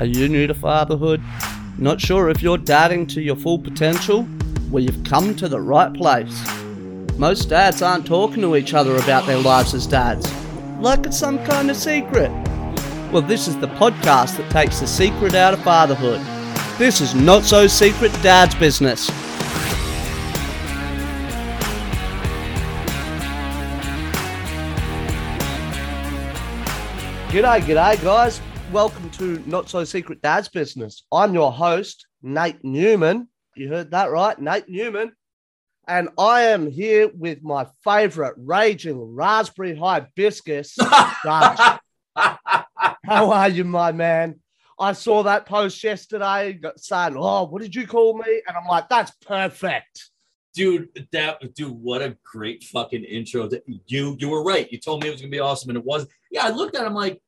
Are 0.00 0.06
you 0.06 0.28
new 0.28 0.46
to 0.46 0.54
fatherhood? 0.54 1.20
Not 1.76 2.00
sure 2.00 2.28
if 2.30 2.40
you're 2.40 2.56
dadding 2.56 3.04
to 3.08 3.20
your 3.20 3.34
full 3.34 3.58
potential? 3.58 4.28
Well, 4.70 4.84
you've 4.84 5.02
come 5.02 5.34
to 5.34 5.48
the 5.48 5.60
right 5.60 5.92
place. 5.92 6.40
Most 7.16 7.48
dads 7.48 7.82
aren't 7.82 8.06
talking 8.06 8.40
to 8.42 8.54
each 8.54 8.74
other 8.74 8.94
about 8.94 9.26
their 9.26 9.38
lives 9.38 9.74
as 9.74 9.88
dads, 9.88 10.32
like 10.78 11.04
it's 11.04 11.18
some 11.18 11.44
kind 11.44 11.68
of 11.68 11.76
secret. 11.76 12.30
Well, 13.10 13.22
this 13.22 13.48
is 13.48 13.58
the 13.58 13.66
podcast 13.66 14.36
that 14.36 14.48
takes 14.52 14.78
the 14.78 14.86
secret 14.86 15.34
out 15.34 15.52
of 15.52 15.60
fatherhood. 15.64 16.20
This 16.78 17.00
is 17.00 17.16
Not 17.16 17.42
So 17.42 17.66
Secret 17.66 18.12
Dad's 18.22 18.54
Business. 18.54 19.10
G'day, 27.30 27.60
g'day, 27.62 28.00
guys. 28.00 28.40
Welcome 28.72 29.08
to 29.12 29.42
Not 29.46 29.70
So 29.70 29.82
Secret 29.84 30.20
Dad's 30.20 30.48
Business. 30.48 31.04
I'm 31.10 31.32
your 31.32 31.50
host, 31.50 32.06
Nate 32.22 32.62
Newman. 32.62 33.28
You 33.56 33.68
heard 33.68 33.90
that 33.92 34.10
right, 34.10 34.38
Nate 34.38 34.68
Newman. 34.68 35.12
And 35.86 36.10
I 36.18 36.42
am 36.42 36.70
here 36.70 37.10
with 37.14 37.42
my 37.42 37.66
favorite 37.82 38.34
raging 38.36 39.00
raspberry 39.00 39.74
hibiscus. 39.74 40.76
Judge. 41.24 41.58
How 42.14 43.30
are 43.30 43.48
you, 43.48 43.64
my 43.64 43.92
man? 43.92 44.38
I 44.78 44.92
saw 44.92 45.22
that 45.22 45.46
post 45.46 45.82
yesterday 45.82 46.60
saying, 46.76 47.14
Oh, 47.16 47.44
what 47.44 47.62
did 47.62 47.74
you 47.74 47.86
call 47.86 48.18
me? 48.18 48.42
And 48.46 48.54
I'm 48.54 48.66
like, 48.68 48.90
That's 48.90 49.12
perfect. 49.26 50.10
dude 50.52 50.88
that 51.12 51.38
dude 51.54 51.70
what 51.70 52.02
a 52.02 52.16
great 52.22 52.64
fucking 52.64 53.04
intro 53.04 53.48
that 53.48 53.62
you 53.86 54.16
you 54.18 54.28
were 54.28 54.42
right 54.42 54.70
you 54.72 54.78
told 54.78 55.02
me 55.02 55.08
it 55.08 55.12
was 55.12 55.20
gonna 55.20 55.30
be 55.30 55.38
awesome 55.38 55.70
and 55.70 55.78
it 55.78 55.84
was 55.84 56.06
yeah 56.32 56.46
i 56.46 56.50
looked 56.50 56.74
at 56.74 56.82
it 56.82 56.86
i'm 56.86 56.94
like 56.94 57.20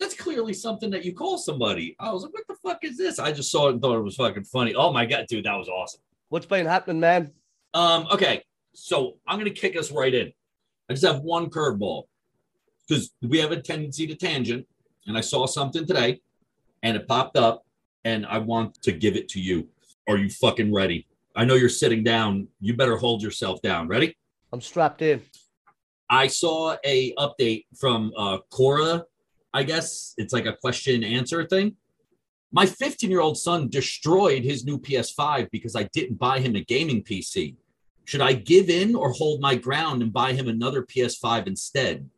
that's 0.00 0.14
clearly 0.14 0.52
something 0.54 0.90
that 0.90 1.04
you 1.04 1.14
call 1.14 1.38
somebody. 1.38 1.94
I 2.00 2.10
was 2.12 2.22
like 2.24 2.32
what 2.32 2.46
the 2.48 2.56
fuck 2.62 2.82
is 2.82 2.96
this? 2.96 3.18
I 3.18 3.30
just 3.30 3.50
saw 3.52 3.68
it 3.68 3.72
and 3.72 3.82
thought 3.82 3.96
it 3.96 4.02
was 4.02 4.16
fucking 4.16 4.44
funny. 4.44 4.74
Oh 4.74 4.92
my 4.92 5.06
god 5.06 5.26
dude 5.28 5.44
that 5.44 5.56
was 5.56 5.68
awesome. 5.68 6.00
What's 6.30 6.46
been 6.46 6.66
happening, 6.66 7.00
man? 7.00 7.32
um 7.72 8.08
okay 8.10 8.42
so 8.74 9.16
i'm 9.28 9.38
gonna 9.38 9.50
kick 9.50 9.76
us 9.76 9.92
right 9.92 10.12
in. 10.12 10.32
I 10.88 10.94
just 10.94 11.06
have 11.06 11.20
one 11.20 11.50
curveball 11.50 12.04
because 12.88 13.12
we 13.22 13.38
have 13.38 13.52
a 13.52 13.62
tendency 13.62 14.08
to 14.08 14.16
tangent 14.16 14.66
and 15.06 15.16
i 15.16 15.20
saw 15.20 15.46
something 15.46 15.86
today 15.86 16.20
and 16.82 16.96
it 16.96 17.06
popped 17.06 17.36
up 17.36 17.64
and 18.04 18.26
i 18.26 18.38
want 18.38 18.82
to 18.82 18.90
give 18.90 19.14
it 19.14 19.28
to 19.28 19.40
you. 19.40 19.68
Are 20.08 20.16
you 20.16 20.28
fucking 20.30 20.74
ready? 20.74 21.06
I 21.36 21.44
know 21.44 21.54
you're 21.54 21.68
sitting 21.68 22.02
down. 22.02 22.48
You 22.60 22.74
better 22.74 22.96
hold 22.96 23.22
yourself 23.22 23.62
down. 23.62 23.86
Ready? 23.86 24.16
I'm 24.52 24.60
strapped 24.60 25.00
in. 25.02 25.22
I 26.08 26.26
saw 26.26 26.76
a 26.84 27.14
update 27.14 27.66
from 27.78 28.12
uh 28.16 28.38
Quora, 28.50 29.04
I 29.52 29.62
guess 29.64 30.14
it's 30.16 30.32
like 30.32 30.46
a 30.46 30.56
question 30.56 31.02
answer 31.02 31.44
thing. 31.44 31.76
My 32.52 32.66
15 32.66 33.10
year 33.10 33.20
old 33.20 33.38
son 33.38 33.68
destroyed 33.68 34.42
his 34.42 34.64
new 34.64 34.78
PS5 34.78 35.50
because 35.50 35.76
I 35.76 35.84
didn't 35.92 36.18
buy 36.18 36.40
him 36.40 36.56
a 36.56 36.64
gaming 36.64 37.02
PC. 37.02 37.56
Should 38.04 38.20
I 38.20 38.32
give 38.32 38.70
in 38.70 38.96
or 38.96 39.12
hold 39.12 39.40
my 39.40 39.54
ground 39.54 40.02
and 40.02 40.12
buy 40.12 40.32
him 40.32 40.48
another 40.48 40.82
PS5 40.82 41.46
instead? 41.46 42.10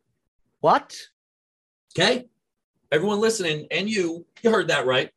What? 0.59 0.97
Okay. 1.95 2.25
Everyone 2.91 3.19
listening, 3.19 3.67
and 3.69 3.89
you, 3.89 4.25
you 4.41 4.49
heard 4.49 4.69
that 4.69 4.85
right. 4.85 5.09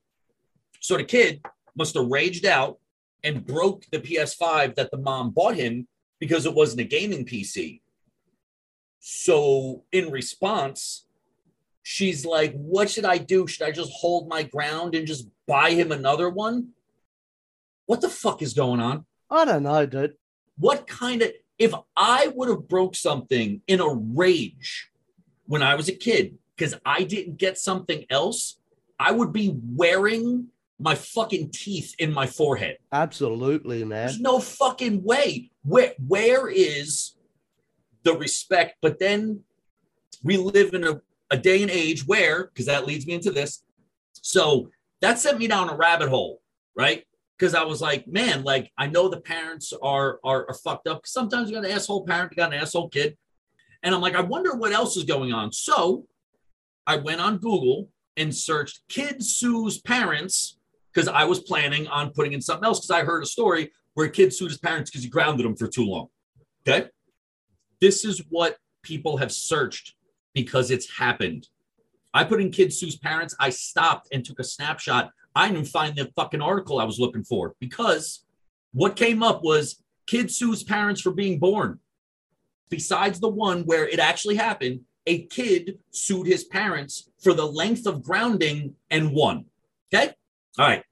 So 0.81 0.97
the 0.97 1.05
kid 1.05 1.43
must 1.77 1.95
have 1.95 2.07
raged 2.07 2.47
out 2.47 2.79
and 3.25 3.45
broke 3.45 3.85
the 3.91 3.99
PS5 3.99 4.75
that 4.75 4.91
the 4.91 4.99
mom 4.99 5.31
bought 5.31 5.57
him 5.57 5.89
because 6.21 6.47
it 6.47 6.55
wasn't 6.55 6.81
a 6.81 6.85
gaming 6.85 7.25
PC. 7.25 7.81
So 9.01 9.85
in 9.93 10.11
response, 10.11 11.06
she's 11.89 12.27
like, 12.27 12.53
What 12.55 12.91
should 12.91 13.05
I 13.05 13.19
do? 13.19 13.47
Should 13.47 13.63
I 13.67 13.71
just 13.71 13.93
hold 13.93 14.29
my 14.29 14.43
ground 14.43 14.97
and 14.97 15.07
just 15.07 15.29
buy 15.47 15.71
him 15.71 15.93
another 15.93 16.29
one? 16.29 16.71
What 17.87 18.01
the 18.01 18.09
fuck 18.09 18.43
is 18.43 18.53
going 18.55 18.81
on? 18.81 19.07
I 19.31 19.45
don't 19.45 19.63
know, 19.63 19.87
dude. 19.87 20.15
what 20.59 20.87
kind 20.89 21.23
of 21.23 21.31
if 21.59 21.73
i 21.97 22.29
would 22.35 22.49
have 22.49 22.69
broke 22.69 22.95
something 22.95 23.61
in 23.67 23.81
a 23.81 23.89
rage 23.89 24.91
when 25.47 25.63
i 25.63 25.75
was 25.75 25.89
a 25.89 25.93
kid 25.93 26.37
because 26.55 26.75
i 26.85 27.03
didn't 27.03 27.37
get 27.37 27.57
something 27.59 28.05
else 28.11 28.59
i 29.01 29.11
would 29.11 29.33
be 29.33 29.55
wearing 29.75 30.47
my 30.79 30.95
fucking 30.95 31.51
teeth 31.51 31.95
in 31.99 32.13
my 32.13 32.27
forehead 32.27 32.77
Absolutely, 32.93 33.85
man. 33.85 34.07
there's 34.07 34.21
no 34.21 34.39
fucking 34.39 35.03
way 35.03 35.51
where 35.65 35.93
where 36.07 36.49
is 36.49 37.17
the 38.05 38.15
respect 38.15 38.77
but 38.83 38.99
then 38.99 39.41
we 40.23 40.37
live 40.37 40.73
in 40.75 40.85
a, 40.85 41.01
a 41.31 41.37
day 41.37 41.63
and 41.63 41.71
age 41.71 42.07
where 42.07 42.47
because 42.47 42.67
that 42.67 42.87
leads 42.87 43.07
me 43.07 43.15
into 43.15 43.31
this 43.31 43.65
so 44.13 44.71
that 45.01 45.19
sent 45.19 45.39
me 45.39 45.47
down 45.47 45.69
a 45.69 45.77
rabbit 45.77 46.09
hole 46.09 46.41
right 46.77 47.05
because 47.39 47.55
I 47.55 47.65
was 47.65 47.81
like, 47.81 48.07
man, 48.07 48.45
like 48.45 48.71
I 48.79 48.87
know 48.87 49.09
the 49.09 49.21
parents 49.21 49.73
are 49.83 50.19
are, 50.25 50.47
are 50.49 50.55
fucked 50.55 50.89
up. 50.89 51.07
Sometimes 51.07 51.49
you 51.49 51.57
got 51.57 51.65
an 51.65 51.71
asshole 51.71 52.07
parent, 52.07 52.33
you 52.33 52.37
got 52.37 52.53
an 52.53 52.61
asshole 52.61 52.89
kid, 52.89 53.17
and 53.83 53.95
I'm 53.95 54.01
like, 54.01 54.15
I 54.15 54.21
wonder 54.21 54.55
what 54.55 54.73
else 54.73 54.97
is 54.97 55.05
going 55.05 55.33
on. 55.33 55.53
So 55.53 56.07
I 56.87 56.97
went 56.97 57.21
on 57.21 57.39
Google 57.39 57.89
and 58.17 58.35
searched 58.35 58.81
"kid 58.89 59.23
sues 59.23 59.79
parents" 59.79 60.59
because 60.93 61.09
I 61.09 61.25
was 61.25 61.41
planning 61.41 61.87
on 61.89 62.11
putting 62.11 62.33
in 62.33 62.41
something 62.41 62.65
else 62.65 62.81
because 62.81 63.03
I 63.03 63.05
heard 63.05 63.23
a 63.23 63.27
story 63.27 63.73
where 63.95 64.07
a 64.07 64.11
kid 64.11 64.33
sued 64.33 64.51
his 64.51 64.59
parents 64.59 64.91
because 64.91 65.05
he 65.05 65.11
grounded 65.11 65.45
them 65.45 65.57
for 65.57 65.69
too 65.69 65.85
long. 65.85 66.09
Okay, 66.67 66.89
this 67.81 68.05
is 68.05 68.23
what 68.31 68.57
people 68.83 69.19
have 69.19 69.33
searched 69.33 69.95
because 70.37 70.71
it's 70.71 70.99
happened. 70.99 71.49
I 72.15 72.23
put 72.23 72.41
in 72.41 72.53
"kid 72.53 72.73
sues 72.73 72.97
parents." 72.97 73.35
I 73.41 73.51
stopped 73.51 74.09
and 74.13 74.25
took 74.25 74.39
a 74.39 74.45
snapshot 74.45 75.11
I 75.37 75.51
didn't 75.51 75.67
find 75.67 75.95
the 75.95 76.11
fucking 76.17 76.41
article 76.41 76.81
I 76.81 76.85
was 76.85 76.99
looking 76.99 77.23
for 77.23 77.55
because 77.61 78.25
what 78.73 78.97
came 78.97 79.23
up 79.23 79.45
was 79.45 79.83
kid 80.07 80.31
sues 80.31 80.63
parents 80.63 81.03
for 81.03 81.11
being 81.11 81.39
born. 81.39 81.79
Besides 82.71 83.21
the 83.21 83.29
one 83.29 83.65
where 83.65 83.87
it 83.87 83.99
actually 83.99 84.37
happened, 84.37 84.81
a 85.07 85.27
kid 85.27 85.79
sued 85.91 86.27
his 86.27 86.45
parents 86.45 87.11
for 87.23 87.35
the 87.35 87.47
length 87.47 87.87
of 87.87 88.03
grounding 88.03 88.77
and 88.91 89.13
won. 89.13 89.45
Okay. 89.93 90.15
All 90.59 90.67
right. 90.67 90.83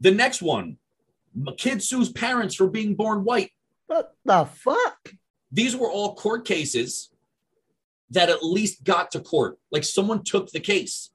The 0.00 0.12
next 0.12 0.40
one 0.40 0.76
kid 1.56 1.82
sues 1.82 2.12
parents 2.12 2.54
for 2.54 2.68
being 2.68 2.94
born 2.94 3.24
white. 3.24 3.50
What 3.88 4.14
the 4.24 4.44
fuck? 4.44 5.14
These 5.50 5.76
were 5.76 5.90
all 5.90 6.14
court 6.14 6.44
cases 6.44 7.09
that 8.10 8.28
at 8.28 8.42
least 8.42 8.84
got 8.84 9.10
to 9.12 9.20
court. 9.20 9.58
Like 9.70 9.84
someone 9.84 10.24
took 10.24 10.50
the 10.50 10.60
case. 10.60 11.10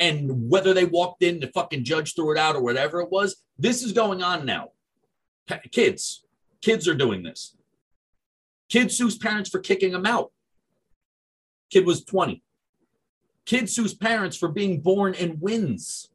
And 0.00 0.48
whether 0.48 0.72
they 0.72 0.84
walked 0.84 1.22
in, 1.22 1.40
the 1.40 1.48
fucking 1.48 1.84
judge 1.84 2.14
threw 2.14 2.32
it 2.32 2.38
out 2.38 2.56
or 2.56 2.62
whatever 2.62 3.00
it 3.00 3.10
was, 3.10 3.42
this 3.58 3.82
is 3.82 3.92
going 3.92 4.22
on 4.22 4.46
now. 4.46 4.68
Kids, 5.72 6.24
kids 6.60 6.86
are 6.86 6.94
doing 6.94 7.22
this. 7.22 7.56
Kid 8.68 8.92
sues 8.92 9.16
parents 9.16 9.50
for 9.50 9.58
kicking 9.58 9.92
him 9.92 10.06
out. 10.06 10.30
Kid 11.70 11.86
was 11.86 12.04
20. 12.04 12.42
Kid 13.44 13.68
sues 13.68 13.94
parents 13.94 14.36
for 14.36 14.48
being 14.48 14.80
born 14.80 15.14
and 15.14 15.40
wins. 15.40 16.10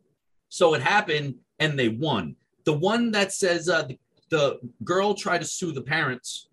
So 0.50 0.74
it 0.75 0.81
happened 0.81 1.36
and 1.60 1.78
they 1.78 1.90
won. 1.90 2.36
The 2.64 2.74
one 2.74 3.12
that 3.12 3.34
says 3.34 3.68
uh, 3.68 3.84
the, 3.84 3.98
the 4.30 4.60
girl 4.84 5.14
tried 5.14 5.42
to 5.42 5.48
sue 5.48 5.72
the 5.72 5.81
parents 5.81 6.48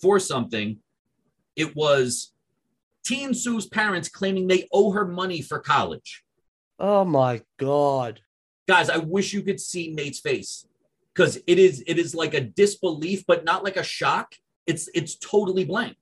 for 0.00 0.18
something, 0.18 0.78
it 1.56 1.74
was 1.76 2.32
teen 3.04 3.34
sues 3.34 3.66
parents 3.66 4.08
claiming 4.08 4.46
they 4.46 4.68
owe 4.72 4.92
her 4.92 5.06
money 5.06 5.42
for 5.42 5.58
college. 5.58 6.22
Oh 6.78 7.04
my 7.04 7.42
god. 7.58 8.20
guys 8.68 8.88
i 8.88 8.96
wish 8.96 9.32
you 9.32 9.42
could 9.42 9.60
see 9.60 9.92
nate's 9.92 10.20
face 10.20 10.66
because 11.12 11.36
it 11.46 11.58
is 11.58 11.82
it 11.86 11.98
is 11.98 12.14
like 12.14 12.34
a 12.34 12.40
disbelief 12.40 13.24
but 13.26 13.44
not 13.44 13.64
like 13.64 13.76
a 13.76 13.82
shock 13.82 14.34
it's 14.66 14.88
it's 14.94 15.16
totally 15.16 15.64
blank 15.64 15.96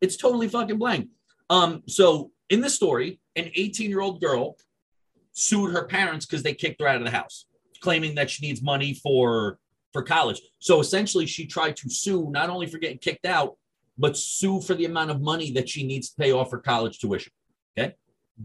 it's 0.00 0.16
totally 0.16 0.48
fucking 0.48 0.78
blank 0.78 1.08
um 1.50 1.82
so 1.86 2.30
in 2.48 2.60
this 2.60 2.74
story 2.74 3.20
an 3.36 3.50
18 3.54 3.90
year 3.90 4.00
old 4.00 4.20
girl 4.20 4.56
sued 5.32 5.72
her 5.72 5.84
parents 5.84 6.24
because 6.26 6.42
they 6.42 6.54
kicked 6.54 6.80
her 6.80 6.88
out 6.88 6.96
of 6.96 7.04
the 7.04 7.10
house 7.10 7.44
claiming 7.80 8.14
that 8.14 8.30
she 8.30 8.46
needs 8.46 8.62
money 8.62 8.94
for 8.94 9.58
for 9.92 10.02
college 10.02 10.40
so 10.58 10.80
essentially 10.80 11.26
she 11.26 11.46
tried 11.46 11.76
to 11.76 11.88
sue 11.90 12.30
not 12.30 12.48
only 12.50 12.66
for 12.66 12.78
getting 12.78 12.98
kicked 12.98 13.26
out 13.26 13.56
but 13.98 14.16
sue 14.16 14.60
for 14.60 14.74
the 14.74 14.84
amount 14.84 15.10
of 15.10 15.20
money 15.20 15.50
that 15.52 15.68
she 15.68 15.86
needs 15.86 16.10
to 16.10 16.16
pay 16.16 16.32
off 16.32 16.50
her 16.50 16.58
college 16.58 16.98
tuition 16.98 17.32
okay 17.78 17.94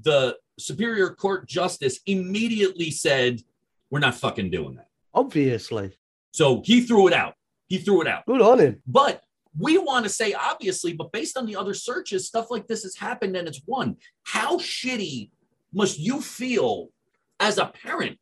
the 0.03 0.37
superior 0.57 1.09
court 1.09 1.47
justice 1.47 1.99
immediately 2.05 2.91
said 2.91 3.41
we're 3.89 3.99
not 3.99 4.15
fucking 4.15 4.49
doing 4.49 4.75
that. 4.75 4.87
Obviously. 5.13 5.91
So 6.31 6.61
he 6.63 6.81
threw 6.81 7.07
it 7.07 7.13
out. 7.13 7.35
He 7.67 7.77
threw 7.77 8.01
it 8.01 8.07
out. 8.07 8.25
Good 8.25 8.41
on 8.41 8.59
him. 8.59 8.81
But 8.87 9.21
we 9.59 9.77
want 9.77 10.05
to 10.05 10.09
say, 10.09 10.33
obviously, 10.33 10.93
but 10.93 11.11
based 11.11 11.37
on 11.37 11.45
the 11.45 11.57
other 11.57 11.73
searches, 11.73 12.25
stuff 12.25 12.49
like 12.49 12.67
this 12.67 12.83
has 12.83 12.95
happened 12.95 13.35
and 13.35 13.47
it's 13.47 13.61
won. 13.65 13.97
How 14.23 14.57
shitty 14.57 15.29
must 15.73 15.99
you 15.99 16.21
feel 16.21 16.89
as 17.39 17.57
a 17.57 17.65
parent 17.65 18.17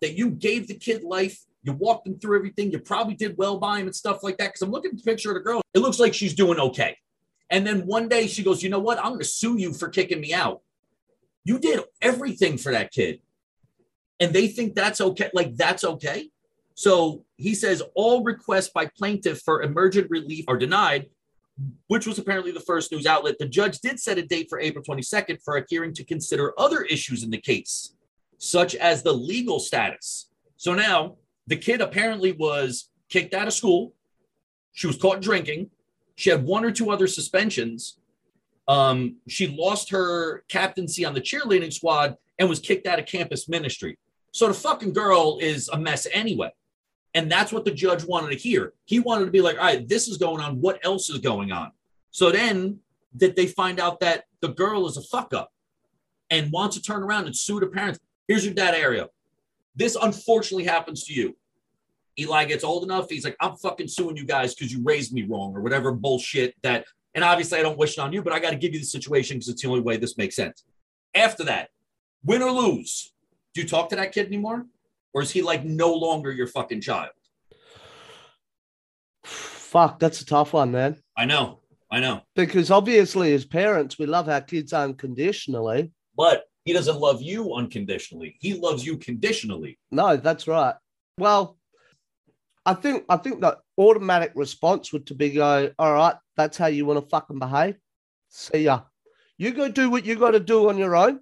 that 0.00 0.16
you 0.16 0.30
gave 0.30 0.66
the 0.66 0.74
kid 0.74 1.04
life? 1.04 1.38
You 1.62 1.72
walked 1.74 2.06
him 2.06 2.18
through 2.18 2.36
everything. 2.38 2.70
You 2.72 2.80
probably 2.80 3.14
did 3.14 3.36
well 3.38 3.58
by 3.58 3.78
him 3.78 3.86
and 3.86 3.94
stuff 3.94 4.22
like 4.22 4.36
that. 4.38 4.48
Because 4.48 4.62
I'm 4.62 4.70
looking 4.70 4.90
at 4.92 4.96
the 4.98 5.02
picture 5.02 5.30
of 5.30 5.34
the 5.34 5.40
girl. 5.40 5.62
It 5.74 5.78
looks 5.80 6.00
like 6.00 6.12
she's 6.14 6.34
doing 6.34 6.58
okay. 6.58 6.96
And 7.50 7.66
then 7.66 7.86
one 7.86 8.08
day 8.08 8.26
she 8.26 8.42
goes, 8.42 8.62
You 8.62 8.70
know 8.70 8.78
what? 8.80 8.98
I'm 8.98 9.10
going 9.10 9.18
to 9.20 9.24
sue 9.24 9.58
you 9.58 9.72
for 9.72 9.88
kicking 9.88 10.20
me 10.20 10.32
out. 10.34 10.62
You 11.44 11.58
did 11.58 11.80
everything 12.00 12.58
for 12.58 12.72
that 12.72 12.92
kid. 12.92 13.20
and 14.20 14.32
they 14.32 14.46
think 14.48 14.74
that's 14.74 15.00
okay. 15.00 15.30
Like 15.34 15.56
that's 15.56 15.84
okay. 15.84 16.30
So 16.74 17.24
he 17.36 17.54
says 17.54 17.82
all 17.94 18.22
requests 18.22 18.70
by 18.70 18.86
plaintiff 18.86 19.40
for 19.44 19.62
emergent 19.62 20.08
relief 20.10 20.44
are 20.48 20.56
denied, 20.56 21.10
which 21.88 22.06
was 22.06 22.18
apparently 22.18 22.52
the 22.52 22.60
first 22.60 22.92
news 22.92 23.04
outlet. 23.04 23.38
The 23.38 23.48
judge 23.48 23.80
did 23.80 24.00
set 24.00 24.18
a 24.18 24.22
date 24.22 24.46
for 24.48 24.60
April 24.60 24.84
22nd 24.84 25.42
for 25.44 25.56
a 25.56 25.64
hearing 25.68 25.92
to 25.94 26.04
consider 26.04 26.54
other 26.58 26.82
issues 26.82 27.22
in 27.24 27.30
the 27.30 27.40
case, 27.40 27.94
such 28.38 28.74
as 28.76 29.02
the 29.02 29.12
legal 29.12 29.58
status. 29.58 30.30
So 30.56 30.74
now 30.74 31.16
the 31.46 31.56
kid 31.56 31.80
apparently 31.80 32.32
was 32.32 32.88
kicked 33.08 33.34
out 33.34 33.46
of 33.46 33.52
school. 33.52 33.94
She 34.72 34.86
was 34.86 34.96
caught 34.96 35.20
drinking. 35.20 35.70
She 36.16 36.30
had 36.30 36.44
one 36.44 36.64
or 36.64 36.70
two 36.70 36.90
other 36.90 37.06
suspensions. 37.06 37.98
Um, 38.68 39.16
she 39.28 39.48
lost 39.48 39.90
her 39.90 40.44
captaincy 40.48 41.04
on 41.04 41.14
the 41.14 41.20
cheerleading 41.20 41.72
squad 41.72 42.16
and 42.38 42.48
was 42.48 42.58
kicked 42.58 42.86
out 42.86 42.98
of 42.98 43.06
campus 43.06 43.48
ministry. 43.48 43.98
So 44.30 44.48
the 44.48 44.54
fucking 44.54 44.92
girl 44.92 45.38
is 45.40 45.68
a 45.68 45.78
mess 45.78 46.06
anyway. 46.12 46.50
And 47.14 47.30
that's 47.30 47.52
what 47.52 47.64
the 47.64 47.70
judge 47.70 48.04
wanted 48.04 48.30
to 48.30 48.36
hear. 48.36 48.72
He 48.86 48.98
wanted 48.98 49.26
to 49.26 49.30
be 49.30 49.42
like, 49.42 49.58
all 49.58 49.64
right, 49.64 49.86
this 49.86 50.08
is 50.08 50.16
going 50.16 50.40
on. 50.40 50.60
What 50.60 50.78
else 50.84 51.10
is 51.10 51.18
going 51.18 51.52
on? 51.52 51.72
So 52.10 52.30
then 52.30 52.78
that 53.16 53.36
they 53.36 53.46
find 53.46 53.78
out 53.78 54.00
that 54.00 54.24
the 54.40 54.48
girl 54.48 54.86
is 54.86 54.96
a 54.96 55.02
fuck 55.02 55.34
up 55.34 55.52
and 56.30 56.50
wants 56.50 56.76
to 56.76 56.82
turn 56.82 57.02
around 57.02 57.26
and 57.26 57.36
sue 57.36 57.60
the 57.60 57.66
parents. 57.66 58.00
Here's 58.26 58.44
your 58.44 58.54
dad 58.54 58.74
area. 58.74 59.08
This 59.74 59.96
unfortunately 60.00 60.64
happens 60.64 61.04
to 61.04 61.14
you. 61.14 61.36
Eli 62.18 62.44
gets 62.44 62.64
old 62.64 62.84
enough. 62.84 63.08
He's 63.08 63.24
like, 63.24 63.36
I'm 63.40 63.56
fucking 63.56 63.88
suing 63.88 64.16
you 64.16 64.24
guys 64.24 64.54
because 64.54 64.72
you 64.72 64.82
raised 64.82 65.12
me 65.12 65.22
wrong 65.22 65.56
or 65.56 65.62
whatever 65.62 65.92
bullshit 65.92 66.54
that. 66.62 66.84
And 67.14 67.24
obviously, 67.24 67.58
I 67.58 67.62
don't 67.62 67.78
wish 67.78 67.92
it 67.92 68.00
on 68.00 68.12
you, 68.12 68.22
but 68.22 68.32
I 68.32 68.38
got 68.38 68.50
to 68.50 68.56
give 68.56 68.72
you 68.72 68.78
the 68.80 68.86
situation 68.86 69.36
because 69.36 69.48
it's 69.48 69.62
the 69.62 69.68
only 69.68 69.80
way 69.80 69.96
this 69.96 70.16
makes 70.16 70.36
sense. 70.36 70.64
After 71.14 71.44
that, 71.44 71.68
win 72.24 72.42
or 72.42 72.50
lose, 72.50 73.12
do 73.54 73.60
you 73.60 73.68
talk 73.68 73.90
to 73.90 73.96
that 73.96 74.12
kid 74.12 74.26
anymore? 74.26 74.66
Or 75.14 75.22
is 75.22 75.30
he 75.30 75.42
like 75.42 75.64
no 75.64 75.92
longer 75.92 76.32
your 76.32 76.46
fucking 76.46 76.80
child? 76.80 77.10
Fuck, 79.24 79.98
that's 79.98 80.20
a 80.20 80.26
tough 80.26 80.52
one, 80.52 80.72
man. 80.72 80.96
I 81.16 81.26
know. 81.26 81.60
I 81.90 82.00
know. 82.00 82.22
Because 82.34 82.70
obviously, 82.70 83.34
as 83.34 83.44
parents, 83.44 83.98
we 83.98 84.06
love 84.06 84.28
our 84.28 84.40
kids 84.40 84.72
unconditionally. 84.72 85.92
But 86.16 86.44
he 86.64 86.72
doesn't 86.72 86.98
love 86.98 87.22
you 87.22 87.54
unconditionally. 87.54 88.36
He 88.40 88.54
loves 88.54 88.84
you 88.84 88.96
conditionally. 88.96 89.78
No, 89.90 90.16
that's 90.16 90.46
right. 90.46 90.74
Well, 91.18 91.58
I 92.64 92.74
think 92.74 93.04
I 93.08 93.16
think 93.16 93.40
the 93.40 93.58
automatic 93.78 94.32
response 94.34 94.92
would 94.92 95.06
to 95.08 95.14
be 95.14 95.30
go, 95.30 95.72
all 95.78 95.92
right, 95.92 96.14
that's 96.36 96.56
how 96.56 96.66
you 96.66 96.86
want 96.86 97.02
to 97.02 97.08
fucking 97.08 97.38
behave. 97.38 97.76
See 98.28 98.64
ya. 98.64 98.82
You 99.38 99.50
go 99.50 99.68
do 99.68 99.90
what 99.90 100.06
you 100.06 100.14
got 100.14 100.32
to 100.32 100.40
do 100.40 100.68
on 100.68 100.78
your 100.78 100.94
own. 100.94 101.20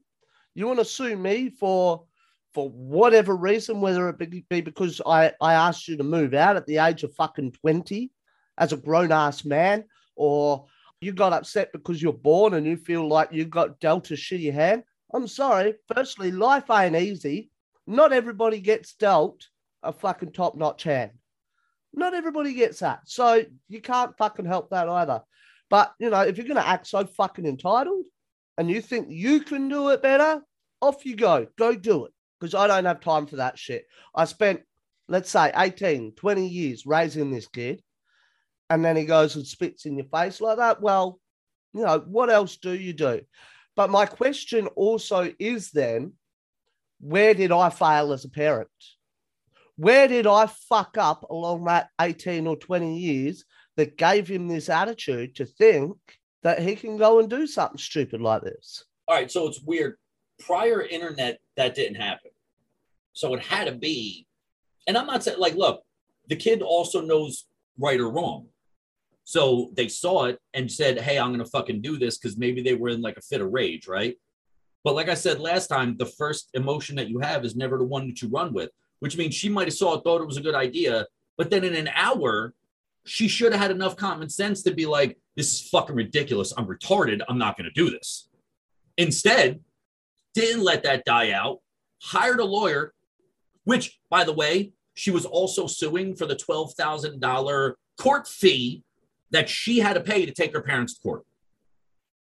You 0.55 0.67
want 0.67 0.79
to 0.81 0.85
sue 0.85 1.17
me 1.17 1.51
for 1.51 2.05
for 2.53 2.69
whatever 2.69 3.37
reason, 3.37 3.81
whether 3.81 4.09
it 4.09 4.19
be 4.49 4.61
because 4.61 5.01
I, 5.07 5.33
I 5.41 5.55
asked 5.55 5.87
you 5.87 5.97
to 5.97 6.05
move 6.05 6.35
out 6.35 6.57
at 6.57 6.67
the 6.67 6.79
age 6.79 7.05
of 7.05 7.15
fucking 7.15 7.53
20 7.53 8.11
as 8.59 8.73
a 8.73 8.77
grown 8.77 9.13
ass 9.13 9.45
man, 9.45 9.85
or 10.17 10.67
you 11.01 11.13
got 11.13 11.33
upset 11.33 11.73
because 11.73 12.03
you're 12.03 12.13
born 12.13 12.55
and 12.55 12.67
you 12.67 12.77
feel 12.77 13.09
like 13.09 13.33
you 13.33 13.45
got 13.45 13.79
dealt 13.81 14.11
a 14.11 14.15
shitty 14.15 14.53
hand. 14.53 14.83
I'm 15.13 15.27
sorry. 15.27 15.75
Firstly, 15.95 16.31
life 16.31 16.71
ain't 16.71 16.97
easy. 16.97 17.51
Not 17.87 18.13
everybody 18.13 18.61
gets 18.61 18.95
dealt 18.95 19.49
a 19.83 19.93
fucking 19.93 20.33
top 20.33 20.57
notch 20.57 20.85
hand. 20.85 21.13
Not 21.93 22.15
everybody 22.15 22.55
gets 22.55 22.81
that. 22.81 23.01
So 23.07 23.45
you 23.69 23.81
can't 23.81 24.17
fucking 24.17 24.45
help 24.45 24.71
that 24.71 24.89
either. 24.89 25.23
But, 25.69 25.93
you 25.99 26.11
know, 26.11 26.21
if 26.21 26.37
you're 26.37 26.47
going 26.47 26.57
to 26.57 26.67
act 26.67 26.87
so 26.87 27.05
fucking 27.05 27.47
entitled 27.47 28.07
and 28.59 28.71
you 28.71 28.81
think 28.81 29.09
you 29.11 29.41
can 29.41 29.69
do 29.69 29.89
it 29.91 30.03
better, 30.03 30.43
off 30.81 31.05
you 31.05 31.17
go. 31.17 31.47
Go 31.59 31.75
do 31.75 32.07
it 32.07 32.13
because 32.39 32.55
I 32.55 32.67
don't 32.67 32.85
have 32.85 33.01
time 33.01 33.27
for 33.27 33.37
that 33.37 33.59
shit. 33.59 33.87
I 34.15 34.25
spent, 34.25 34.63
let's 35.09 35.31
say, 35.31 35.53
18, 35.55 36.13
20 36.15 36.47
years 36.47 36.87
raising 36.87 37.31
this 37.31 37.47
kid, 37.47 37.83
and 38.69 38.85
then 38.85 38.97
he 38.97 39.05
goes 39.05 39.37
and 39.37 39.47
spits 39.47 39.87
in 39.87 39.97
your 39.97 40.07
face 40.07 40.41
like 40.41 40.59
that. 40.59 40.81
Well, 40.81 41.21
you 41.73 41.85
know, 41.85 42.03
what 42.07 42.31
else 42.31 42.57
do 42.57 42.73
you 42.73 42.93
do? 42.93 43.21
But 43.77 43.91
my 43.91 44.07
question 44.07 44.67
also 44.69 45.33
is 45.39 45.71
then, 45.71 46.13
where 47.01 47.35
did 47.35 47.53
I 47.53 47.71
fail 47.71 48.13
as 48.13 48.25
a 48.25 48.31
parent? 48.31 48.69
Where 49.77 50.09
did 50.09 50.27
I 50.27 50.47
fuck 50.69 50.99
up 50.99 51.23
along 51.31 51.65
that 51.65 51.89
18 52.01 52.47
or 52.47 52.57
20 52.57 52.99
years 52.99 53.45
that 53.77 53.97
gave 53.97 54.29
him 54.29 54.49
this 54.49 54.69
attitude 54.69 55.37
to 55.37 55.47
think 55.47 55.97
that 56.43 56.61
he 56.61 56.77
can 56.77 56.99
go 56.99 57.19
and 57.19 57.31
do 57.31 57.47
something 57.47 57.79
stupid 57.79 58.21
like 58.21 58.43
this? 58.43 58.85
All 59.09 59.15
right, 59.15 59.31
so 59.31 59.49
it's 59.49 59.63
weird 59.63 59.97
prior 60.41 60.83
internet, 60.83 61.39
that 61.57 61.75
didn't 61.75 61.97
happen. 61.97 62.31
So 63.13 63.35
it 63.35 63.43
had 63.43 63.67
to 63.67 63.73
be, 63.73 64.27
and 64.87 64.97
I'm 64.97 65.07
not 65.07 65.23
saying 65.23 65.39
like, 65.39 65.55
look, 65.55 65.83
the 66.29 66.37
kid 66.37 66.63
also 66.63 67.01
knows 67.01 67.47
right 67.79 68.01
or 68.01 68.11
wrong. 68.11 68.47
So 69.25 69.71
they 69.75 69.89
saw 69.89 70.25
it 70.25 70.39
and 70.55 70.71
said, 70.71 71.01
Hey, 71.01 71.19
I'm 71.19 71.31
gonna 71.31 71.45
fucking 71.45 71.83
do 71.83 71.99
this 71.99 72.19
because 72.19 72.37
maybe 72.37 72.63
they 72.63 72.75
were 72.75 72.89
in 72.89 73.01
like 73.01 73.17
a 73.17 73.23
fit 73.23 73.41
of 73.41 73.53
rage, 73.53 73.87
right? 73.87 74.17
But 74.83 74.95
like 74.95 75.09
I 75.09 75.15
said 75.15 75.41
last 75.41 75.69
time, 75.69 75.97
the 75.97 76.07
first 76.07 76.51
emotion 76.55 76.97
that 76.97 77.09
you 77.09 77.19
have 77.21 77.45
is 77.45 77.55
never 77.55 77.79
the 77.79 77.85
one 77.85 78.07
that 78.09 78.23
you 78.23 78.29
run 78.29 78.53
with, 78.53 78.71
which 79.01 79.17
means 79.17 79.35
she 79.35 79.49
might 79.49 79.69
have 79.69 79.75
saw 79.75 79.95
it, 79.95 80.05
thought 80.05 80.23
it 80.23 80.27
was 80.27 80.39
a 80.39 80.43
good 80.43 80.55
idea, 80.55 81.07
but 81.37 81.51
then 81.51 81.65
in 81.65 81.75
an 81.75 81.89
hour, 81.95 82.55
she 83.07 83.29
should 83.29 83.53
have 83.53 83.61
had 83.61 83.71
enough 83.71 83.97
common 83.97 84.29
sense 84.29 84.63
to 84.63 84.75
be 84.75 84.87
like, 84.87 85.19
this 85.37 85.53
is 85.53 85.69
fucking 85.69 85.97
ridiculous. 85.97 86.53
I'm 86.57 86.67
retarded. 86.67 87.21
I'm 87.29 87.39
not 87.39 87.57
gonna 87.57 87.71
do 87.75 87.91
this. 87.91 88.29
Instead, 88.97 89.61
didn't 90.35 90.63
let 90.63 90.83
that 90.83 91.05
die 91.05 91.33
out, 91.33 91.61
hired 92.03 92.41
a 92.41 92.45
lawyer, 92.45 92.93
which, 93.65 93.99
by 94.11 94.25
the 94.25 94.33
way, 94.33 94.73
she 94.95 95.11
was 95.11 95.25
also 95.25 95.67
suing 95.67 96.15
for 96.15 96.27
the 96.27 96.37
$12,000 96.37 97.75
court 97.99 98.29
fee 98.29 98.83
that 99.31 99.49
she 99.49 99.79
had 99.79 99.95
to 99.95 100.01
pay 100.01 100.27
to 100.27 100.33
take 100.33 100.53
her 100.53 100.63
parents 100.63 100.95
to 100.95 101.01
court. 101.01 101.25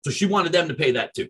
So 0.03 0.11
she 0.11 0.25
wanted 0.25 0.51
them 0.51 0.67
to 0.67 0.73
pay 0.73 0.91
that 0.91 1.13
too. 1.13 1.29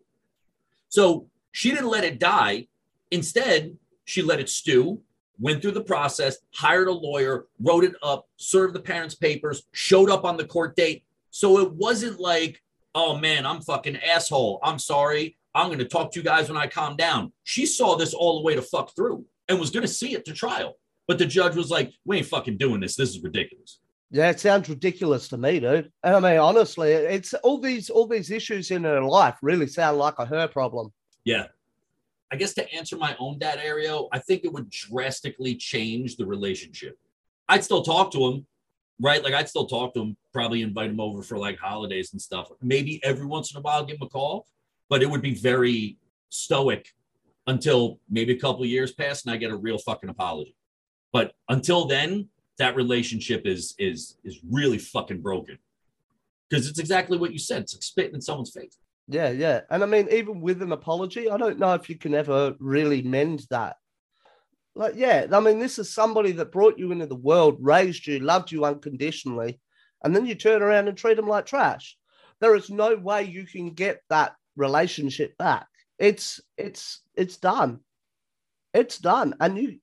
So 0.90 1.28
she 1.52 1.72
didn't 1.72 1.90
let 1.90 2.04
it 2.04 2.20
die. 2.20 2.68
Instead, 3.12 3.78
she 4.06 4.22
let 4.22 4.40
it 4.40 4.50
stew, 4.50 5.02
went 5.40 5.62
through 5.62 5.72
the 5.72 5.82
process, 5.84 6.38
hired 6.54 6.88
a 6.88 6.92
lawyer, 6.92 7.46
wrote 7.60 7.84
it 7.84 7.94
up, 8.04 8.28
served 8.38 8.74
the 8.74 8.80
parents' 8.80 9.16
papers, 9.16 9.64
showed 9.72 10.10
up 10.10 10.26
on 10.26 10.38
the 10.38 10.46
court 10.46 10.76
date. 10.76 11.04
So 11.32 11.60
it 11.60 11.72
wasn't 11.74 12.20
like, 12.20 12.62
oh 12.94 13.18
man, 13.18 13.46
I'm 13.46 13.62
fucking 13.62 13.98
asshole. 13.98 14.60
I'm 14.64 14.80
sorry. 14.80 15.38
I'm 15.54 15.68
going 15.68 15.80
to 15.80 15.86
talk 15.86 16.12
to 16.12 16.20
you 16.20 16.24
guys 16.24 16.50
when 16.50 16.58
I 16.58 16.68
calm 16.68 16.98
down. 16.98 17.32
She 17.44 17.66
saw 17.66 17.96
this 17.96 18.14
all 18.14 18.38
the 18.38 18.44
way 18.44 18.56
to 18.56 18.62
fuck 18.62 18.94
through 18.96 19.26
and 19.48 19.60
was 19.60 19.70
going 19.70 19.86
to 19.86 19.92
see 19.92 20.14
it 20.14 20.26
to 20.26 20.34
trial. 20.34 20.78
But 21.08 21.18
the 21.18 21.26
judge 21.26 21.56
was 21.56 21.70
like, 21.70 21.94
we 22.04 22.18
ain't 22.18 22.26
fucking 22.26 22.58
doing 22.58 22.82
this. 22.82 22.96
This 22.96 23.10
is 23.10 23.22
ridiculous. 23.22 23.80
Yeah, 24.12 24.30
it 24.30 24.40
sounds 24.40 24.70
ridiculous 24.70 25.28
to 25.30 25.38
me, 25.38 25.60
dude. 25.60 25.92
And 26.04 26.16
I 26.16 26.20
mean, 26.20 26.40
honestly, 26.40 26.92
it's 26.92 27.34
all 27.34 27.60
these 27.60 27.90
all 27.90 28.08
these 28.08 28.32
issues 28.32 28.72
in 28.72 28.84
her 28.84 29.02
life 29.02 29.38
really 29.42 29.68
sound 29.68 29.98
like 29.98 30.16
a 30.20 30.26
her 30.26 30.48
problem. 30.48 30.94
Yeah. 31.24 31.48
I 32.32 32.38
guess 32.38 32.54
to 32.56 32.74
answer 32.74 32.98
my 32.98 33.16
own 33.20 33.40
dad, 33.40 33.60
Ario, 33.60 34.08
I 34.12 34.20
think 34.20 34.44
it 34.44 34.54
would 34.54 34.70
drastically 34.70 35.56
change 35.56 36.18
the 36.18 36.26
relationship. 36.26 36.98
I'd 37.48 37.64
still 37.64 37.84
talk 37.84 38.12
to 38.14 38.28
him, 38.28 38.48
right? 39.00 39.24
Like 39.24 39.34
I'd 39.34 39.50
still 39.50 39.68
talk 39.68 39.94
to 39.94 40.02
him, 40.02 40.18
probably 40.34 40.62
invite 40.62 40.90
him 40.90 41.00
over 41.00 41.22
for 41.22 41.38
like 41.38 41.58
holidays 41.60 42.14
and 42.14 42.22
stuff. 42.22 42.50
Maybe 42.62 43.04
every 43.04 43.26
once 43.26 43.54
in 43.54 43.60
a 43.60 43.62
while 43.62 43.86
give 43.86 43.98
him 43.98 44.04
a 44.04 44.10
call 44.10 44.48
but 44.90 45.02
it 45.02 45.10
would 45.10 45.22
be 45.22 45.34
very 45.34 45.98
stoic 46.30 46.90
until 47.48 48.00
maybe 48.10 48.34
a 48.34 48.40
couple 48.40 48.66
years 48.66 48.92
pass 48.92 49.24
and 49.24 49.34
I 49.34 49.38
get 49.38 49.52
a 49.52 49.58
real 49.58 49.78
fucking 49.78 50.10
apology. 50.10 50.56
But 51.14 51.34
until 51.50 51.86
then, 51.86 52.30
that 52.58 52.76
relationship 52.76 53.46
is 53.46 53.76
is 53.78 54.18
is 54.24 54.40
really 54.50 54.78
fucking 54.78 55.22
broken. 55.22 55.58
Because 56.50 56.68
it's 56.68 56.80
exactly 56.80 57.18
what 57.18 57.34
you 57.34 57.40
said. 57.40 57.64
It's 57.64 57.74
like 57.74 57.84
spitting 57.84 58.16
in 58.16 58.22
someone's 58.22 58.52
face. 58.52 58.78
Yeah, 59.08 59.30
yeah. 59.30 59.62
And 59.70 59.84
I 59.84 59.86
mean, 59.86 60.08
even 60.12 60.42
with 60.42 60.62
an 60.62 60.72
apology, 60.72 61.30
I 61.30 61.38
don't 61.38 61.60
know 61.60 61.74
if 61.74 61.90
you 61.90 61.98
can 61.98 62.14
ever 62.14 62.56
really 62.60 63.02
mend 63.02 63.46
that. 63.50 63.78
Like, 64.76 64.94
yeah, 64.96 65.26
I 65.32 65.40
mean, 65.40 65.60
this 65.60 65.80
is 65.80 65.94
somebody 65.94 66.34
that 66.34 66.52
brought 66.52 66.78
you 66.78 66.92
into 66.92 67.06
the 67.06 67.16
world, 67.16 67.58
raised 67.62 68.08
you, 68.08 68.20
loved 68.20 68.52
you 68.52 68.66
unconditionally, 68.66 69.60
and 70.04 70.16
then 70.16 70.26
you 70.26 70.36
turn 70.36 70.62
around 70.62 70.88
and 70.88 70.98
treat 70.98 71.16
them 71.16 71.28
like 71.28 71.46
trash. 71.46 71.98
There 72.42 72.56
is 72.56 72.70
no 72.70 72.96
way 72.96 73.24
you 73.24 73.46
can 73.46 73.72
get 73.72 74.02
that 74.10 74.36
relationship 74.58 75.38
back. 75.38 75.68
It's 75.98 76.42
it's 76.58 77.02
it's 77.16 77.38
done. 77.38 77.80
It's 78.74 78.98
done. 78.98 79.36
And 79.40 79.58
you 79.58 79.80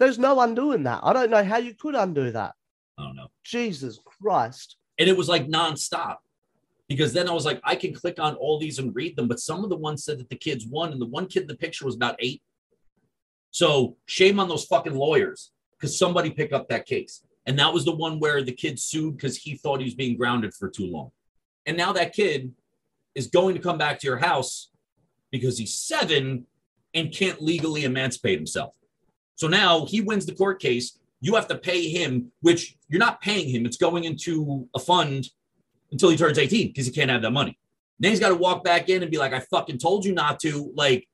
there's 0.00 0.18
no 0.18 0.40
undoing 0.40 0.82
that. 0.84 1.00
I 1.02 1.12
don't 1.12 1.30
know 1.30 1.44
how 1.44 1.58
you 1.58 1.74
could 1.74 1.94
undo 1.94 2.32
that. 2.32 2.54
I 2.98 3.04
don't 3.04 3.14
know. 3.14 3.28
Jesus 3.44 4.00
Christ. 4.04 4.76
And 4.98 5.08
it 5.08 5.16
was 5.16 5.28
like 5.28 5.46
nonstop. 5.46 6.16
Because 6.88 7.12
then 7.12 7.28
I 7.28 7.32
was 7.32 7.44
like, 7.44 7.60
I 7.62 7.76
can 7.76 7.94
click 7.94 8.18
on 8.18 8.34
all 8.34 8.58
these 8.58 8.80
and 8.80 8.92
read 8.96 9.14
them, 9.14 9.28
but 9.28 9.38
some 9.38 9.62
of 9.62 9.70
the 9.70 9.76
ones 9.76 10.02
said 10.02 10.18
that 10.18 10.28
the 10.28 10.36
kids 10.36 10.66
won, 10.66 10.90
and 10.90 11.00
the 11.00 11.06
one 11.06 11.26
kid 11.26 11.42
in 11.42 11.46
the 11.46 11.54
picture 11.54 11.84
was 11.84 11.94
about 11.94 12.16
eight. 12.18 12.42
So 13.52 13.96
shame 14.06 14.40
on 14.40 14.48
those 14.48 14.64
fucking 14.64 14.96
lawyers 14.96 15.52
because 15.78 15.96
somebody 15.96 16.30
picked 16.30 16.52
up 16.52 16.68
that 16.68 16.86
case. 16.86 17.22
And 17.46 17.58
that 17.58 17.72
was 17.72 17.84
the 17.84 17.94
one 17.94 18.18
where 18.18 18.42
the 18.42 18.52
kid 18.52 18.80
sued 18.80 19.16
because 19.16 19.36
he 19.36 19.54
thought 19.54 19.78
he 19.78 19.84
was 19.84 19.94
being 19.94 20.16
grounded 20.16 20.52
for 20.52 20.68
too 20.68 20.86
long. 20.86 21.12
And 21.66 21.76
now 21.76 21.92
that 21.92 22.12
kid 22.12 22.52
is 23.14 23.28
going 23.28 23.54
to 23.54 23.60
come 23.60 23.78
back 23.78 24.00
to 24.00 24.06
your 24.06 24.18
house 24.18 24.70
because 25.30 25.58
he's 25.58 25.74
seven 25.74 26.46
and 26.92 27.12
can't 27.12 27.40
legally 27.40 27.84
emancipate 27.84 28.38
himself. 28.38 28.74
So 29.40 29.48
now 29.48 29.86
he 29.86 30.02
wins 30.02 30.26
the 30.26 30.34
court 30.34 30.60
case. 30.60 30.98
You 31.22 31.34
have 31.34 31.48
to 31.48 31.56
pay 31.56 31.88
him, 31.88 32.30
which 32.42 32.76
you're 32.90 32.98
not 32.98 33.22
paying 33.22 33.48
him. 33.48 33.64
It's 33.64 33.78
going 33.78 34.04
into 34.04 34.68
a 34.74 34.78
fund 34.78 35.30
until 35.90 36.10
he 36.10 36.18
turns 36.18 36.36
18 36.36 36.68
because 36.68 36.84
he 36.84 36.92
can't 36.92 37.10
have 37.10 37.22
that 37.22 37.30
money. 37.30 37.58
Then 37.98 38.10
he's 38.10 38.20
got 38.20 38.28
to 38.28 38.34
walk 38.34 38.62
back 38.62 38.90
in 38.90 39.00
and 39.00 39.10
be 39.10 39.16
like, 39.16 39.32
I 39.32 39.40
fucking 39.40 39.78
told 39.78 40.04
you 40.04 40.12
not 40.12 40.40
to. 40.40 40.70
Like, 40.76 41.08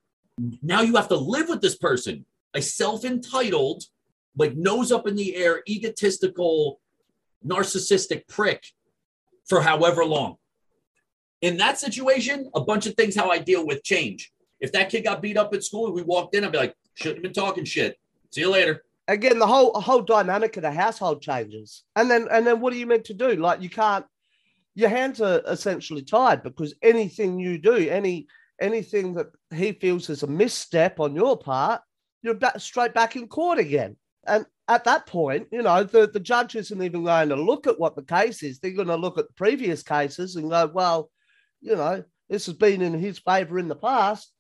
now 0.61 0.81
you 0.81 0.97
have 0.97 1.07
to 1.11 1.17
live 1.17 1.49
with 1.49 1.61
this 1.61 1.77
person, 1.77 2.27
a 2.53 2.61
self 2.61 3.05
entitled, 3.05 3.85
like 4.37 4.57
nose 4.57 4.91
up 4.91 5.07
in 5.07 5.15
the 5.15 5.37
air, 5.37 5.63
egotistical, 5.69 6.81
narcissistic 7.47 8.27
prick 8.27 8.73
for 9.49 9.61
however 9.61 10.05
long. 10.05 10.35
In 11.43 11.59
that 11.59 11.79
situation, 11.79 12.51
a 12.57 12.61
bunch 12.61 12.87
of 12.87 12.95
things 12.95 13.15
how 13.15 13.31
I 13.31 13.39
deal 13.39 13.65
with 13.65 13.85
change. 13.85 14.33
If 14.59 14.73
that 14.73 14.91
kid 14.91 15.05
got 15.05 15.23
beat 15.23 15.37
up 15.37 15.55
at 15.55 15.63
school 15.63 15.87
and 15.87 15.95
we 15.95 16.03
walked 16.03 16.35
in, 16.35 16.45
I'd 16.45 16.51
be 16.51 16.59
like, 16.59 16.75
shouldn't 16.95 17.19
have 17.19 17.23
been 17.23 17.33
talking 17.33 17.65
shit. 17.65 17.97
See 18.33 18.43
you 18.43 18.51
later. 18.51 18.83
Again, 19.09 19.39
the 19.39 19.47
whole 19.47 19.81
whole 19.81 20.03
dynamic 20.03 20.57
of 20.57 20.63
the 20.63 20.73
household 20.73 21.23
changes. 21.23 21.85
And 21.95 22.11
then 22.11 22.29
and 22.31 22.47
then 22.47 22.61
what 22.61 22.73
are 22.73 22.77
you 22.77 22.87
meant 22.87 23.05
to 23.07 23.15
do? 23.15 23.35
Like 23.37 23.61
you 23.61 23.71
can't 23.71 24.05
your 24.75 24.91
hands 24.91 25.21
are 25.21 25.43
essentially 25.47 26.03
tied 26.03 26.43
because 26.43 26.75
anything 26.83 27.39
you 27.39 27.59
do, 27.59 27.89
any 27.89 28.27
anything 28.61 29.15
that 29.15 29.29
he 29.55 29.73
feels 29.73 30.11
is 30.11 30.23
a 30.23 30.27
misstep 30.27 31.01
on 31.01 31.15
your 31.15 31.37
part, 31.37 31.83
you're 32.23 32.35
back, 32.35 32.59
straight 32.61 32.95
back 32.95 33.17
in 33.17 33.29
court 33.29 33.59
again. 33.59 33.97
And 34.27 34.45
at 34.69 34.85
that 34.85 35.07
point, 35.07 35.49
you 35.53 35.63
know, 35.63 35.85
the, 35.85 36.09
the 36.09 36.21
judge 36.21 36.57
isn't 36.57 36.83
even 36.83 37.05
going 37.05 37.29
to 37.29 37.37
look 37.37 37.67
at 37.67 37.79
what 37.79 37.97
the 37.97 38.03
case 38.03 38.43
is. 38.43 38.59
They're 38.59 38.73
going 38.73 38.89
to 38.89 38.97
look 38.97 39.19
at 39.19 39.29
the 39.29 39.35
previous 39.35 39.83
cases 39.83 40.37
and 40.37 40.51
go, 40.51 40.67
well, 40.67 41.11
you 41.61 41.77
know, 41.77 42.03
this 42.29 42.47
has 42.47 42.55
been 42.57 42.83
in 42.83 42.95
his 42.95 43.19
favor 43.19 43.59
in 43.59 43.69
the 43.69 43.77
past. 43.77 44.33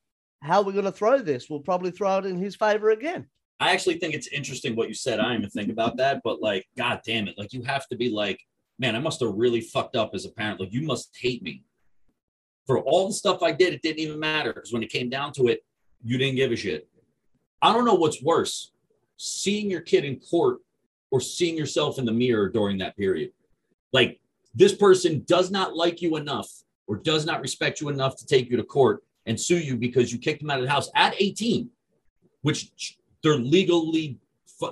How 0.42 0.58
are 0.58 0.64
we 0.64 0.72
going 0.72 0.84
to 0.84 0.92
throw 0.92 1.18
this? 1.18 1.48
We'll 1.48 1.60
probably 1.60 1.92
throw 1.92 2.18
it 2.18 2.26
in 2.26 2.36
his 2.36 2.56
favor 2.56 2.90
again. 2.90 3.26
I 3.58 3.72
actually 3.72 3.98
think 3.98 4.14
it's 4.14 4.28
interesting 4.28 4.76
what 4.76 4.88
you 4.88 4.94
said. 4.94 5.18
I 5.18 5.24
didn't 5.24 5.38
even 5.38 5.50
think 5.50 5.70
about 5.70 5.96
that, 5.96 6.20
but 6.22 6.42
like, 6.42 6.66
god 6.76 7.00
damn 7.04 7.26
it. 7.26 7.38
Like 7.38 7.52
you 7.52 7.62
have 7.62 7.88
to 7.88 7.96
be 7.96 8.10
like, 8.10 8.40
man, 8.78 8.94
I 8.94 8.98
must 8.98 9.20
have 9.20 9.32
really 9.34 9.60
fucked 9.60 9.96
up 9.96 10.10
as 10.14 10.26
a 10.26 10.30
parent. 10.30 10.60
Like 10.60 10.72
you 10.72 10.82
must 10.82 11.16
hate 11.18 11.42
me. 11.42 11.64
For 12.66 12.80
all 12.80 13.06
the 13.06 13.14
stuff 13.14 13.42
I 13.42 13.52
did, 13.52 13.72
it 13.72 13.82
didn't 13.82 14.00
even 14.00 14.18
matter. 14.18 14.52
Because 14.52 14.72
when 14.72 14.82
it 14.82 14.90
came 14.90 15.08
down 15.08 15.32
to 15.34 15.46
it, 15.46 15.64
you 16.02 16.18
didn't 16.18 16.36
give 16.36 16.52
a 16.52 16.56
shit. 16.56 16.88
I 17.62 17.72
don't 17.72 17.86
know 17.86 17.94
what's 17.94 18.22
worse, 18.22 18.72
seeing 19.16 19.70
your 19.70 19.80
kid 19.80 20.04
in 20.04 20.20
court 20.20 20.58
or 21.10 21.20
seeing 21.20 21.56
yourself 21.56 21.98
in 21.98 22.04
the 22.04 22.12
mirror 22.12 22.50
during 22.50 22.78
that 22.78 22.96
period. 22.96 23.30
Like 23.92 24.20
this 24.54 24.74
person 24.74 25.24
does 25.26 25.50
not 25.50 25.74
like 25.74 26.02
you 26.02 26.16
enough 26.16 26.50
or 26.86 26.96
does 26.96 27.24
not 27.24 27.40
respect 27.40 27.80
you 27.80 27.88
enough 27.88 28.16
to 28.16 28.26
take 28.26 28.50
you 28.50 28.56
to 28.56 28.62
court 28.62 29.02
and 29.24 29.40
sue 29.40 29.58
you 29.58 29.76
because 29.76 30.12
you 30.12 30.18
kicked 30.18 30.40
them 30.40 30.50
out 30.50 30.58
of 30.58 30.64
the 30.64 30.70
house 30.70 30.90
at 30.94 31.14
18, 31.18 31.70
which 32.42 32.98
they're 33.22 33.36
legally 33.36 34.18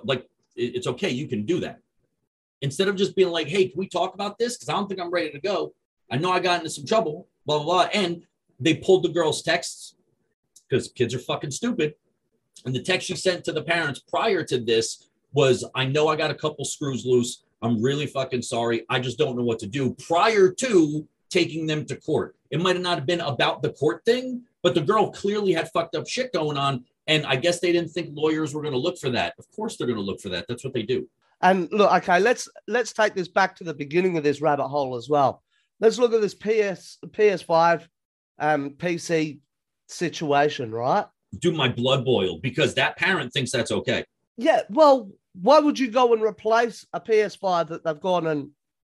like 0.04 0.28
it's 0.56 0.86
okay. 0.86 1.10
You 1.10 1.26
can 1.26 1.44
do 1.44 1.60
that 1.60 1.80
instead 2.62 2.88
of 2.88 2.96
just 2.96 3.16
being 3.16 3.30
like, 3.30 3.48
"Hey, 3.48 3.68
can 3.68 3.78
we 3.78 3.88
talk 3.88 4.14
about 4.14 4.38
this?" 4.38 4.56
Because 4.56 4.68
I 4.68 4.72
don't 4.72 4.88
think 4.88 5.00
I'm 5.00 5.10
ready 5.10 5.30
to 5.30 5.40
go. 5.40 5.74
I 6.10 6.16
know 6.16 6.30
I 6.30 6.40
got 6.40 6.60
into 6.60 6.70
some 6.70 6.86
trouble. 6.86 7.28
Blah 7.46 7.58
blah 7.58 7.64
blah. 7.64 7.88
And 7.92 8.22
they 8.60 8.74
pulled 8.74 9.02
the 9.02 9.08
girl's 9.08 9.42
texts 9.42 9.94
because 10.68 10.88
kids 10.88 11.14
are 11.14 11.18
fucking 11.18 11.50
stupid. 11.50 11.94
And 12.64 12.74
the 12.74 12.82
text 12.82 13.08
she 13.08 13.16
sent 13.16 13.44
to 13.44 13.52
the 13.52 13.62
parents 13.62 14.00
prior 14.00 14.44
to 14.44 14.58
this 14.58 15.08
was, 15.32 15.64
"I 15.74 15.86
know 15.86 16.08
I 16.08 16.16
got 16.16 16.30
a 16.30 16.34
couple 16.34 16.64
screws 16.64 17.04
loose. 17.04 17.42
I'm 17.62 17.82
really 17.82 18.06
fucking 18.06 18.42
sorry. 18.42 18.84
I 18.88 19.00
just 19.00 19.18
don't 19.18 19.36
know 19.36 19.44
what 19.44 19.58
to 19.60 19.66
do." 19.66 19.94
Prior 19.94 20.50
to 20.50 21.08
taking 21.30 21.66
them 21.66 21.84
to 21.86 21.96
court, 21.96 22.36
it 22.50 22.60
might 22.60 22.80
not 22.80 22.98
have 22.98 23.06
been 23.06 23.20
about 23.20 23.60
the 23.60 23.70
court 23.70 24.04
thing, 24.04 24.42
but 24.62 24.74
the 24.74 24.80
girl 24.80 25.10
clearly 25.10 25.52
had 25.52 25.70
fucked 25.72 25.96
up 25.96 26.08
shit 26.08 26.32
going 26.32 26.56
on. 26.56 26.84
And 27.06 27.26
I 27.26 27.36
guess 27.36 27.60
they 27.60 27.72
didn't 27.72 27.90
think 27.90 28.10
lawyers 28.12 28.54
were 28.54 28.62
going 28.62 28.72
to 28.72 28.78
look 28.78 28.98
for 28.98 29.10
that. 29.10 29.34
Of 29.38 29.46
course, 29.54 29.76
they're 29.76 29.86
going 29.86 29.98
to 29.98 30.04
look 30.04 30.20
for 30.20 30.30
that. 30.30 30.46
That's 30.48 30.64
what 30.64 30.72
they 30.72 30.82
do. 30.82 31.08
And 31.42 31.68
look, 31.72 31.92
okay, 31.92 32.20
let's 32.20 32.48
let's 32.68 32.92
take 32.92 33.14
this 33.14 33.28
back 33.28 33.56
to 33.56 33.64
the 33.64 33.74
beginning 33.74 34.16
of 34.16 34.24
this 34.24 34.40
rabbit 34.40 34.68
hole 34.68 34.96
as 34.96 35.08
well. 35.08 35.42
Let's 35.80 35.98
look 35.98 36.14
at 36.14 36.20
this 36.20 36.34
PS 36.34 36.98
PS5 37.06 37.86
um, 38.38 38.70
PC 38.70 39.40
situation, 39.88 40.72
right? 40.72 41.06
Do 41.38 41.52
my 41.52 41.68
blood 41.68 42.04
boil 42.04 42.38
because 42.38 42.74
that 42.74 42.96
parent 42.96 43.32
thinks 43.32 43.50
that's 43.50 43.72
okay. 43.72 44.04
Yeah, 44.36 44.62
well, 44.70 45.10
why 45.40 45.58
would 45.58 45.78
you 45.78 45.90
go 45.90 46.12
and 46.12 46.22
replace 46.22 46.86
a 46.92 47.00
PS5 47.00 47.68
that 47.68 47.84
they've 47.84 48.00
gone 48.00 48.26
and 48.26 48.50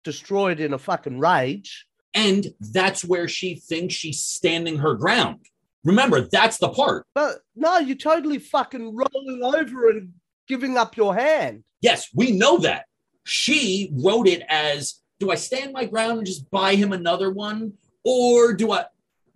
destroyed 0.05 0.61
in 0.61 0.73
a 0.73 0.79
fucking 0.79 1.19
rage? 1.19 1.87
And 2.15 2.47
that's 2.61 3.05
where 3.05 3.29
she 3.29 3.57
thinks 3.57 3.95
she's 3.95 4.25
standing 4.25 4.79
her 4.79 4.95
ground. 4.95 5.41
Remember, 5.87 6.23
that's 6.23 6.59
the 6.59 6.69
part. 6.69 7.07
But 7.15 7.39
no, 7.55 7.79
you're 7.79 7.97
totally 7.97 8.41
fucking 8.41 8.97
rolling 8.97 9.41
over 9.45 9.91
and 9.91 10.13
giving 10.49 10.77
up 10.77 10.97
your 10.97 11.15
hand. 11.15 11.63
Yes, 11.81 12.09
we 12.13 12.33
know 12.33 12.59
that. 12.59 12.87
She 13.23 13.93
wrote 13.93 14.27
it 14.27 14.43
as 14.49 15.01
do 15.21 15.31
I 15.31 15.37
stand 15.37 15.73
my 15.73 15.85
ground 15.85 16.19
and 16.19 16.27
just 16.27 16.51
buy 16.51 16.75
him 16.75 16.93
another 16.93 17.31
one? 17.31 17.75
Or 18.05 18.53
do 18.53 18.73
I, 18.73 18.87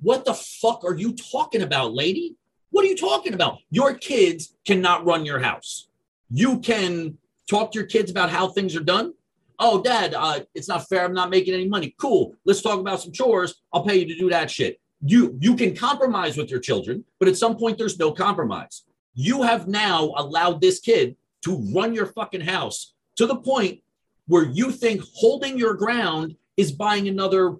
what 0.00 0.24
the 0.24 0.34
fuck 0.34 0.82
are 0.84 0.96
you 0.96 1.14
talking 1.14 1.62
about, 1.62 1.94
lady? 1.94 2.34
What 2.70 2.84
are 2.84 2.88
you 2.88 2.96
talking 2.96 3.32
about? 3.32 3.58
Your 3.70 3.94
kids 3.94 4.56
cannot 4.66 5.06
run 5.06 5.24
your 5.24 5.38
house. 5.38 5.88
You 6.32 6.58
can 6.58 7.16
talk 7.48 7.70
to 7.72 7.78
your 7.78 7.86
kids 7.86 8.10
about 8.10 8.28
how 8.28 8.48
things 8.48 8.74
are 8.74 8.82
done. 8.82 9.12
Oh, 9.60 9.80
dad, 9.82 10.14
uh, 10.14 10.40
it's 10.56 10.68
not 10.68 10.88
fair. 10.88 11.04
I'm 11.04 11.14
not 11.14 11.30
making 11.30 11.54
any 11.54 11.68
money. 11.68 11.94
Cool. 11.96 12.34
Let's 12.44 12.62
talk 12.62 12.80
about 12.80 13.00
some 13.00 13.12
chores. 13.12 13.62
I'll 13.72 13.84
pay 13.84 14.00
you 14.00 14.06
to 14.06 14.18
do 14.18 14.30
that 14.30 14.50
shit. 14.50 14.79
You 15.02 15.36
you 15.40 15.56
can 15.56 15.74
compromise 15.74 16.36
with 16.36 16.50
your 16.50 16.60
children, 16.60 17.04
but 17.18 17.28
at 17.28 17.36
some 17.36 17.56
point 17.56 17.78
there's 17.78 17.98
no 17.98 18.12
compromise. 18.12 18.84
You 19.14 19.42
have 19.42 19.66
now 19.66 20.12
allowed 20.16 20.60
this 20.60 20.78
kid 20.78 21.16
to 21.42 21.56
run 21.74 21.94
your 21.94 22.06
fucking 22.06 22.42
house 22.42 22.94
to 23.16 23.26
the 23.26 23.36
point 23.36 23.82
where 24.26 24.44
you 24.44 24.70
think 24.70 25.02
holding 25.14 25.58
your 25.58 25.74
ground 25.74 26.36
is 26.56 26.70
buying 26.70 27.08
another 27.08 27.56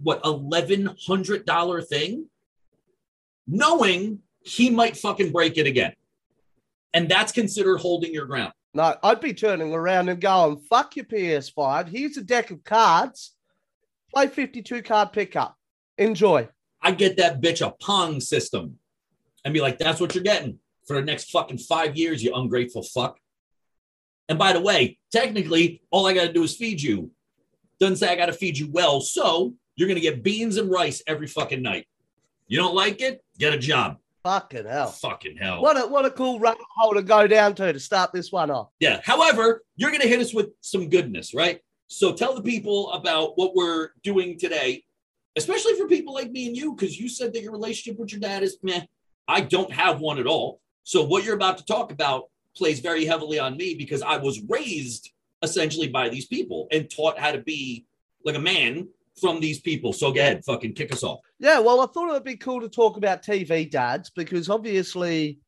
what 0.00 0.20
eleven 0.24 0.94
hundred 1.06 1.46
dollar 1.46 1.80
thing, 1.80 2.26
knowing 3.46 4.18
he 4.44 4.68
might 4.68 4.96
fucking 4.96 5.32
break 5.32 5.56
it 5.56 5.66
again, 5.66 5.94
and 6.92 7.08
that's 7.08 7.32
considered 7.32 7.78
holding 7.78 8.12
your 8.12 8.26
ground. 8.26 8.52
No, 8.74 8.96
I'd 9.02 9.20
be 9.20 9.32
turning 9.32 9.72
around 9.72 10.10
and 10.10 10.20
going, 10.20 10.58
"Fuck 10.58 10.96
your 10.96 11.06
PS5. 11.06 11.88
Here's 11.88 12.18
a 12.18 12.22
deck 12.22 12.50
of 12.50 12.64
cards. 12.64 13.34
Play 14.12 14.26
fifty-two 14.26 14.82
card 14.82 15.12
pickup. 15.14 15.56
Enjoy." 15.96 16.48
I 16.82 16.92
get 16.92 17.16
that 17.18 17.40
bitch 17.40 17.66
a 17.66 17.70
pong 17.70 18.20
system, 18.20 18.78
and 19.44 19.54
be 19.54 19.60
like, 19.60 19.78
"That's 19.78 20.00
what 20.00 20.14
you're 20.14 20.24
getting 20.24 20.58
for 20.86 20.96
the 20.96 21.02
next 21.02 21.30
fucking 21.30 21.58
five 21.58 21.96
years, 21.96 22.22
you 22.22 22.34
ungrateful 22.34 22.82
fuck." 22.82 23.18
And 24.28 24.38
by 24.38 24.52
the 24.52 24.60
way, 24.60 24.98
technically, 25.10 25.82
all 25.90 26.06
I 26.06 26.14
got 26.14 26.26
to 26.26 26.32
do 26.32 26.42
is 26.42 26.56
feed 26.56 26.80
you. 26.80 27.10
Doesn't 27.78 27.96
say 27.96 28.08
I 28.08 28.16
got 28.16 28.26
to 28.26 28.32
feed 28.32 28.56
you 28.56 28.70
well. 28.70 29.00
So 29.00 29.54
you're 29.76 29.88
going 29.88 30.00
to 30.00 30.02
get 30.02 30.22
beans 30.22 30.56
and 30.56 30.70
rice 30.70 31.02
every 31.06 31.26
fucking 31.26 31.62
night. 31.62 31.86
You 32.46 32.58
don't 32.58 32.74
like 32.74 33.00
it? 33.00 33.24
Get 33.38 33.52
a 33.52 33.58
job. 33.58 33.98
Fucking 34.22 34.66
hell. 34.66 34.88
Fucking 34.88 35.36
hell. 35.36 35.60
What 35.62 35.76
a, 35.76 35.86
what 35.88 36.04
a 36.04 36.10
cool 36.10 36.38
rabbit 36.38 36.62
hole 36.76 36.94
to 36.94 37.02
go 37.02 37.26
down 37.26 37.54
to 37.56 37.72
to 37.72 37.80
start 37.80 38.12
this 38.12 38.30
one 38.30 38.50
off. 38.50 38.68
Yeah. 38.78 39.00
However, 39.02 39.62
you're 39.76 39.90
going 39.90 40.02
to 40.02 40.08
hit 40.08 40.20
us 40.20 40.32
with 40.32 40.50
some 40.60 40.88
goodness, 40.88 41.34
right? 41.34 41.60
So 41.88 42.12
tell 42.12 42.34
the 42.34 42.42
people 42.42 42.92
about 42.92 43.36
what 43.36 43.54
we're 43.54 43.90
doing 44.02 44.38
today, 44.38 44.84
especially 45.36 45.74
for 45.74 45.86
people 45.86 46.14
like 46.14 46.30
me 46.30 46.46
and 46.46 46.56
you, 46.56 46.74
because 46.74 46.98
you 46.98 47.08
said 47.08 47.32
that 47.32 47.42
your 47.42 47.52
relationship 47.52 47.98
with 47.98 48.12
your 48.12 48.20
dad 48.20 48.42
is 48.42 48.58
meh. 48.62 48.82
I 49.28 49.40
don't 49.40 49.72
have 49.72 50.00
one 50.00 50.18
at 50.18 50.26
all. 50.26 50.60
So 50.84 51.04
what 51.04 51.24
you're 51.24 51.36
about 51.36 51.58
to 51.58 51.64
talk 51.64 51.92
about 51.92 52.24
plays 52.56 52.80
very 52.80 53.04
heavily 53.04 53.38
on 53.38 53.56
me 53.56 53.74
because 53.74 54.02
I 54.02 54.16
was 54.18 54.42
raised 54.48 55.10
essentially 55.42 55.88
by 55.88 56.08
these 56.08 56.26
people 56.26 56.68
and 56.70 56.90
taught 56.90 57.18
how 57.18 57.32
to 57.32 57.38
be 57.38 57.86
like 58.24 58.36
a 58.36 58.40
man 58.40 58.88
from 59.20 59.40
these 59.40 59.60
people. 59.60 59.92
So 59.92 60.12
go 60.12 60.20
ahead, 60.20 60.44
fucking 60.44 60.74
kick 60.74 60.92
us 60.92 61.02
off. 61.02 61.20
Yeah, 61.38 61.58
well, 61.58 61.80
I 61.80 61.86
thought 61.86 62.08
it 62.08 62.12
would 62.12 62.24
be 62.24 62.36
cool 62.36 62.60
to 62.60 62.68
talk 62.68 62.96
about 62.96 63.22
TV 63.22 63.70
dads 63.70 64.10
because 64.10 64.48
obviously 64.48 65.38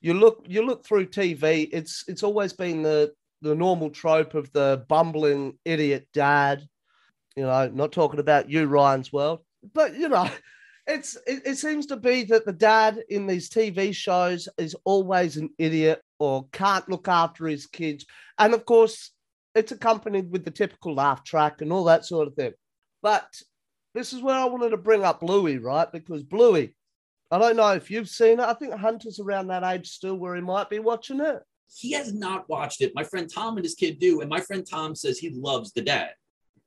you 0.00 0.14
look 0.14 0.44
you 0.48 0.64
look 0.64 0.84
through 0.84 1.06
TV, 1.06 1.68
it's 1.72 2.04
it's 2.08 2.22
always 2.22 2.52
been 2.52 2.82
the 2.82 3.12
the 3.42 3.54
normal 3.54 3.90
trope 3.90 4.34
of 4.34 4.52
the 4.52 4.84
bumbling 4.88 5.58
idiot 5.64 6.08
dad. 6.12 6.66
You 7.36 7.44
know, 7.44 7.68
not 7.68 7.92
talking 7.92 8.20
about 8.20 8.50
you, 8.50 8.66
Ryan's 8.66 9.12
world, 9.12 9.40
but 9.72 9.94
you 9.94 10.08
know, 10.08 10.28
it's 10.86 11.16
it, 11.26 11.42
it 11.46 11.56
seems 11.56 11.86
to 11.86 11.96
be 11.96 12.24
that 12.24 12.44
the 12.44 12.52
dad 12.52 13.02
in 13.08 13.26
these 13.26 13.48
TV 13.48 13.94
shows 13.94 14.48
is 14.58 14.76
always 14.84 15.36
an 15.36 15.50
idiot 15.58 16.02
or 16.18 16.46
can't 16.52 16.88
look 16.88 17.08
after 17.08 17.46
his 17.46 17.66
kids. 17.66 18.04
And 18.38 18.54
of 18.54 18.64
course, 18.64 19.10
it's 19.54 19.72
accompanied 19.72 20.30
with 20.30 20.44
the 20.44 20.50
typical 20.50 20.94
laugh 20.94 21.24
track 21.24 21.60
and 21.60 21.72
all 21.72 21.84
that 21.84 22.04
sort 22.04 22.28
of 22.28 22.34
thing. 22.34 22.52
But 23.02 23.28
this 23.94 24.12
is 24.12 24.22
where 24.22 24.36
I 24.36 24.44
wanted 24.44 24.70
to 24.70 24.76
bring 24.76 25.04
up 25.04 25.20
Bluey, 25.20 25.58
right? 25.58 25.90
Because 25.90 26.22
Bluey, 26.22 26.74
I 27.30 27.38
don't 27.38 27.56
know 27.56 27.72
if 27.72 27.90
you've 27.90 28.08
seen 28.08 28.40
it. 28.40 28.46
I 28.46 28.54
think 28.54 28.74
Hunter's 28.74 29.20
around 29.20 29.48
that 29.48 29.64
age 29.64 29.88
still 29.88 30.16
where 30.16 30.34
he 30.34 30.40
might 30.40 30.70
be 30.70 30.78
watching 30.78 31.20
it. 31.20 31.40
He 31.72 31.92
has 31.92 32.12
not 32.12 32.48
watched 32.48 32.80
it. 32.80 32.92
My 32.94 33.04
friend 33.04 33.30
Tom 33.32 33.56
and 33.56 33.64
his 33.64 33.74
kid 33.74 33.98
do. 33.98 34.20
And 34.20 34.28
my 34.28 34.40
friend 34.40 34.66
Tom 34.68 34.94
says 34.94 35.18
he 35.18 35.30
loves 35.30 35.72
the 35.72 35.82
dad. 35.82 36.10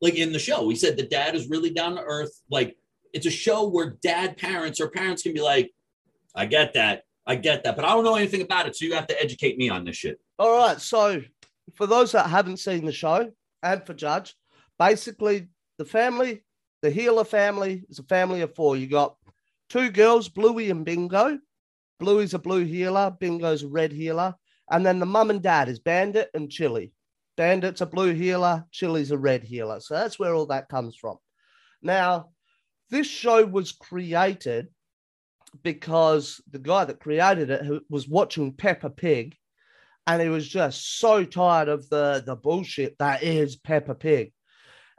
Like 0.03 0.15
in 0.15 0.33
the 0.33 0.39
show, 0.39 0.69
he 0.69 0.75
said 0.75 0.97
the 0.97 1.07
dad 1.07 1.33
is 1.33 1.49
really 1.49 1.71
down 1.71 1.95
to 1.95 2.01
earth. 2.01 2.41
Like 2.51 2.77
it's 3.13 3.25
a 3.25 3.31
show 3.31 3.67
where 3.67 3.97
dad 4.03 4.37
parents 4.37 4.79
or 4.79 4.89
parents 4.89 5.23
can 5.23 5.33
be 5.33 5.41
like, 5.41 5.71
I 6.35 6.45
get 6.45 6.73
that 6.75 7.03
I 7.25 7.35
get 7.35 7.63
that, 7.63 7.75
but 7.75 7.85
I 7.85 7.89
don't 7.89 8.03
know 8.03 8.15
anything 8.15 8.41
about 8.41 8.67
it, 8.67 8.75
so 8.75 8.85
you 8.85 8.93
have 8.95 9.07
to 9.07 9.21
educate 9.21 9.57
me 9.57 9.69
on 9.69 9.85
this 9.85 9.95
shit. 9.95 10.19
All 10.37 10.57
right. 10.57 10.79
So, 10.79 11.21
for 11.75 11.87
those 11.87 12.11
that 12.11 12.29
haven't 12.29 12.57
seen 12.57 12.85
the 12.85 12.91
show 12.91 13.31
and 13.61 13.85
for 13.85 13.93
Judge, 13.93 14.35
basically 14.77 15.47
the 15.77 15.85
family, 15.85 16.43
the 16.81 16.89
Heeler 16.89 17.23
family, 17.23 17.85
is 17.89 17.99
a 17.99 18.03
family 18.03 18.41
of 18.41 18.53
four. 18.55 18.75
You 18.75 18.87
got 18.87 19.15
two 19.69 19.89
girls, 19.89 20.27
Bluey 20.27 20.69
and 20.69 20.85
Bingo. 20.85 21.39
Bluey's 21.99 22.33
a 22.33 22.39
blue 22.39 22.65
heeler, 22.65 23.15
Bingo's 23.17 23.63
a 23.63 23.67
red 23.67 23.93
heeler. 23.93 24.35
And 24.69 24.85
then 24.85 24.99
the 24.99 25.05
mum 25.05 25.29
and 25.29 25.41
dad 25.41 25.69
is 25.69 25.79
Bandit 25.79 26.29
and 26.33 26.49
Chili. 26.49 26.91
Bandit's 27.35 27.81
a 27.81 27.85
blue 27.85 28.13
heeler, 28.13 28.65
Chili's 28.71 29.11
a 29.11 29.17
red 29.17 29.43
heeler. 29.43 29.79
So 29.79 29.95
that's 29.95 30.19
where 30.19 30.33
all 30.33 30.45
that 30.47 30.69
comes 30.69 30.95
from. 30.95 31.17
Now, 31.81 32.29
this 32.89 33.07
show 33.07 33.45
was 33.45 33.71
created 33.71 34.67
because 35.61 36.41
the 36.49 36.59
guy 36.59 36.85
that 36.85 36.99
created 36.99 37.49
it 37.49 37.83
was 37.89 38.07
watching 38.07 38.53
Peppa 38.53 38.89
Pig 38.89 39.35
and 40.05 40.21
he 40.21 40.29
was 40.29 40.47
just 40.47 40.99
so 40.99 41.23
tired 41.23 41.69
of 41.69 41.87
the, 41.89 42.23
the 42.25 42.35
bullshit 42.35 42.97
that 42.99 43.23
is 43.23 43.55
Peppa 43.55 43.95
Pig. 43.95 44.33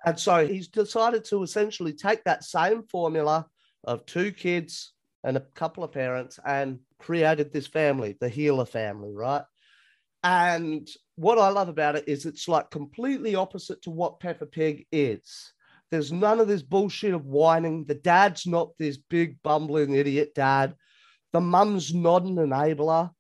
And 0.05 0.19
so 0.19 0.47
he's 0.47 0.69
decided 0.69 1.25
to 1.26 1.43
essentially 1.43 1.93
take 1.93 2.25
that 2.25 2.45
same 2.45 2.85
formula 2.85 3.47
of 3.85 4.07
two 4.07 4.33
kids 4.33 4.93
and 5.23 5.37
a 5.37 5.45
couple 5.55 5.85
of 5.85 5.93
parents 5.93 6.38
and 6.45 6.81
created 6.99 7.53
this 7.53 7.67
family, 7.67 8.17
the 8.21 8.29
Heeler 8.29 8.67
family, 8.67 9.12
right? 9.14 9.43
And 10.23 10.88
what 11.16 11.38
I 11.38 11.49
love 11.49 11.68
about 11.68 11.97
it 11.97 12.09
is 12.09 12.26
it's 12.26 12.49
like 12.49 12.71
completely 12.71 13.35
opposite 13.35 13.83
to 13.83 13.90
what 13.90 14.21
Peppa 14.21 14.47
Pig 14.47 14.87
is. 14.90 15.52
There's 15.90 16.12
none 16.12 16.40
of 16.40 16.49
this 16.49 16.62
bullshit 16.62 17.14
of 17.14 17.26
whining. 17.26 17.85
The 17.85 17.94
dad's 17.94 18.47
not 18.47 18.76
this 18.78 18.97
big 18.97 19.40
bumbling 19.42 19.94
idiot 19.94 20.35
dad. 20.35 20.75
The 21.33 21.40
mum's 21.40 21.94
not 21.94 22.25
an 22.25 22.37
enabler. 22.37 23.11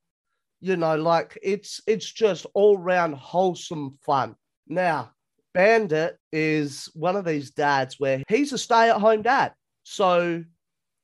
You 0.60 0.76
know, 0.76 0.96
like 0.96 1.38
it's 1.42 1.80
it's 1.86 2.10
just 2.10 2.46
all 2.54 2.78
round 2.78 3.14
wholesome 3.16 3.98
fun. 4.00 4.34
Now, 4.66 5.12
Bandit 5.52 6.18
is 6.32 6.90
one 6.94 7.16
of 7.16 7.24
these 7.24 7.50
dads 7.50 8.00
where 8.00 8.22
he's 8.28 8.52
a 8.52 8.58
stay-at-home 8.58 9.22
dad. 9.22 9.52
So 9.84 10.42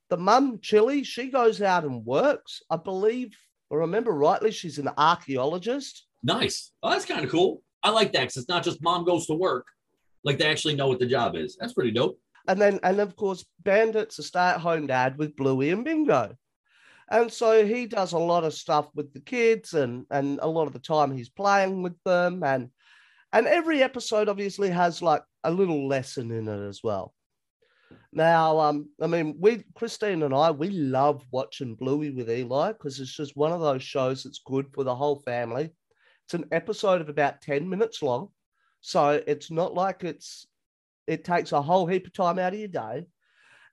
the 0.09 0.17
mum, 0.17 0.59
Chili, 0.61 1.05
she 1.05 1.31
goes 1.31 1.63
out 1.63 1.85
and 1.85 2.05
works. 2.05 2.63
I 2.69 2.79
believe, 2.79 3.37
or 3.69 3.81
remember 3.81 4.13
rightly, 4.13 4.51
she's 4.51 4.79
an 4.79 4.89
archaeologist. 4.99 6.07
Nice. 6.23 6.73
Oh, 6.83 6.91
that's 6.91 7.07
kind 7.07 7.25
of 7.25 7.31
cool. 7.31 7.63
I 7.83 7.91
like 7.91 8.13
that 8.13 8.21
because 8.21 8.37
it's 8.37 8.49
not 8.49 8.65
just 8.65 8.83
mom 8.83 9.05
goes 9.05 9.27
to 9.27 9.35
work. 9.35 9.67
Like 10.23 10.39
they 10.39 10.47
actually 10.47 10.77
know 10.77 10.89
what 10.89 10.99
the 10.99 11.07
job 11.07 11.37
is. 11.37 11.57
That's 11.59 11.73
pretty 11.73 11.93
dope. 11.93 12.19
And 12.47 12.61
then, 12.61 12.81
and 12.83 13.01
of 13.01 13.17
course, 13.17 13.45
Bandit's 13.63 14.19
a 14.19 14.23
stay-at-home 14.23 14.87
dad 14.87 15.19
with 15.19 15.37
Bluey 15.37 15.71
and 15.71 15.85
Bingo. 15.85 16.35
And 17.11 17.33
so 17.33 17.67
he 17.67 17.87
does 17.87 18.13
a 18.13 18.19
lot 18.19 18.45
of 18.45 18.55
stuff 18.55 18.89
with 18.95 19.13
the 19.13 19.21
kids, 19.21 19.75
and 19.75 20.07
and 20.11 20.39
a 20.43 20.49
lot 20.49 20.69
of 20.69 20.73
the 20.73 20.79
time 20.79 21.11
he's 21.11 21.29
playing 21.29 21.83
with 21.83 21.97
them, 22.05 22.45
and 22.45 22.71
and 23.33 23.47
every 23.47 23.83
episode 23.83 24.29
obviously 24.29 24.71
has 24.71 25.03
like 25.03 25.23
a 25.43 25.51
little 25.51 25.89
lesson 25.89 26.31
in 26.31 26.47
it 26.47 26.69
as 26.69 26.81
well. 26.85 27.13
Now, 28.13 28.59
um, 28.61 28.91
I 29.01 29.07
mean, 29.07 29.37
we, 29.41 29.65
Christine 29.75 30.23
and 30.23 30.35
I, 30.35 30.51
we 30.51 30.71
love 30.71 31.25
watching 31.31 31.77
Bluey 31.77 32.11
with 32.11 32.31
Eli 32.31 32.73
because 32.73 32.99
it's 32.99 33.17
just 33.17 33.37
one 33.37 33.53
of 33.53 33.61
those 33.61 33.83
shows 33.83 34.23
that's 34.23 34.41
good 34.45 34.67
for 34.73 34.85
the 34.85 34.95
whole 34.95 35.21
family. 35.21 35.71
It's 36.31 36.35
an 36.41 36.49
episode 36.53 37.01
of 37.01 37.09
about 37.09 37.41
10 37.41 37.69
minutes 37.69 38.03
long. 38.03 38.29
So 38.81 39.21
it's 39.27 39.51
not 39.51 39.75
like 39.75 40.05
it's, 40.05 40.47
it 41.09 41.25
takes 41.25 41.51
a 41.51 41.61
whole 41.61 41.89
heap 41.89 42.07
of 42.07 42.13
time 42.13 42.39
out 42.39 42.53
of 42.53 42.59
your 42.61 42.69
day. 42.69 43.07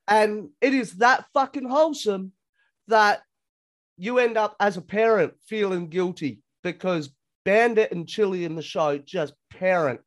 And 0.08 0.50
it 0.60 0.74
is 0.74 0.94
that 0.94 1.26
fucking 1.36 1.70
wholesome 1.70 2.32
that 2.88 3.22
you 3.96 4.18
end 4.18 4.40
up 4.40 4.56
as 4.60 4.76
a 4.76 4.82
parent 4.82 5.36
feeling 5.46 5.88
guilty 5.88 6.42
because 6.64 7.12
Bandit 7.46 7.92
and 7.92 8.08
Chili 8.08 8.44
in 8.44 8.56
the 8.56 8.64
show 8.64 8.98
just 8.98 9.36
parent 9.52 10.02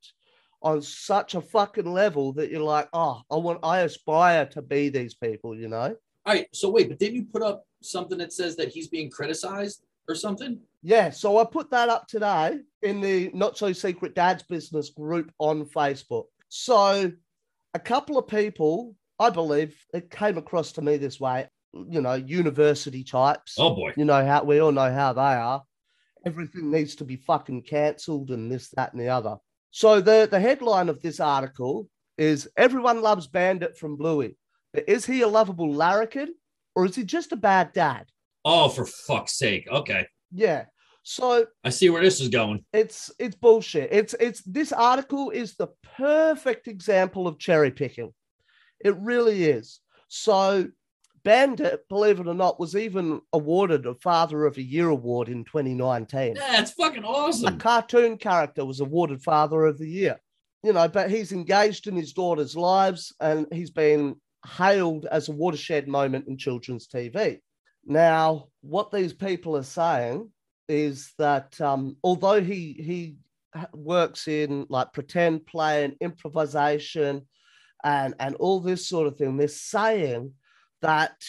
on 0.61 0.83
such 0.83 1.37
a 1.37 1.41
fucking 1.41 1.93
level 1.93 2.33
that 2.33 2.51
you're 2.51 2.63
like, 2.63 2.89
oh, 2.93 3.23
I 3.31 3.37
want, 3.37 3.61
I 3.63 3.83
aspire 3.83 4.47
to 4.47 4.61
be 4.61 4.89
these 4.89 5.15
people, 5.15 5.55
you 5.55 5.69
know? 5.69 5.95
All 6.27 6.35
right. 6.35 6.49
So 6.53 6.69
wait, 6.69 6.89
but 6.89 6.99
didn't 6.99 7.15
you 7.15 7.27
put 7.33 7.43
up 7.43 7.65
something 7.81 8.19
that 8.19 8.33
says 8.33 8.57
that 8.57 8.71
he's 8.71 8.89
being 8.89 9.09
criticized 9.09 9.85
or 10.09 10.17
something? 10.17 10.59
Yeah. 10.83 11.11
So 11.11 11.39
I 11.39 11.45
put 11.45 11.71
that 11.71 11.89
up 11.89 12.07
today 12.09 12.59
in 12.83 13.01
the 13.01 13.31
Not 13.35 13.59
So 13.59 13.73
Secret 13.73 14.15
Dad's 14.15 14.43
Business 14.43 14.91
group 14.91 15.33
on 15.39 15.67
Facebook. 15.67 16.25
So 16.49 17.13
a 17.75 17.79
couple 17.79 18.19
of 18.19 18.27
people, 18.27 18.95
I 19.19 19.31
believe, 19.31 19.77
it 19.93 20.11
came 20.11 20.39
across 20.39 20.73
to 20.73 20.83
me 20.83 20.97
this 20.97 21.21
way, 21.21 21.49
you 21.73 22.01
know, 22.01 22.15
university 22.15 23.05
types. 23.05 23.57
Oh 23.59 23.75
boy. 23.75 23.93
You 23.97 24.05
know 24.05 24.25
how 24.25 24.43
we 24.43 24.61
all 24.61 24.73
know 24.73 24.93
how 24.93 25.13
they 25.13 25.21
are. 25.21 25.63
Everything 26.27 26.71
needs 26.71 26.97
to 26.97 27.05
be 27.05 27.17
fucking 27.17 27.63
cancelled 27.63 28.31
and 28.31 28.51
this, 28.51 28.69
that, 28.77 28.93
and 28.93 29.01
the 29.01 29.09
other. 29.09 29.37
So 29.71 30.01
the, 30.01 30.29
the 30.31 30.41
headline 30.41 30.89
of 30.89 31.01
this 31.01 31.21
article 31.21 31.89
is 32.19 32.49
Everyone 32.57 33.03
Loves 33.03 33.27
Bandit 33.27 33.79
from 33.79 33.97
Bluey. 33.97 34.37
But 34.75 34.89
is 34.89 35.07
he 35.07 35.23
a 35.23 35.29
lovable 35.29 35.73
larrikin 35.73 36.35
or 36.75 36.87
is 36.87 36.97
he 36.97 37.05
just 37.05 37.33
a 37.33 37.37
bad 37.37 37.73
dad? 37.73 38.07
Oh, 38.45 38.69
for 38.69 38.85
fuck's 38.85 39.37
sake. 39.37 39.69
Okay. 39.71 40.07
Yeah. 40.33 40.65
So 41.03 41.47
I 41.65 41.71
see 41.71 41.91
where 41.91 42.03
this 42.03 42.21
is 42.21 42.29
going. 42.29 42.65
It's 42.73 43.11
it's 43.19 43.35
bullshit. 43.35 43.89
It's 43.91 44.15
it's 44.21 44.43
this 44.43 44.73
article 44.73 45.31
is 45.31 45.57
the 45.57 45.69
perfect 45.97 46.69
example 46.69 47.27
of 47.27 47.39
cherry 47.39 47.71
picking. 47.71 48.13
It 48.81 48.97
really 48.99 49.45
is. 49.45 49.81
So 50.09 50.69
Bandit, 51.23 51.87
believe 51.89 52.21
it 52.21 52.27
or 52.27 52.35
not, 52.35 52.59
was 52.59 52.75
even 52.75 53.21
awarded 53.33 53.87
a 53.87 53.95
Father 53.95 54.47
of 54.47 54.55
the 54.55 54.63
Year 54.63 54.89
award 54.89 55.29
in 55.29 55.45
2019. 55.45 56.37
Yeah, 56.37 56.53
That's 56.53 56.73
fucking 56.73 57.05
awesome. 57.05 57.55
A 57.55 57.57
cartoon 57.59 58.17
character 58.17 58.65
was 58.65 58.81
awarded 58.81 59.23
Father 59.23 59.67
of 59.67 59.79
the 59.79 59.89
Year. 59.89 60.19
You 60.63 60.73
know, 60.73 60.89
but 60.89 61.11
he's 61.11 61.33
engaged 61.33 61.87
in 61.87 61.97
his 61.97 62.13
daughter's 62.13 62.57
lives 62.57 63.15
and 63.21 63.47
he's 63.51 63.71
been 63.71 64.17
hailed 64.47 65.07
as 65.07 65.29
a 65.29 65.33
watershed 65.33 65.89
moment 65.89 66.29
in 66.29 66.37
children's 66.37 66.87
TV. 66.87 67.41
Now, 67.91 68.47
what 68.61 68.93
these 68.93 69.13
people 69.13 69.57
are 69.57 69.65
saying 69.65 70.31
is 70.69 71.13
that 71.19 71.61
um, 71.61 71.97
although 72.05 72.41
he 72.41 72.75
he 72.75 73.17
works 73.73 74.29
in 74.29 74.65
like 74.69 74.93
pretend 74.93 75.45
play 75.45 75.83
and 75.83 75.97
improvisation 76.01 77.27
and 77.83 78.15
and 78.21 78.37
all 78.37 78.61
this 78.61 78.87
sort 78.87 79.09
of 79.09 79.17
thing, 79.17 79.37
they're 79.37 79.49
saying 79.49 80.35
that 80.83 81.21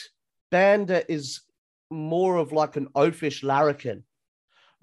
Bandit 0.51 1.07
is 1.09 1.41
more 1.89 2.35
of 2.35 2.51
like 2.51 2.75
an 2.75 2.89
oafish 2.95 3.41
larrikin, 3.41 4.03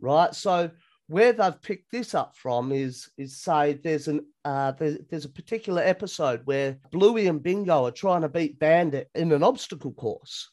right? 0.01 0.35
So 0.35 0.73
where 1.07 1.33
they've 1.33 1.63
picked 1.63 1.93
this 1.93 2.13
up 2.13 2.37
from 2.37 2.73
is 2.73 3.09
is 3.17 3.41
say 3.41 3.75
there's 3.75 4.09
an 4.09 4.27
uh, 4.45 4.73
there's, 4.73 4.99
there's 5.09 5.27
a 5.27 5.31
particular 5.41 5.83
episode 5.83 6.41
where 6.45 6.77
Bluey 6.91 7.29
and 7.29 7.41
Bingo 7.41 7.87
are 7.87 7.93
trying 7.93 8.23
to 8.23 8.29
beat 8.29 8.59
Bandit 8.59 9.11
in 9.15 9.31
an 9.31 9.45
obstacle 9.45 9.93
course. 9.93 10.51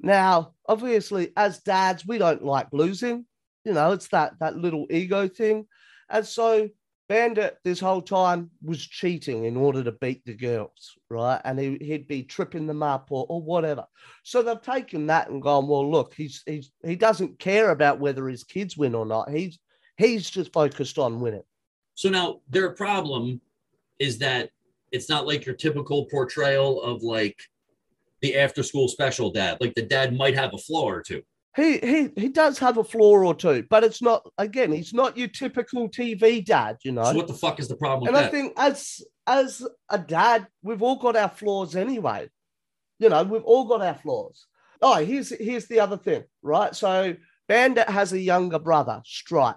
Now, 0.00 0.52
obviously, 0.68 1.32
as 1.36 1.60
dads, 1.60 2.06
we 2.06 2.18
don't 2.18 2.44
like 2.44 2.68
losing. 2.72 3.26
You 3.64 3.72
know, 3.72 3.92
it's 3.92 4.08
that 4.08 4.34
that 4.40 4.56
little 4.56 4.86
ego 4.90 5.28
thing, 5.28 5.66
and 6.08 6.24
so 6.24 6.68
Bandit 7.08 7.58
this 7.62 7.78
whole 7.78 8.02
time 8.02 8.50
was 8.62 8.84
cheating 8.84 9.44
in 9.44 9.56
order 9.56 9.84
to 9.84 9.92
beat 9.92 10.24
the 10.24 10.34
girls, 10.34 10.96
right? 11.08 11.40
And 11.44 11.58
he, 11.58 11.78
he'd 11.80 12.08
be 12.08 12.24
tripping 12.24 12.66
them 12.66 12.82
up 12.82 13.08
or, 13.10 13.26
or 13.28 13.40
whatever. 13.40 13.84
So 14.24 14.42
they've 14.42 14.60
taken 14.60 15.06
that 15.06 15.30
and 15.30 15.40
gone, 15.40 15.68
well, 15.68 15.88
look, 15.88 16.14
he's, 16.14 16.42
he's 16.46 16.72
he 16.84 16.96
doesn't 16.96 17.38
care 17.38 17.70
about 17.70 18.00
whether 18.00 18.28
his 18.28 18.42
kids 18.42 18.76
win 18.76 18.94
or 18.94 19.06
not. 19.06 19.30
He's 19.30 19.58
he's 19.96 20.28
just 20.28 20.52
focused 20.52 20.98
on 20.98 21.20
winning. 21.20 21.44
So 21.94 22.10
now 22.10 22.40
their 22.48 22.70
problem 22.70 23.40
is 23.98 24.18
that 24.18 24.50
it's 24.90 25.08
not 25.08 25.26
like 25.26 25.46
your 25.46 25.54
typical 25.54 26.06
portrayal 26.06 26.82
of 26.82 27.02
like 27.02 27.38
the 28.26 28.36
after 28.36 28.62
school 28.62 28.88
special 28.88 29.30
dad. 29.30 29.58
Like 29.60 29.74
the 29.74 29.82
dad 29.82 30.16
might 30.16 30.34
have 30.34 30.54
a 30.54 30.58
flaw 30.58 30.90
or 30.90 31.02
two 31.02 31.22
he 31.56 31.78
he 31.78 32.10
he 32.16 32.28
does 32.28 32.58
have 32.58 32.76
a 32.76 32.84
flaw 32.84 33.16
or 33.16 33.34
two, 33.34 33.64
but 33.70 33.82
it's 33.82 34.02
not 34.02 34.26
again, 34.36 34.70
he's 34.70 34.92
not 34.92 35.16
your 35.16 35.28
typical 35.28 35.88
TV 35.88 36.44
dad, 36.44 36.76
you 36.84 36.92
know. 36.92 37.04
So 37.04 37.14
what 37.14 37.28
the 37.28 37.34
fuck 37.34 37.58
is 37.58 37.66
the 37.66 37.76
problem? 37.76 38.08
And 38.08 38.16
I 38.16 38.22
that? 38.22 38.30
think 38.30 38.52
as 38.58 39.00
as 39.26 39.66
a 39.88 39.98
dad, 39.98 40.46
we've 40.62 40.82
all 40.82 40.96
got 40.96 41.16
our 41.16 41.30
flaws 41.30 41.74
anyway. 41.74 42.28
You 42.98 43.08
know, 43.08 43.22
we've 43.24 43.42
all 43.42 43.64
got 43.64 43.80
our 43.80 43.94
flaws. 43.94 44.46
Oh, 44.82 45.02
here's 45.02 45.30
here's 45.30 45.66
the 45.66 45.80
other 45.80 45.96
thing, 45.96 46.24
right? 46.42 46.76
So 46.76 47.16
Bandit 47.48 47.88
has 47.88 48.12
a 48.12 48.20
younger 48.20 48.58
brother, 48.58 49.00
Stripe. 49.06 49.56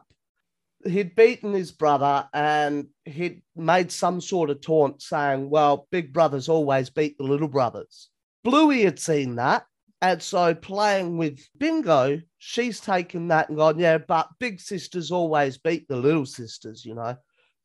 He'd 0.86 1.16
beaten 1.16 1.54
his 1.54 1.74
brother 1.74 2.30
and 2.34 2.88
he'd 3.04 3.42
made 3.58 3.92
some 3.92 4.22
sort 4.22 4.50
of 4.50 4.62
taunt 4.62 5.02
saying, 5.02 5.50
Well, 5.50 5.86
big 5.92 6.14
brothers 6.14 6.48
always 6.48 6.90
beat 6.90 7.18
the 7.18 7.26
little 7.26 7.50
brothers. 7.50 8.10
Bluey 8.44 8.84
had 8.84 9.00
seen 9.00 9.36
that 9.36 9.66
and 10.02 10.22
so 10.22 10.56
playing 10.56 11.18
with 11.18 11.40
Bingo, 11.58 12.22
she's 12.38 12.80
taken 12.80 13.28
that 13.28 13.50
and 13.50 13.58
gone, 13.58 13.80
yeah, 13.80 13.98
but 13.98 14.30
big 14.40 14.62
sisters 14.62 15.12
always 15.12 15.58
beat 15.58 15.88
the 15.88 15.98
little 15.98 16.26
sisters, 16.26 16.86
you 16.86 16.96
know. 16.96 17.18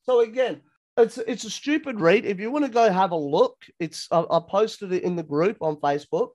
So 0.02 0.20
again, 0.20 0.60
it's 0.96 1.18
it's 1.18 1.44
a 1.44 1.50
stupid 1.50 2.00
read. 2.00 2.24
If 2.24 2.40
you 2.40 2.50
want 2.50 2.64
to 2.64 2.70
go 2.70 2.90
have 2.90 3.12
a 3.12 3.16
look, 3.16 3.56
it's 3.78 4.08
I, 4.10 4.24
I 4.30 4.40
posted 4.48 4.92
it 4.92 5.04
in 5.04 5.14
the 5.14 5.22
group 5.22 5.58
on 5.60 5.76
Facebook, 5.76 6.30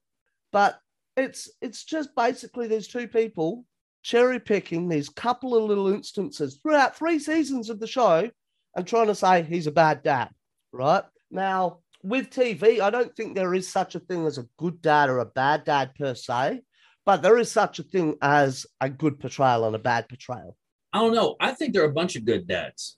but 0.53 0.79
it's 1.17 1.49
it's 1.61 1.83
just 1.83 2.15
basically 2.15 2.67
there's 2.67 2.87
two 2.87 3.07
people 3.07 3.65
cherry 4.01 4.39
picking 4.39 4.87
these 4.87 5.09
couple 5.09 5.55
of 5.55 5.65
little 5.65 5.89
instances 5.89 6.59
throughout 6.61 6.95
three 6.95 7.19
seasons 7.19 7.69
of 7.69 7.81
the 7.81 7.87
show 7.87 8.29
and 8.75 8.87
trying 8.87 9.07
to 9.07 9.15
say 9.15 9.43
he's 9.43 9.67
a 9.67 9.71
bad 9.71 10.01
dad, 10.03 10.29
right? 10.71 11.03
Now, 11.29 11.79
with 12.03 12.29
TV, 12.29 12.79
I 12.79 12.89
don't 12.89 13.15
think 13.15 13.35
there 13.35 13.53
is 13.53 13.67
such 13.67 13.95
a 13.95 13.99
thing 13.99 14.25
as 14.25 14.37
a 14.37 14.47
good 14.57 14.81
dad 14.81 15.09
or 15.09 15.19
a 15.19 15.25
bad 15.25 15.65
dad 15.65 15.95
per 15.95 16.15
se, 16.15 16.61
but 17.05 17.21
there 17.21 17.37
is 17.37 17.51
such 17.51 17.79
a 17.79 17.83
thing 17.83 18.15
as 18.21 18.65
a 18.81 18.89
good 18.89 19.19
portrayal 19.19 19.65
and 19.65 19.75
a 19.75 19.79
bad 19.79 20.07
portrayal. 20.07 20.55
I 20.93 20.99
don't 20.99 21.13
know. 21.13 21.35
I 21.39 21.51
think 21.51 21.73
there 21.73 21.83
are 21.83 21.89
a 21.89 21.93
bunch 21.93 22.15
of 22.15 22.25
good 22.25 22.47
dads 22.47 22.97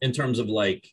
in 0.00 0.12
terms 0.12 0.38
of 0.38 0.48
like 0.48 0.92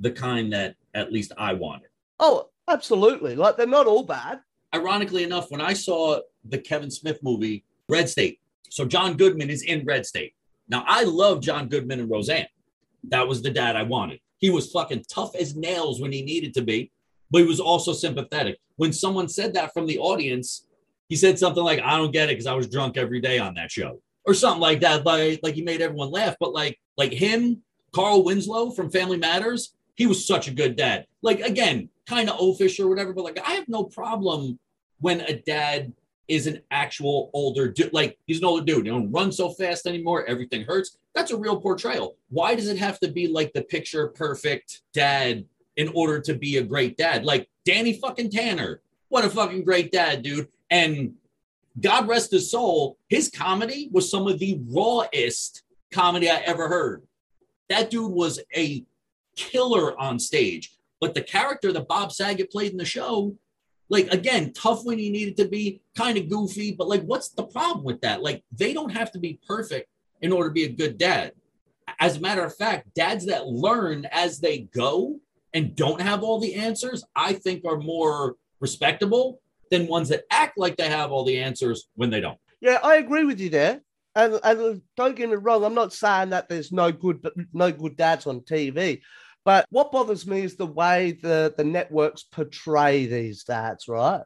the 0.00 0.10
kind 0.10 0.52
that 0.52 0.76
at 0.94 1.12
least 1.12 1.32
I 1.36 1.54
wanted. 1.54 1.88
Oh, 2.18 2.48
absolutely. 2.68 3.36
Like 3.36 3.56
they're 3.56 3.66
not 3.66 3.86
all 3.86 4.04
bad. 4.04 4.40
Ironically 4.74 5.24
enough, 5.24 5.50
when 5.50 5.60
I 5.60 5.74
saw 5.74 6.20
the 6.44 6.58
Kevin 6.58 6.90
Smith 6.90 7.18
movie, 7.22 7.64
Red 7.88 8.08
State, 8.08 8.40
so 8.70 8.86
John 8.86 9.16
Goodman 9.16 9.50
is 9.50 9.62
in 9.62 9.84
Red 9.84 10.06
State. 10.06 10.34
Now, 10.68 10.84
I 10.86 11.04
love 11.04 11.42
John 11.42 11.68
Goodman 11.68 12.00
and 12.00 12.10
Roseanne. 12.10 12.46
That 13.08 13.28
was 13.28 13.42
the 13.42 13.50
dad 13.50 13.76
I 13.76 13.82
wanted. 13.82 14.20
He 14.42 14.50
was 14.50 14.70
fucking 14.72 15.04
tough 15.08 15.34
as 15.36 15.56
nails 15.56 16.00
when 16.00 16.12
he 16.12 16.20
needed 16.20 16.52
to 16.54 16.62
be, 16.62 16.90
but 17.30 17.40
he 17.40 17.46
was 17.46 17.60
also 17.60 17.92
sympathetic. 17.92 18.58
When 18.76 18.92
someone 18.92 19.28
said 19.28 19.54
that 19.54 19.72
from 19.72 19.86
the 19.86 19.98
audience, 19.98 20.66
he 21.08 21.14
said 21.14 21.38
something 21.38 21.62
like, 21.62 21.78
I 21.80 21.96
don't 21.96 22.12
get 22.12 22.28
it 22.28 22.32
because 22.32 22.48
I 22.48 22.54
was 22.54 22.68
drunk 22.68 22.96
every 22.96 23.20
day 23.20 23.38
on 23.38 23.54
that 23.54 23.70
show. 23.70 24.02
Or 24.26 24.34
something 24.34 24.60
like 24.60 24.80
that. 24.80 25.06
Like, 25.06 25.38
like 25.44 25.54
he 25.54 25.62
made 25.62 25.80
everyone 25.80 26.10
laugh. 26.10 26.34
But 26.40 26.52
like, 26.52 26.78
like 26.96 27.12
him, 27.12 27.62
Carl 27.92 28.24
Winslow 28.24 28.70
from 28.72 28.90
Family 28.90 29.16
Matters, 29.16 29.74
he 29.94 30.06
was 30.06 30.26
such 30.26 30.48
a 30.48 30.54
good 30.54 30.74
dad. 30.74 31.06
Like 31.22 31.40
again, 31.40 31.88
kind 32.08 32.28
of 32.28 32.38
oafish 32.38 32.80
or 32.80 32.88
whatever, 32.88 33.12
but 33.12 33.24
like 33.24 33.38
I 33.46 33.52
have 33.52 33.68
no 33.68 33.84
problem 33.84 34.58
when 35.00 35.20
a 35.20 35.38
dad 35.38 35.92
is 36.26 36.48
an 36.48 36.60
actual 36.72 37.30
older 37.32 37.68
dude. 37.68 37.92
Like 37.92 38.18
he's 38.26 38.38
an 38.38 38.44
older 38.44 38.64
dude. 38.64 38.86
You 38.86 38.92
don't 38.92 39.12
run 39.12 39.30
so 39.30 39.50
fast 39.50 39.86
anymore. 39.86 40.24
Everything 40.26 40.64
hurts. 40.64 40.98
That's 41.14 41.30
a 41.30 41.36
real 41.36 41.60
portrayal. 41.60 42.16
Why 42.30 42.54
does 42.54 42.68
it 42.68 42.78
have 42.78 42.98
to 43.00 43.10
be 43.10 43.26
like 43.28 43.52
the 43.52 43.62
picture 43.62 44.08
perfect 44.08 44.82
dad 44.92 45.44
in 45.76 45.88
order 45.94 46.20
to 46.20 46.34
be 46.34 46.56
a 46.56 46.62
great 46.62 46.96
dad? 46.96 47.24
Like 47.24 47.48
Danny 47.64 47.98
fucking 47.98 48.30
Tanner. 48.30 48.80
What 49.08 49.24
a 49.24 49.30
fucking 49.30 49.64
great 49.64 49.92
dad, 49.92 50.22
dude. 50.22 50.48
And 50.70 51.14
God 51.80 52.08
rest 52.08 52.30
his 52.30 52.50
soul, 52.50 52.98
his 53.08 53.30
comedy 53.30 53.88
was 53.92 54.10
some 54.10 54.26
of 54.26 54.38
the 54.38 54.60
rawest 54.68 55.62
comedy 55.90 56.30
I 56.30 56.36
ever 56.36 56.68
heard. 56.68 57.02
That 57.68 57.90
dude 57.90 58.12
was 58.12 58.40
a 58.56 58.84
killer 59.36 59.98
on 59.98 60.18
stage. 60.18 60.72
But 61.00 61.14
the 61.14 61.22
character 61.22 61.72
that 61.72 61.88
Bob 61.88 62.12
Saget 62.12 62.50
played 62.50 62.72
in 62.72 62.78
the 62.78 62.84
show 62.84 63.36
like 63.92 64.10
again, 64.10 64.54
tough 64.54 64.86
when 64.86 64.98
he 64.98 65.10
needed 65.10 65.36
to 65.36 65.46
be, 65.46 65.82
kind 65.94 66.16
of 66.16 66.30
goofy, 66.30 66.72
but 66.72 66.88
like, 66.88 67.02
what's 67.02 67.28
the 67.28 67.42
problem 67.42 67.84
with 67.84 68.00
that? 68.00 68.22
Like, 68.22 68.42
they 68.50 68.72
don't 68.72 68.90
have 68.90 69.12
to 69.12 69.18
be 69.18 69.38
perfect 69.46 69.90
in 70.22 70.32
order 70.32 70.48
to 70.48 70.54
be 70.54 70.64
a 70.64 70.72
good 70.72 70.96
dad. 70.96 71.32
As 72.00 72.16
a 72.16 72.20
matter 72.20 72.44
of 72.44 72.56
fact, 72.56 72.94
dads 72.94 73.26
that 73.26 73.46
learn 73.46 74.06
as 74.10 74.38
they 74.38 74.60
go 74.74 75.18
and 75.52 75.76
don't 75.76 76.00
have 76.00 76.22
all 76.22 76.40
the 76.40 76.54
answers, 76.54 77.04
I 77.14 77.34
think 77.34 77.64
are 77.66 77.78
more 77.78 78.36
respectable 78.60 79.40
than 79.70 79.86
ones 79.86 80.08
that 80.08 80.24
act 80.30 80.56
like 80.56 80.76
they 80.76 80.88
have 80.88 81.10
all 81.12 81.24
the 81.24 81.38
answers 81.38 81.88
when 81.96 82.10
they 82.10 82.20
don't. 82.20 82.38
Yeah, 82.60 82.78
I 82.82 82.96
agree 82.96 83.24
with 83.24 83.40
you 83.40 83.50
there. 83.50 83.82
And, 84.14 84.38
and 84.44 84.82
don't 84.96 85.16
get 85.16 85.30
me 85.30 85.36
wrong, 85.36 85.64
I'm 85.64 85.74
not 85.74 85.92
saying 85.92 86.30
that 86.30 86.48
there's 86.48 86.70
no 86.70 86.92
good 86.92 87.26
no 87.52 87.72
good 87.72 87.96
dads 87.96 88.26
on 88.26 88.40
TV. 88.40 89.00
But 89.44 89.66
what 89.70 89.90
bothers 89.90 90.26
me 90.26 90.42
is 90.42 90.56
the 90.56 90.66
way 90.66 91.18
the, 91.20 91.52
the 91.56 91.64
networks 91.64 92.22
portray 92.22 93.06
these 93.06 93.42
dads, 93.42 93.88
right? 93.88 94.22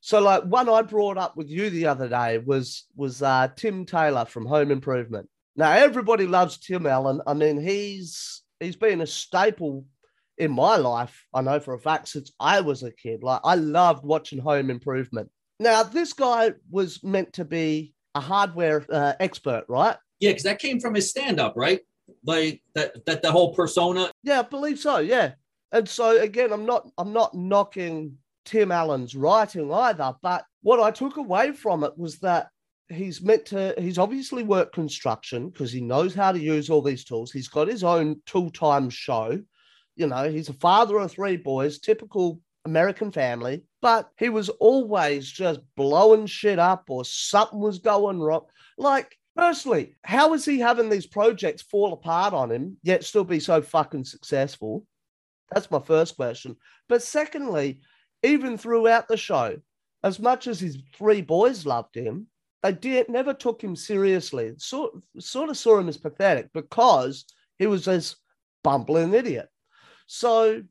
So, 0.00 0.20
like 0.20 0.44
one 0.44 0.68
I 0.68 0.82
brought 0.82 1.18
up 1.18 1.36
with 1.36 1.48
you 1.48 1.70
the 1.70 1.86
other 1.86 2.08
day 2.08 2.38
was 2.38 2.86
was 2.96 3.22
uh, 3.22 3.48
Tim 3.56 3.84
Taylor 3.84 4.24
from 4.24 4.46
Home 4.46 4.70
Improvement. 4.70 5.28
Now 5.56 5.72
everybody 5.72 6.26
loves 6.26 6.58
Tim 6.58 6.86
Allen. 6.86 7.20
I 7.26 7.34
mean, 7.34 7.60
he's 7.60 8.42
he's 8.60 8.76
been 8.76 9.00
a 9.00 9.06
staple 9.06 9.84
in 10.36 10.52
my 10.52 10.76
life. 10.76 11.26
I 11.34 11.42
know 11.42 11.58
for 11.58 11.74
a 11.74 11.80
fact 11.80 12.08
since 12.08 12.32
I 12.38 12.60
was 12.60 12.82
a 12.82 12.92
kid. 12.92 13.22
Like 13.22 13.40
I 13.44 13.56
loved 13.56 14.04
watching 14.04 14.38
Home 14.38 14.70
Improvement. 14.70 15.30
Now 15.58 15.82
this 15.82 16.12
guy 16.12 16.52
was 16.70 17.02
meant 17.02 17.32
to 17.34 17.44
be 17.44 17.94
a 18.14 18.20
hardware 18.20 18.86
uh, 18.90 19.14
expert, 19.18 19.64
right? 19.68 19.96
Yeah, 20.20 20.30
because 20.30 20.44
that 20.44 20.60
came 20.60 20.80
from 20.80 20.94
his 20.94 21.10
stand 21.10 21.40
up, 21.40 21.54
right? 21.56 21.80
like 22.24 22.62
that 22.74 23.04
that 23.06 23.22
the 23.22 23.30
whole 23.30 23.54
persona 23.54 24.10
yeah 24.22 24.40
i 24.40 24.42
believe 24.42 24.78
so 24.78 24.98
yeah 24.98 25.32
and 25.72 25.88
so 25.88 26.20
again 26.20 26.52
i'm 26.52 26.66
not 26.66 26.88
i'm 26.98 27.12
not 27.12 27.34
knocking 27.34 28.16
tim 28.48 28.72
allen's 28.72 29.14
writing 29.14 29.72
either 29.72 30.14
but 30.22 30.44
what 30.62 30.80
i 30.80 30.90
took 30.90 31.18
away 31.18 31.52
from 31.52 31.84
it 31.84 31.92
was 31.98 32.18
that 32.18 32.48
he's 32.88 33.20
meant 33.20 33.44
to 33.44 33.74
he's 33.76 33.98
obviously 33.98 34.42
worked 34.42 34.74
construction 34.74 35.50
because 35.50 35.70
he 35.70 35.82
knows 35.82 36.14
how 36.14 36.32
to 36.32 36.40
use 36.40 36.70
all 36.70 36.80
these 36.80 37.04
tools 37.04 37.30
he's 37.30 37.48
got 37.48 37.68
his 37.68 37.84
own 37.84 38.16
tool-time 38.24 38.88
show 38.88 39.38
you 39.96 40.06
know 40.06 40.30
he's 40.30 40.48
a 40.48 40.54
father 40.54 40.96
of 40.98 41.10
three 41.10 41.36
boys 41.36 41.78
typical 41.78 42.40
american 42.64 43.12
family 43.12 43.62
but 43.82 44.08
he 44.16 44.30
was 44.30 44.48
always 44.48 45.30
just 45.30 45.60
blowing 45.76 46.24
shit 46.26 46.58
up 46.58 46.84
or 46.88 47.04
something 47.04 47.60
was 47.60 47.78
going 47.78 48.18
wrong 48.18 48.46
like 48.78 49.14
Firstly, 49.38 49.94
how 50.02 50.34
is 50.34 50.44
he 50.44 50.58
having 50.58 50.88
these 50.88 51.06
projects 51.06 51.62
fall 51.62 51.92
apart 51.92 52.34
on 52.34 52.50
him 52.50 52.76
yet 52.82 53.04
still 53.04 53.22
be 53.22 53.38
so 53.38 53.62
fucking 53.62 54.02
successful? 54.02 54.84
That's 55.52 55.70
my 55.70 55.78
first 55.78 56.16
question. 56.16 56.56
But 56.88 57.04
secondly, 57.04 57.80
even 58.22 58.58
throughout 58.58 59.08
the 59.08 59.16
show, 59.16 59.56
as 60.02 60.18
much 60.18 60.46
as 60.46 60.60
his 60.60 60.78
three 60.96 61.20
boys 61.20 61.66
loved 61.66 61.94
him, 61.94 62.28
they 62.62 62.72
did 62.72 63.08
never 63.08 63.34
took 63.34 63.62
him 63.62 63.76
seriously. 63.76 64.52
Sort 64.58 64.92
sort 65.18 65.50
of 65.50 65.56
saw 65.56 65.78
him 65.78 65.88
as 65.88 65.96
pathetic 65.96 66.52
because 66.52 67.24
he 67.58 67.66
was 67.66 67.84
this 67.84 68.16
bumbling 68.64 69.14
idiot. 69.14 69.48
So 70.06 70.62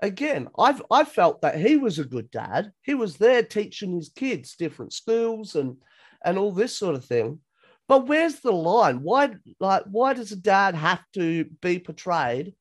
again, 0.00 0.48
I've 0.58 0.82
I 0.90 1.04
felt 1.04 1.42
that 1.42 1.58
he 1.58 1.76
was 1.76 1.98
a 1.98 2.04
good 2.04 2.30
dad. 2.30 2.72
He 2.82 2.94
was 2.94 3.16
there 3.16 3.42
teaching 3.42 3.92
his 3.92 4.10
kids 4.10 4.56
different 4.56 4.92
skills 4.92 5.56
and 5.56 5.76
and 6.24 6.38
all 6.38 6.52
this 6.52 6.76
sort 6.76 6.94
of 6.94 7.04
thing. 7.04 7.40
But 7.86 8.06
where's 8.06 8.40
the 8.40 8.52
line? 8.52 9.02
Why, 9.02 9.34
like, 9.60 9.84
why 9.90 10.14
does 10.14 10.32
a 10.32 10.36
dad 10.36 10.74
have 10.74 11.02
to 11.14 11.44
be 11.60 11.78
portrayed 11.78 12.54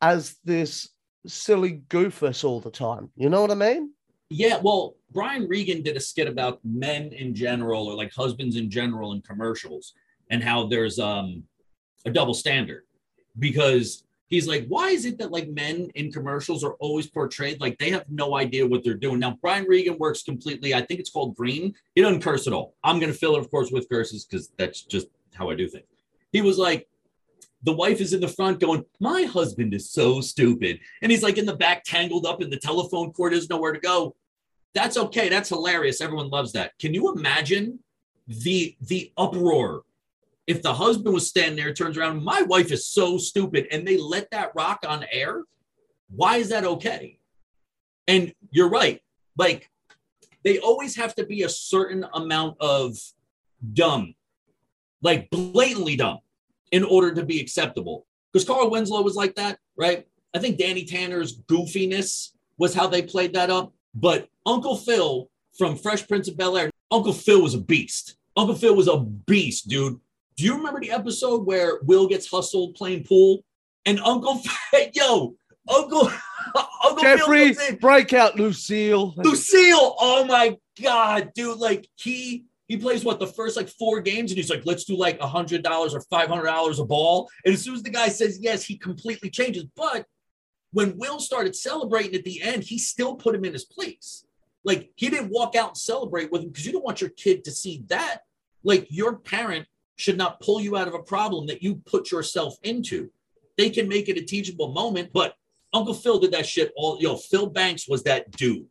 as 0.00 0.36
this 0.44 0.88
silly 1.26 1.82
goofus 1.88 2.44
all 2.44 2.60
the 2.60 2.70
time? 2.70 3.10
You 3.16 3.28
know 3.28 3.40
what 3.40 3.50
I 3.50 3.54
mean? 3.54 3.92
Yeah. 4.28 4.58
Well, 4.62 4.96
Brian 5.10 5.46
Regan 5.46 5.82
did 5.82 5.96
a 5.96 6.00
skit 6.00 6.26
about 6.26 6.60
men 6.64 7.12
in 7.12 7.34
general, 7.34 7.86
or 7.86 7.94
like 7.94 8.12
husbands 8.14 8.56
in 8.56 8.70
general, 8.70 9.12
in 9.12 9.20
commercials, 9.22 9.94
and 10.30 10.42
how 10.42 10.66
there's 10.66 10.98
um 10.98 11.44
a 12.04 12.10
double 12.10 12.34
standard 12.34 12.84
because 13.38 14.04
he's 14.28 14.48
like, 14.48 14.66
why 14.66 14.88
is 14.88 15.04
it 15.04 15.18
that 15.18 15.30
like 15.30 15.48
men 15.48 15.90
in 15.94 16.10
commercials 16.10 16.64
are 16.64 16.74
always 16.74 17.06
portrayed 17.06 17.60
like 17.60 17.78
they 17.78 17.90
have 17.90 18.04
no 18.08 18.36
idea 18.36 18.66
what 18.66 18.82
they're 18.82 18.94
doing? 18.94 19.18
Now, 19.18 19.38
Brian 19.42 19.66
Regan 19.66 19.98
works 19.98 20.22
completely, 20.22 20.74
I 20.74 20.80
think 20.80 21.00
it's 21.00 21.10
called 21.10 21.36
green. 21.36 21.74
He 21.94 22.02
doesn't 22.02 22.22
curse 22.22 22.46
at 22.46 22.52
all. 22.52 22.74
I'm 22.82 22.98
going 22.98 23.12
to 23.12 23.18
fill 23.18 23.36
it, 23.36 23.40
of 23.40 23.50
course, 23.50 23.70
with 23.70 23.88
curses 23.88 24.24
because 24.24 24.50
that's 24.56 24.82
just 24.82 25.08
how 25.34 25.50
I 25.50 25.54
do 25.54 25.68
things. 25.68 25.84
He 26.32 26.40
was 26.40 26.58
like, 26.58 26.88
the 27.62 27.72
wife 27.72 28.00
is 28.00 28.12
in 28.12 28.20
the 28.20 28.28
front 28.28 28.60
going, 28.60 28.84
My 29.00 29.22
husband 29.22 29.74
is 29.74 29.90
so 29.90 30.20
stupid. 30.20 30.80
And 31.00 31.12
he's 31.12 31.22
like 31.22 31.38
in 31.38 31.46
the 31.46 31.56
back, 31.56 31.84
tangled 31.84 32.26
up 32.26 32.42
in 32.42 32.50
the 32.50 32.56
telephone 32.56 33.12
cord, 33.12 33.32
there's 33.32 33.50
nowhere 33.50 33.72
to 33.72 33.80
go. 33.80 34.16
That's 34.74 34.96
okay. 34.96 35.28
That's 35.28 35.50
hilarious. 35.50 36.00
Everyone 36.00 36.30
loves 36.30 36.52
that. 36.52 36.72
Can 36.78 36.94
you 36.94 37.12
imagine 37.12 37.78
the 38.26 38.76
the 38.80 39.12
uproar 39.16 39.82
if 40.46 40.62
the 40.62 40.74
husband 40.74 41.14
was 41.14 41.28
standing 41.28 41.56
there, 41.56 41.72
turns 41.72 41.96
around, 41.96 42.22
my 42.22 42.42
wife 42.42 42.72
is 42.72 42.86
so 42.86 43.16
stupid, 43.16 43.66
and 43.70 43.86
they 43.86 43.96
let 43.96 44.30
that 44.32 44.52
rock 44.54 44.80
on 44.86 45.04
air, 45.12 45.42
why 46.10 46.38
is 46.38 46.48
that 46.48 46.64
okay? 46.64 47.18
And 48.08 48.34
you're 48.50 48.68
right. 48.68 49.00
Like, 49.36 49.70
they 50.44 50.58
always 50.58 50.96
have 50.96 51.14
to 51.14 51.24
be 51.24 51.42
a 51.42 51.48
certain 51.48 52.04
amount 52.12 52.56
of 52.60 52.98
dumb, 53.72 54.14
like 55.00 55.30
blatantly 55.30 55.96
dumb, 55.96 56.18
in 56.72 56.84
order 56.84 57.14
to 57.14 57.24
be 57.24 57.40
acceptable. 57.40 58.06
Because 58.32 58.46
Carl 58.46 58.70
Winslow 58.70 59.02
was 59.02 59.14
like 59.14 59.36
that, 59.36 59.58
right? 59.76 60.06
I 60.34 60.38
think 60.38 60.58
Danny 60.58 60.84
Tanner's 60.84 61.40
goofiness 61.42 62.30
was 62.58 62.74
how 62.74 62.86
they 62.86 63.02
played 63.02 63.34
that 63.34 63.50
up. 63.50 63.72
But 63.94 64.28
Uncle 64.46 64.76
Phil 64.76 65.30
from 65.56 65.76
Fresh 65.76 66.08
Prince 66.08 66.28
of 66.28 66.36
Bel 66.36 66.56
Air, 66.56 66.70
Uncle 66.90 67.12
Phil 67.12 67.42
was 67.42 67.54
a 67.54 67.58
beast. 67.58 68.16
Uncle 68.36 68.54
Phil 68.54 68.74
was 68.74 68.88
a 68.88 68.98
beast, 68.98 69.68
dude. 69.68 70.00
Do 70.36 70.44
you 70.44 70.56
remember 70.56 70.80
the 70.80 70.90
episode 70.90 71.46
where 71.46 71.80
Will 71.82 72.08
gets 72.08 72.28
hustled 72.28 72.74
playing 72.74 73.04
pool 73.04 73.44
and 73.86 74.00
Uncle 74.00 74.40
yo 74.94 75.34
Uncle 75.68 76.10
Uncle 76.84 77.02
Geoffrey 77.02 77.54
break 77.80 78.12
out 78.12 78.36
Lucille 78.36 79.14
Lucille 79.16 79.96
oh 79.98 80.24
my 80.24 80.56
god 80.80 81.32
dude 81.34 81.58
like 81.58 81.88
he 81.96 82.44
he 82.68 82.76
plays 82.76 83.04
what 83.04 83.20
the 83.20 83.26
first 83.26 83.56
like 83.56 83.68
four 83.68 84.00
games 84.00 84.30
and 84.30 84.38
he's 84.38 84.50
like 84.50 84.64
let's 84.64 84.84
do 84.84 84.96
like 84.96 85.18
a 85.20 85.26
hundred 85.26 85.62
dollars 85.62 85.94
or 85.94 86.00
five 86.02 86.28
hundred 86.28 86.46
dollars 86.46 86.78
a 86.78 86.84
ball 86.84 87.28
and 87.44 87.54
as 87.54 87.62
soon 87.62 87.74
as 87.74 87.82
the 87.82 87.90
guy 87.90 88.08
says 88.08 88.38
yes 88.40 88.64
he 88.64 88.76
completely 88.76 89.30
changes 89.30 89.64
but 89.76 90.06
when 90.72 90.96
Will 90.96 91.20
started 91.20 91.54
celebrating 91.54 92.14
at 92.14 92.24
the 92.24 92.40
end 92.42 92.62
he 92.62 92.78
still 92.78 93.14
put 93.14 93.34
him 93.34 93.44
in 93.44 93.52
his 93.52 93.64
place 93.64 94.24
Like 94.64 94.90
he 94.96 95.08
didn't 95.08 95.30
walk 95.30 95.56
out 95.56 95.68
and 95.68 95.76
celebrate 95.76 96.30
with 96.30 96.42
him 96.42 96.48
because 96.48 96.66
you 96.66 96.72
don't 96.72 96.84
want 96.84 97.00
your 97.00 97.10
kid 97.10 97.44
to 97.44 97.50
see 97.50 97.84
that. 97.88 98.20
Like 98.62 98.86
your 98.90 99.16
parent 99.16 99.66
should 99.96 100.16
not 100.16 100.40
pull 100.40 100.60
you 100.60 100.76
out 100.76 100.88
of 100.88 100.94
a 100.94 101.02
problem 101.02 101.46
that 101.46 101.62
you 101.62 101.76
put 101.86 102.10
yourself 102.10 102.56
into. 102.62 103.10
They 103.58 103.70
can 103.70 103.88
make 103.88 104.08
it 104.08 104.16
a 104.16 104.22
teachable 104.22 104.72
moment, 104.72 105.10
but 105.12 105.34
Uncle 105.72 105.94
Phil 105.94 106.18
did 106.18 106.32
that 106.32 106.46
shit 106.46 106.72
all. 106.76 106.98
Yo, 107.00 107.16
Phil 107.16 107.46
Banks 107.46 107.88
was 107.88 108.02
that 108.04 108.30
dude. 108.30 108.66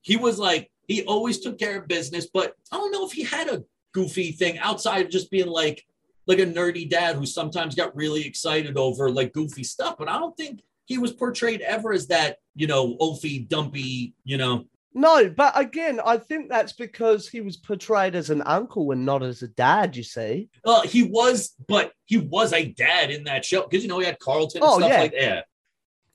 He 0.00 0.16
was 0.16 0.38
like, 0.38 0.70
he 0.86 1.02
always 1.04 1.40
took 1.40 1.58
care 1.58 1.78
of 1.78 1.88
business, 1.88 2.26
but 2.32 2.54
I 2.72 2.76
don't 2.76 2.92
know 2.92 3.06
if 3.06 3.12
he 3.12 3.22
had 3.24 3.48
a 3.48 3.64
goofy 3.92 4.32
thing 4.32 4.58
outside 4.58 5.04
of 5.04 5.10
just 5.10 5.30
being 5.30 5.46
like, 5.48 5.84
like 6.26 6.38
a 6.38 6.46
nerdy 6.46 6.88
dad 6.88 7.16
who 7.16 7.26
sometimes 7.26 7.74
got 7.74 7.94
really 7.96 8.26
excited 8.26 8.76
over 8.76 9.10
like 9.10 9.32
goofy 9.32 9.64
stuff. 9.64 9.96
But 9.98 10.08
I 10.08 10.18
don't 10.18 10.36
think 10.36 10.62
he 10.84 10.98
was 10.98 11.12
portrayed 11.12 11.60
ever 11.60 11.92
as 11.92 12.08
that, 12.08 12.38
you 12.54 12.66
know, 12.66 12.96
oafy, 12.98 13.48
dumpy, 13.48 14.14
you 14.24 14.36
know. 14.36 14.66
No, 14.94 15.28
but 15.28 15.52
again, 15.58 16.00
I 16.04 16.16
think 16.16 16.48
that's 16.48 16.72
because 16.72 17.28
he 17.28 17.42
was 17.42 17.58
portrayed 17.58 18.14
as 18.14 18.30
an 18.30 18.40
uncle 18.42 18.92
and 18.92 19.04
not 19.04 19.22
as 19.22 19.42
a 19.42 19.48
dad, 19.48 19.94
you 19.94 20.02
see. 20.02 20.48
Well, 20.64 20.82
he 20.82 21.02
was, 21.02 21.54
but 21.68 21.92
he 22.06 22.16
was 22.16 22.52
a 22.54 22.64
dad 22.72 23.10
in 23.10 23.24
that 23.24 23.44
show 23.44 23.62
because, 23.62 23.82
you 23.82 23.88
know, 23.90 23.98
he 23.98 24.06
had 24.06 24.18
Carlton 24.18 24.62
and 24.62 24.70
Oh, 24.70 24.78
stuff 24.78 24.90
yeah. 24.90 25.00
like 25.00 25.12
that. 25.20 25.44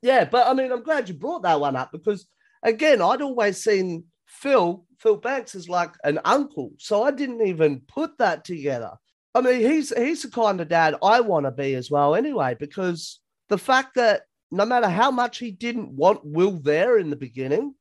Yeah, 0.02 0.26
but 0.26 0.48
I 0.48 0.54
mean, 0.54 0.72
I'm 0.72 0.82
glad 0.82 1.08
you 1.08 1.14
brought 1.16 1.44
that 1.44 1.60
one 1.60 1.76
up 1.76 1.92
because, 1.92 2.26
again, 2.64 3.04
I'd 3.04 3.22
always 3.22 3.64
seen 3.64 4.06
Phil, 4.42 4.86
Phil 4.98 5.18
Banks 5.18 5.54
as 5.54 5.70
like 5.70 5.94
an 6.04 6.20
uncle. 6.26 6.72
So 6.80 7.04
I 7.04 7.12
didn't 7.12 7.46
even 7.46 7.82
put 7.88 8.18
that 8.18 8.44
together. 8.44 8.94
I 9.36 9.42
mean, 9.42 9.62
he's 9.62 9.96
he's 9.96 10.24
the 10.24 10.30
kind 10.30 10.60
of 10.60 10.68
dad 10.68 10.96
I 11.02 11.22
want 11.22 11.46
to 11.46 11.52
be 11.52 11.76
as 11.76 11.90
well, 11.90 12.16
anyway, 12.16 12.56
because 12.60 13.20
the 13.50 13.58
fact 13.58 13.96
that 13.96 14.24
no 14.50 14.66
matter 14.66 14.90
how 14.90 15.12
much 15.12 15.38
he 15.38 15.52
didn't 15.52 15.92
want 15.92 16.26
Will 16.26 16.60
there 16.60 16.98
in 16.98 17.10
the 17.10 17.16
beginning, 17.16 17.76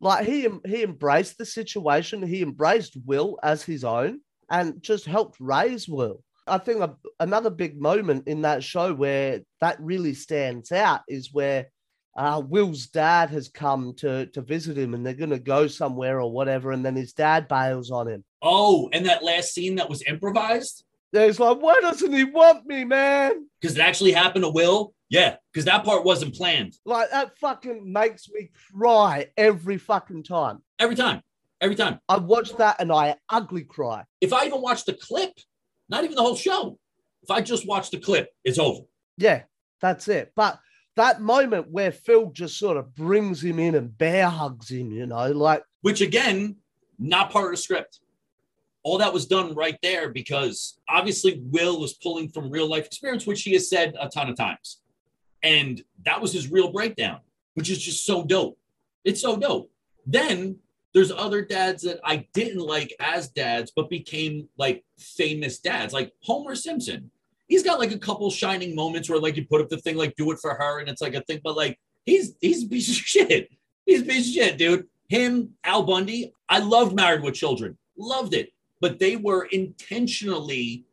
like 0.00 0.26
he 0.26 0.48
he 0.64 0.82
embraced 0.82 1.38
the 1.38 1.46
situation, 1.46 2.22
he 2.22 2.42
embraced 2.42 2.96
Will 3.04 3.38
as 3.42 3.62
his 3.64 3.82
own 3.82 4.20
and 4.50 4.80
just 4.82 5.06
helped 5.06 5.40
raise 5.40 5.88
Will. 5.88 6.22
I 6.46 6.58
think 6.58 6.82
a, 6.82 6.94
another 7.20 7.50
big 7.50 7.80
moment 7.80 8.28
in 8.28 8.42
that 8.42 8.62
show 8.62 8.94
where 8.94 9.40
that 9.60 9.80
really 9.80 10.14
stands 10.14 10.70
out 10.70 11.00
is 11.08 11.32
where 11.32 11.68
uh, 12.16 12.42
Will's 12.46 12.86
dad 12.86 13.30
has 13.30 13.48
come 13.48 13.94
to 13.98 14.26
to 14.26 14.40
visit 14.42 14.76
him, 14.76 14.94
and 14.94 15.04
they're 15.04 15.14
going 15.14 15.30
to 15.30 15.38
go 15.38 15.66
somewhere 15.66 16.20
or 16.20 16.30
whatever, 16.30 16.72
and 16.72 16.84
then 16.84 16.96
his 16.96 17.12
dad 17.12 17.48
bails 17.48 17.90
on 17.90 18.08
him. 18.08 18.24
Oh, 18.42 18.88
and 18.92 19.06
that 19.06 19.22
last 19.24 19.52
scene 19.54 19.76
that 19.76 19.88
was 19.88 20.02
improvised 20.02 20.84
There's 21.12 21.38
like, 21.40 21.58
why 21.58 21.78
doesn't 21.80 22.12
he 22.12 22.24
want 22.24 22.66
me, 22.66 22.84
man? 22.84 23.46
because 23.60 23.76
it 23.76 23.80
actually 23.82 24.12
happened 24.12 24.44
to 24.44 24.50
Will. 24.50 24.94
Yeah, 25.08 25.36
because 25.52 25.66
that 25.66 25.84
part 25.84 26.04
wasn't 26.04 26.34
planned 26.34 26.72
Like 26.86 27.10
that 27.10 27.38
fucking 27.38 27.92
makes 27.92 28.28
me 28.30 28.50
cry 28.74 29.26
every 29.36 29.76
fucking 29.78 30.22
time. 30.24 30.62
every 30.78 30.96
time. 30.96 31.20
Every 31.60 31.76
time. 31.76 32.00
I 32.08 32.16
watch 32.16 32.56
that 32.56 32.76
and 32.80 32.90
I 32.90 33.14
ugly 33.28 33.62
cry. 33.62 34.04
If 34.20 34.32
I 34.32 34.46
even 34.46 34.60
watch 34.62 34.84
the 34.84 34.94
clip, 34.94 35.32
not 35.88 36.02
even 36.02 36.16
the 36.16 36.22
whole 36.22 36.34
show, 36.34 36.78
if 37.22 37.30
I 37.30 37.40
just 37.40 37.68
watch 37.68 37.90
the 37.90 37.98
clip, 38.00 38.30
it's 38.42 38.58
over. 38.58 38.80
Yeah, 39.16 39.42
that's 39.80 40.08
it. 40.08 40.32
But 40.34 40.58
that 40.96 41.20
moment 41.20 41.70
where 41.70 41.92
Phil 41.92 42.30
just 42.30 42.58
sort 42.58 42.76
of 42.76 42.94
brings 42.94 43.42
him 43.42 43.58
in 43.58 43.74
and 43.74 43.96
bear 43.96 44.28
hugs 44.28 44.70
him, 44.70 44.90
you 44.90 45.06
know, 45.06 45.30
like 45.30 45.62
which 45.80 46.00
again, 46.00 46.56
not 46.98 47.30
part 47.30 47.46
of 47.46 47.50
the 47.52 47.56
script. 47.56 48.00
All 48.84 48.98
that 48.98 49.12
was 49.12 49.26
done 49.26 49.54
right 49.54 49.78
there 49.82 50.08
because 50.10 50.80
obviously 50.88 51.40
Will 51.44 51.80
was 51.80 51.94
pulling 51.94 52.28
from 52.28 52.50
real 52.50 52.68
life 52.68 52.86
experience, 52.86 53.26
which 53.26 53.42
he 53.42 53.52
has 53.52 53.70
said 53.70 53.94
a 54.00 54.08
ton 54.08 54.28
of 54.28 54.36
times. 54.36 54.80
And 55.42 55.82
that 56.04 56.20
was 56.20 56.32
his 56.32 56.50
real 56.50 56.72
breakdown, 56.72 57.20
which 57.54 57.70
is 57.70 57.78
just 57.80 58.04
so 58.04 58.24
dope. 58.24 58.58
It's 59.04 59.20
so 59.20 59.36
dope. 59.36 59.70
Then 60.06 60.56
there's 60.94 61.12
other 61.12 61.42
dads 61.42 61.82
that 61.84 62.00
I 62.04 62.26
didn't 62.34 62.60
like 62.60 62.94
as 63.00 63.28
dads, 63.28 63.72
but 63.74 63.88
became 63.88 64.48
like 64.58 64.84
famous 64.98 65.58
dads, 65.58 65.92
like 65.92 66.12
Homer 66.22 66.54
Simpson. 66.54 67.10
He's 67.52 67.62
got 67.62 67.78
like 67.78 67.92
a 67.92 67.98
couple 67.98 68.30
shining 68.30 68.74
moments 68.74 69.10
where 69.10 69.18
like 69.18 69.36
you 69.36 69.44
put 69.44 69.60
up 69.60 69.68
the 69.68 69.76
thing 69.76 69.94
like 69.94 70.16
do 70.16 70.30
it 70.30 70.38
for 70.38 70.54
her, 70.54 70.78
and 70.78 70.88
it's 70.88 71.02
like 71.02 71.12
a 71.12 71.20
thing, 71.20 71.38
but 71.44 71.54
like 71.54 71.78
he's 72.06 72.34
he's 72.40 72.64
a 72.64 72.66
piece 72.66 72.88
of 72.88 72.94
shit. 73.14 73.50
He's 73.84 74.00
a 74.00 74.06
piece 74.06 74.26
of 74.26 74.32
shit, 74.32 74.56
dude. 74.56 74.86
Him, 75.10 75.50
Al 75.62 75.82
Bundy. 75.82 76.32
I 76.48 76.60
loved 76.60 76.96
Married 76.96 77.22
with 77.22 77.34
Children, 77.34 77.76
loved 77.98 78.32
it, 78.32 78.54
but 78.80 78.98
they 78.98 79.16
were 79.16 79.44
intentionally 79.52 80.86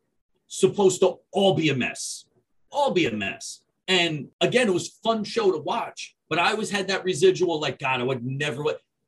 supposed 0.48 1.00
to 1.00 1.20
all 1.32 1.54
be 1.54 1.70
a 1.70 1.74
mess, 1.74 2.26
all 2.70 2.90
be 2.90 3.06
a 3.06 3.10
mess. 3.10 3.62
And 3.88 4.28
again, 4.42 4.68
it 4.68 4.74
was 4.74 4.98
fun 5.02 5.24
show 5.24 5.50
to 5.50 5.58
watch, 5.58 6.14
but 6.28 6.38
I 6.38 6.50
always 6.50 6.70
had 6.70 6.88
that 6.88 7.04
residual 7.04 7.58
like, 7.58 7.78
God, 7.78 8.02
I 8.02 8.04
would 8.04 8.22
never. 8.22 8.64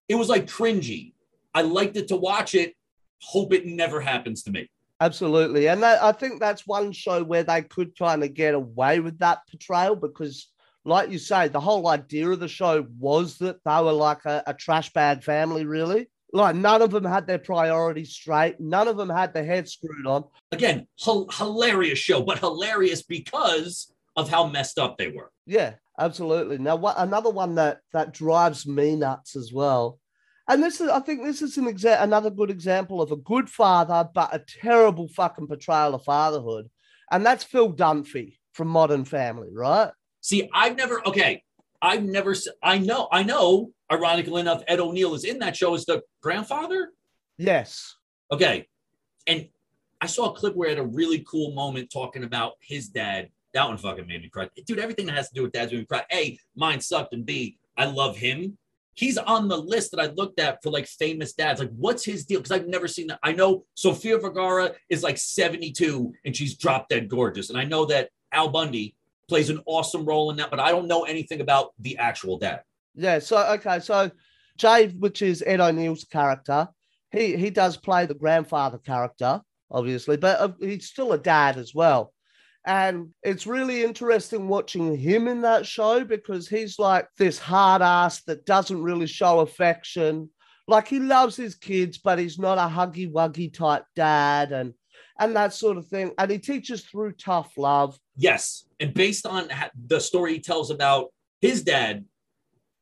It 0.08 0.14
was 0.14 0.30
like 0.30 0.46
cringy. 0.46 1.12
I 1.54 1.60
liked 1.60 1.98
it 1.98 2.08
to 2.08 2.16
watch 2.16 2.54
it. 2.54 2.74
Hope 3.20 3.52
it 3.52 3.66
never 3.66 4.00
happens 4.00 4.42
to 4.44 4.50
me. 4.50 4.70
Absolutely. 5.02 5.68
And 5.68 5.82
that, 5.82 6.00
I 6.00 6.12
think 6.12 6.38
that's 6.38 6.64
one 6.64 6.92
show 6.92 7.24
where 7.24 7.42
they 7.42 7.62
could 7.62 7.98
kind 7.98 8.22
of 8.22 8.34
get 8.34 8.54
away 8.54 9.00
with 9.00 9.18
that 9.18 9.40
portrayal 9.50 9.96
because, 9.96 10.48
like 10.84 11.10
you 11.10 11.18
say, 11.18 11.48
the 11.48 11.58
whole 11.58 11.88
idea 11.88 12.28
of 12.28 12.38
the 12.38 12.46
show 12.46 12.86
was 13.00 13.36
that 13.38 13.56
they 13.64 13.82
were 13.82 13.92
like 13.92 14.24
a, 14.26 14.44
a 14.46 14.54
trash 14.54 14.92
bag 14.92 15.24
family, 15.24 15.66
really. 15.66 16.08
Like 16.32 16.54
none 16.54 16.82
of 16.82 16.92
them 16.92 17.04
had 17.04 17.26
their 17.26 17.40
priorities 17.40 18.10
straight, 18.10 18.60
none 18.60 18.86
of 18.86 18.96
them 18.96 19.10
had 19.10 19.34
their 19.34 19.44
head 19.44 19.68
screwed 19.68 20.06
on. 20.06 20.22
Again, 20.52 20.86
hil- 20.96 21.28
hilarious 21.32 21.98
show, 21.98 22.22
but 22.22 22.38
hilarious 22.38 23.02
because 23.02 23.92
of 24.14 24.30
how 24.30 24.46
messed 24.46 24.78
up 24.78 24.98
they 24.98 25.08
were. 25.08 25.32
Yeah, 25.46 25.74
absolutely. 25.98 26.58
Now, 26.58 26.76
what 26.76 26.94
another 26.96 27.30
one 27.30 27.56
that 27.56 27.80
that 27.92 28.14
drives 28.14 28.68
me 28.68 28.94
nuts 28.94 29.34
as 29.34 29.52
well, 29.52 29.98
and 30.48 30.62
this 30.62 30.81
is, 30.81 30.88
I 30.88 31.00
think, 31.00 31.22
this 31.22 31.42
is 31.42 31.57
an 31.59 31.66
exa- 31.66 32.02
another 32.02 32.31
good 32.31 32.50
example 32.50 33.00
of 33.00 33.12
a 33.12 33.16
good 33.16 33.48
father, 33.48 34.09
but 34.12 34.35
a 34.35 34.38
terrible 34.38 35.09
fucking 35.09 35.46
portrayal 35.46 35.94
of 35.94 36.05
fatherhood, 36.05 36.70
and 37.11 37.24
that's 37.24 37.44
Phil 37.44 37.72
Dunphy 37.72 38.38
from 38.52 38.68
Modern 38.68 39.05
Family, 39.05 39.48
right? 39.52 39.90
See, 40.20 40.48
I've 40.52 40.76
never, 40.76 41.07
okay, 41.09 41.42
I've 41.81 42.05
never, 42.05 42.35
I 42.62 42.78
know, 42.78 43.09
I 43.11 43.22
know, 43.24 43.72
ironically 43.90 44.40
enough, 44.40 44.62
Ed 44.68 44.78
O'Neill 44.78 45.14
is 45.14 45.24
in 45.24 45.40
that 45.40 45.57
show 45.57 45.74
as 45.74 45.85
the 45.85 46.02
grandfather. 46.20 46.90
Yes. 47.38 47.96
Okay. 48.31 48.68
And 49.26 49.48
I 50.00 50.07
saw 50.07 50.31
a 50.31 50.35
clip 50.35 50.55
where 50.55 50.68
he 50.68 50.76
had 50.76 50.85
a 50.85 50.87
really 50.87 51.24
cool 51.28 51.52
moment 51.52 51.90
talking 51.90 52.24
about 52.24 52.52
his 52.61 52.88
dad. 52.88 53.31
That 53.52 53.68
one 53.68 53.78
fucking 53.78 54.07
made 54.07 54.22
me 54.22 54.28
cry. 54.28 54.48
Dude, 54.64 54.78
everything 54.78 55.07
that 55.07 55.16
has 55.16 55.28
to 55.28 55.35
do 55.35 55.42
with 55.42 55.52
dads 55.52 55.72
made 55.72 55.81
me 55.81 55.87
cry. 55.87 56.05
A, 56.12 56.38
mine 56.55 56.81
sucked, 56.81 57.14
and 57.14 57.26
B, 57.26 57.59
I 57.76 57.87
love 57.87 58.16
him. 58.16 58.57
He's 58.94 59.16
on 59.16 59.48
the 59.48 59.57
list 59.57 59.90
that 59.92 60.00
I 60.00 60.07
looked 60.07 60.38
at 60.38 60.62
for 60.62 60.70
like 60.70 60.87
famous 60.87 61.33
dads. 61.33 61.61
Like, 61.61 61.70
what's 61.76 62.05
his 62.05 62.26
deal? 62.26 62.40
Because 62.40 62.52
I've 62.52 62.68
never 62.68 62.87
seen 62.87 63.07
that. 63.09 63.18
I 63.22 63.33
know 63.33 63.64
Sofia 63.74 64.18
Vergara 64.18 64.72
is 64.90 65.02
like 65.02 65.16
72 65.16 66.12
and 66.24 66.37
she's 66.37 66.57
drop 66.57 66.88
dead 66.88 67.09
gorgeous. 67.09 67.48
And 67.48 67.59
I 67.59 67.64
know 67.64 67.87
that 67.87 68.11
Al 68.33 68.48
Bundy 68.48 68.94
plays 69.28 69.50
an 69.50 69.61
awesome 69.66 70.05
role 70.05 70.31
in 70.31 70.37
that, 70.37 70.50
but 70.50 70.61
I 70.61 70.70
don't 70.70 70.88
know 70.88 71.05
anything 71.05 71.40
about 71.40 71.70
the 71.78 71.96
actual 71.96 72.38
dad. 72.38 72.62
Yeah. 72.94 73.18
So 73.18 73.38
okay. 73.55 73.81
So 73.81 74.11
Jay, 74.59 74.88
which 74.88 75.22
is 75.22 75.42
Ed 75.46 75.61
O'Neill's 75.61 76.05
character, 76.05 76.68
he 77.11 77.37
he 77.37 77.50
does 77.50 77.76
play 77.76 78.07
the 78.07 78.14
grandfather 78.14 78.78
character, 78.78 79.40
obviously, 79.70 80.16
but 80.16 80.40
uh, 80.40 80.48
he's 80.61 80.87
still 80.87 81.12
a 81.12 81.18
dad 81.18 81.57
as 81.57 81.74
well. 81.74 82.12
And 82.64 83.09
it's 83.22 83.46
really 83.46 83.83
interesting 83.83 84.48
watching 84.48 84.96
him 84.96 85.27
in 85.27 85.42
that 85.42 85.66
show 85.66 86.05
because 86.05 86.48
he's 86.48 86.79
like 86.79 87.09
this 87.18 87.38
hard 87.38 87.83
ass 87.83 88.22
that 88.25 88.46
doesn't 88.46 88.83
really 88.83 89.07
show 89.07 89.40
affection. 89.40 90.31
Like 90.68 90.87
he 90.87 91.01
loves 91.01 91.35
his 91.35 91.57
kids, 91.57 91.98
but 91.98 92.20
he's 92.20 92.38
not 92.38 92.59
a 92.59 92.72
huggy 92.72 93.11
wuggy 93.12 93.53
type 93.53 93.85
dad 93.96 94.53
and 94.53 94.75
and 95.18 95.37
that 95.37 95.53
sort 95.53 95.77
of 95.77 95.87
thing. 95.87 96.12
And 96.18 96.31
he 96.31 96.38
teaches 96.38 96.83
through 96.83 97.12
tough 97.12 97.53
love. 97.57 97.98
Yes. 98.16 98.66
And 98.81 98.94
based 98.94 99.27
on 99.27 99.48
the 99.87 100.01
story 100.01 100.35
he 100.35 100.40
tells 100.40 100.70
about 100.70 101.12
his 101.40 101.62
dad, 101.62 102.05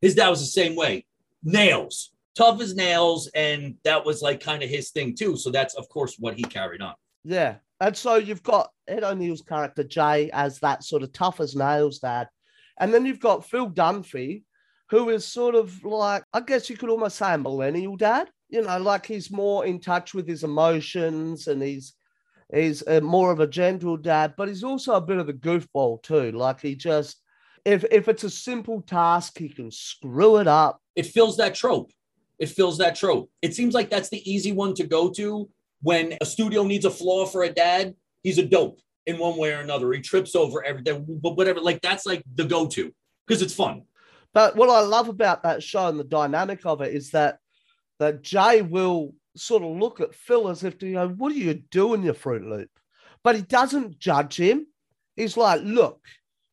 his 0.00 0.14
dad 0.14 0.28
was 0.28 0.40
the 0.40 0.46
same 0.46 0.76
way. 0.76 1.06
Nails, 1.42 2.12
tough 2.34 2.60
as 2.60 2.74
nails. 2.74 3.28
And 3.34 3.76
that 3.84 4.04
was 4.04 4.22
like 4.22 4.40
kind 4.40 4.62
of 4.62 4.70
his 4.70 4.90
thing 4.90 5.14
too. 5.14 5.36
So 5.36 5.50
that's, 5.50 5.74
of 5.74 5.88
course, 5.88 6.16
what 6.18 6.34
he 6.34 6.42
carried 6.42 6.82
on. 6.82 6.94
Yeah. 7.24 7.56
And 7.80 7.96
so 7.96 8.16
you've 8.16 8.42
got 8.42 8.70
Ed 8.86 9.04
O'Neill's 9.04 9.42
character, 9.42 9.82
Jay, 9.82 10.30
as 10.32 10.58
that 10.60 10.84
sort 10.84 11.02
of 11.02 11.12
tough 11.12 11.40
as 11.40 11.56
nails 11.56 11.98
dad. 11.98 12.28
And 12.78 12.92
then 12.92 13.06
you've 13.06 13.20
got 13.20 13.46
Phil 13.46 13.70
Dunphy, 13.70 14.42
who 14.90 15.08
is 15.08 15.24
sort 15.24 15.54
of 15.54 15.82
like, 15.84 16.22
I 16.32 16.40
guess 16.40 16.68
you 16.68 16.76
could 16.76 16.90
almost 16.90 17.16
say 17.16 17.34
a 17.34 17.38
millennial 17.38 17.96
dad. 17.96 18.28
You 18.48 18.62
know, 18.62 18.78
like 18.78 19.06
he's 19.06 19.30
more 19.30 19.64
in 19.64 19.80
touch 19.80 20.12
with 20.12 20.26
his 20.26 20.44
emotions 20.44 21.46
and 21.46 21.62
he's 21.62 21.94
he's 22.52 22.82
a, 22.86 23.00
more 23.00 23.30
of 23.30 23.40
a 23.40 23.46
gentle 23.46 23.96
dad, 23.96 24.34
but 24.36 24.48
he's 24.48 24.64
also 24.64 24.94
a 24.94 25.00
bit 25.00 25.18
of 25.18 25.28
a 25.28 25.32
goofball 25.32 26.02
too. 26.02 26.32
Like 26.32 26.60
he 26.60 26.74
just, 26.74 27.22
if 27.64 27.84
if 27.90 28.08
it's 28.08 28.24
a 28.24 28.30
simple 28.30 28.82
task, 28.82 29.38
he 29.38 29.48
can 29.48 29.70
screw 29.70 30.38
it 30.38 30.48
up. 30.48 30.80
It 30.96 31.06
fills 31.06 31.36
that 31.36 31.54
trope. 31.54 31.92
It 32.38 32.48
fills 32.48 32.78
that 32.78 32.96
trope. 32.96 33.30
It 33.40 33.54
seems 33.54 33.74
like 33.74 33.88
that's 33.88 34.08
the 34.08 34.30
easy 34.30 34.50
one 34.50 34.74
to 34.74 34.84
go 34.86 35.10
to 35.10 35.48
when 35.82 36.16
a 36.20 36.26
studio 36.26 36.64
needs 36.64 36.84
a 36.84 36.90
flaw 36.90 37.26
for 37.26 37.42
a 37.42 37.50
dad. 37.50 37.94
He's 38.22 38.38
a 38.38 38.44
dope 38.44 38.80
in 39.06 39.18
one 39.18 39.36
way 39.36 39.52
or 39.52 39.60
another. 39.60 39.92
He 39.92 40.00
trips 40.00 40.34
over 40.34 40.64
everything, 40.64 41.04
but 41.22 41.36
whatever. 41.36 41.60
Like 41.60 41.80
that's 41.80 42.06
like 42.06 42.22
the 42.34 42.44
go 42.44 42.66
to 42.68 42.92
because 43.26 43.42
it's 43.42 43.54
fun. 43.54 43.82
But 44.32 44.56
what 44.56 44.70
I 44.70 44.80
love 44.80 45.08
about 45.08 45.42
that 45.42 45.62
show 45.62 45.88
and 45.88 45.98
the 45.98 46.04
dynamic 46.04 46.64
of 46.64 46.80
it 46.80 46.94
is 46.94 47.10
that 47.10 47.38
that 47.98 48.22
Jay 48.22 48.62
will 48.62 49.14
sort 49.36 49.62
of 49.62 49.76
look 49.76 50.00
at 50.00 50.14
Phil 50.14 50.48
as 50.48 50.64
if 50.64 50.78
to 50.78 50.92
go, 50.92 51.08
What 51.08 51.32
are 51.32 51.36
you 51.36 51.54
doing, 51.54 52.02
your 52.02 52.14
Fruit 52.14 52.42
Loop? 52.42 52.70
But 53.22 53.36
he 53.36 53.42
doesn't 53.42 53.98
judge 53.98 54.36
him. 54.36 54.66
He's 55.16 55.36
like, 55.36 55.60
Look, 55.62 56.00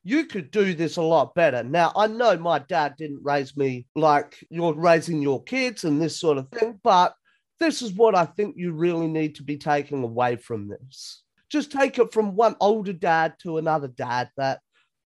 you 0.03 0.25
could 0.25 0.51
do 0.51 0.73
this 0.73 0.97
a 0.97 1.01
lot 1.01 1.35
better. 1.35 1.63
Now, 1.63 1.91
I 1.95 2.07
know 2.07 2.37
my 2.37 2.59
dad 2.59 2.95
didn't 2.97 3.23
raise 3.23 3.55
me 3.57 3.85
like 3.95 4.37
you're 4.49 4.73
raising 4.73 5.21
your 5.21 5.43
kids 5.43 5.83
and 5.83 6.01
this 6.01 6.19
sort 6.19 6.37
of 6.37 6.49
thing, 6.49 6.79
but 6.83 7.13
this 7.59 7.81
is 7.81 7.93
what 7.93 8.15
I 8.15 8.25
think 8.25 8.55
you 8.57 8.71
really 8.71 9.07
need 9.07 9.35
to 9.35 9.43
be 9.43 9.57
taking 9.57 10.03
away 10.03 10.35
from 10.35 10.67
this. 10.67 11.23
Just 11.49 11.71
take 11.71 11.97
it 11.97 12.13
from 12.13 12.35
one 12.35 12.55
older 12.59 12.93
dad 12.93 13.35
to 13.43 13.57
another 13.57 13.87
dad 13.87 14.29
that 14.37 14.59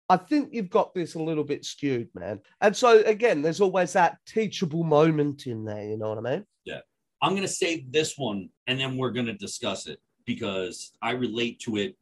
I 0.08 0.16
think 0.16 0.50
you've 0.52 0.70
got 0.70 0.94
this 0.94 1.14
a 1.14 1.22
little 1.22 1.44
bit 1.44 1.64
skewed, 1.64 2.08
man. 2.14 2.40
And 2.60 2.76
so, 2.76 3.02
again, 3.02 3.42
there's 3.42 3.60
always 3.60 3.92
that 3.94 4.18
teachable 4.26 4.82
moment 4.82 5.46
in 5.46 5.64
there. 5.64 5.84
You 5.84 5.96
know 5.96 6.08
what 6.08 6.18
I 6.18 6.36
mean? 6.36 6.46
Yeah. 6.64 6.80
I'm 7.22 7.30
going 7.30 7.42
to 7.42 7.48
save 7.48 7.92
this 7.92 8.18
one 8.18 8.50
and 8.66 8.80
then 8.80 8.96
we're 8.96 9.10
going 9.10 9.26
to 9.26 9.34
discuss 9.34 9.86
it 9.86 10.00
because 10.26 10.92
I 11.00 11.12
relate 11.12 11.60
to 11.60 11.76
it 11.76 11.96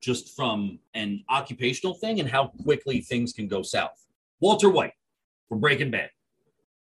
just 0.00 0.36
from 0.36 0.78
an 0.94 1.24
occupational 1.30 1.94
thing 1.94 2.20
and 2.20 2.28
how 2.28 2.48
quickly 2.62 3.00
things 3.00 3.32
can 3.32 3.48
go 3.48 3.62
south. 3.62 4.06
Walter 4.40 4.68
White 4.68 4.92
from 5.48 5.60
Breaking 5.60 5.90
Bad. 5.90 6.10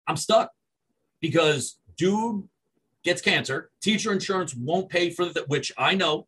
I'm 0.08 0.18
stuck 0.18 0.52
because 1.20 1.80
dude 1.98 2.48
gets 3.04 3.22
cancer. 3.22 3.72
Teacher 3.82 4.12
insurance 4.12 4.56
won't 4.56 4.90
pay 4.90 5.10
for 5.10 5.26
the, 5.26 5.44
which 5.48 5.72
I 5.78 5.96
know. 5.96 6.28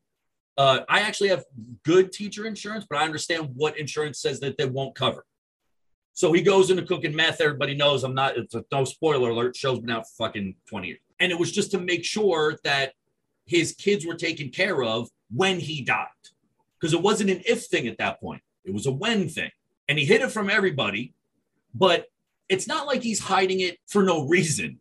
Uh, 0.58 0.82
I 0.90 1.02
actually 1.02 1.30
have 1.30 1.46
good 1.84 2.12
teacher 2.12 2.46
insurance, 2.46 2.86
but 2.90 3.00
I 3.00 3.06
understand 3.06 3.52
what 3.56 3.80
insurance 3.80 4.20
says 4.22 4.40
that 4.42 4.58
they 4.58 4.66
won't 4.66 4.96
cover. 4.96 5.26
So 6.14 6.34
he 6.34 6.42
goes 6.42 6.70
into 6.70 6.84
cooking 6.84 7.16
meth. 7.16 7.42
Everybody 7.42 7.74
knows 7.76 8.04
I'm 8.04 8.14
not, 8.14 8.38
it's 8.38 8.54
a 8.54 8.64
no 8.72 8.84
spoiler 8.84 9.30
alert. 9.30 9.56
Show's 9.56 9.80
been 9.80 9.92
out 9.92 10.06
for 10.08 10.26
fucking 10.28 10.56
20 10.68 10.88
years. 10.88 11.00
And 11.20 11.32
it 11.32 11.40
was 11.40 11.52
just 11.52 11.72
to 11.72 11.80
make 11.80 12.04
sure 12.04 12.60
that 12.64 12.94
his 13.46 13.74
kids 13.74 14.06
were 14.06 14.16
taken 14.16 14.50
care 14.50 14.84
of 14.84 15.10
when 15.34 15.60
he 15.60 15.82
died. 15.82 16.08
Because 16.80 16.94
it 16.94 17.02
wasn't 17.02 17.30
an 17.30 17.42
if 17.46 17.66
thing 17.66 17.88
at 17.88 17.98
that 18.00 18.20
point, 18.20 18.42
it 18.66 18.74
was 18.74 18.86
a 18.88 18.92
when 18.92 19.30
thing. 19.30 19.52
And 19.88 20.00
he 20.00 20.06
hid 20.06 20.22
it 20.22 20.32
from 20.32 20.50
everybody, 20.50 21.14
but 21.74 22.08
it's 22.50 22.68
not 22.68 22.88
like 22.88 23.04
he's 23.04 23.20
hiding 23.20 23.62
it 23.62 23.78
for 23.88 24.04
no 24.04 24.28
reason. 24.28 24.80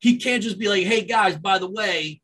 He 0.00 0.16
can't 0.16 0.42
just 0.42 0.58
be 0.58 0.68
like, 0.68 0.84
hey 0.84 1.02
guys, 1.02 1.36
by 1.38 1.58
the 1.58 1.70
way, 1.70 2.20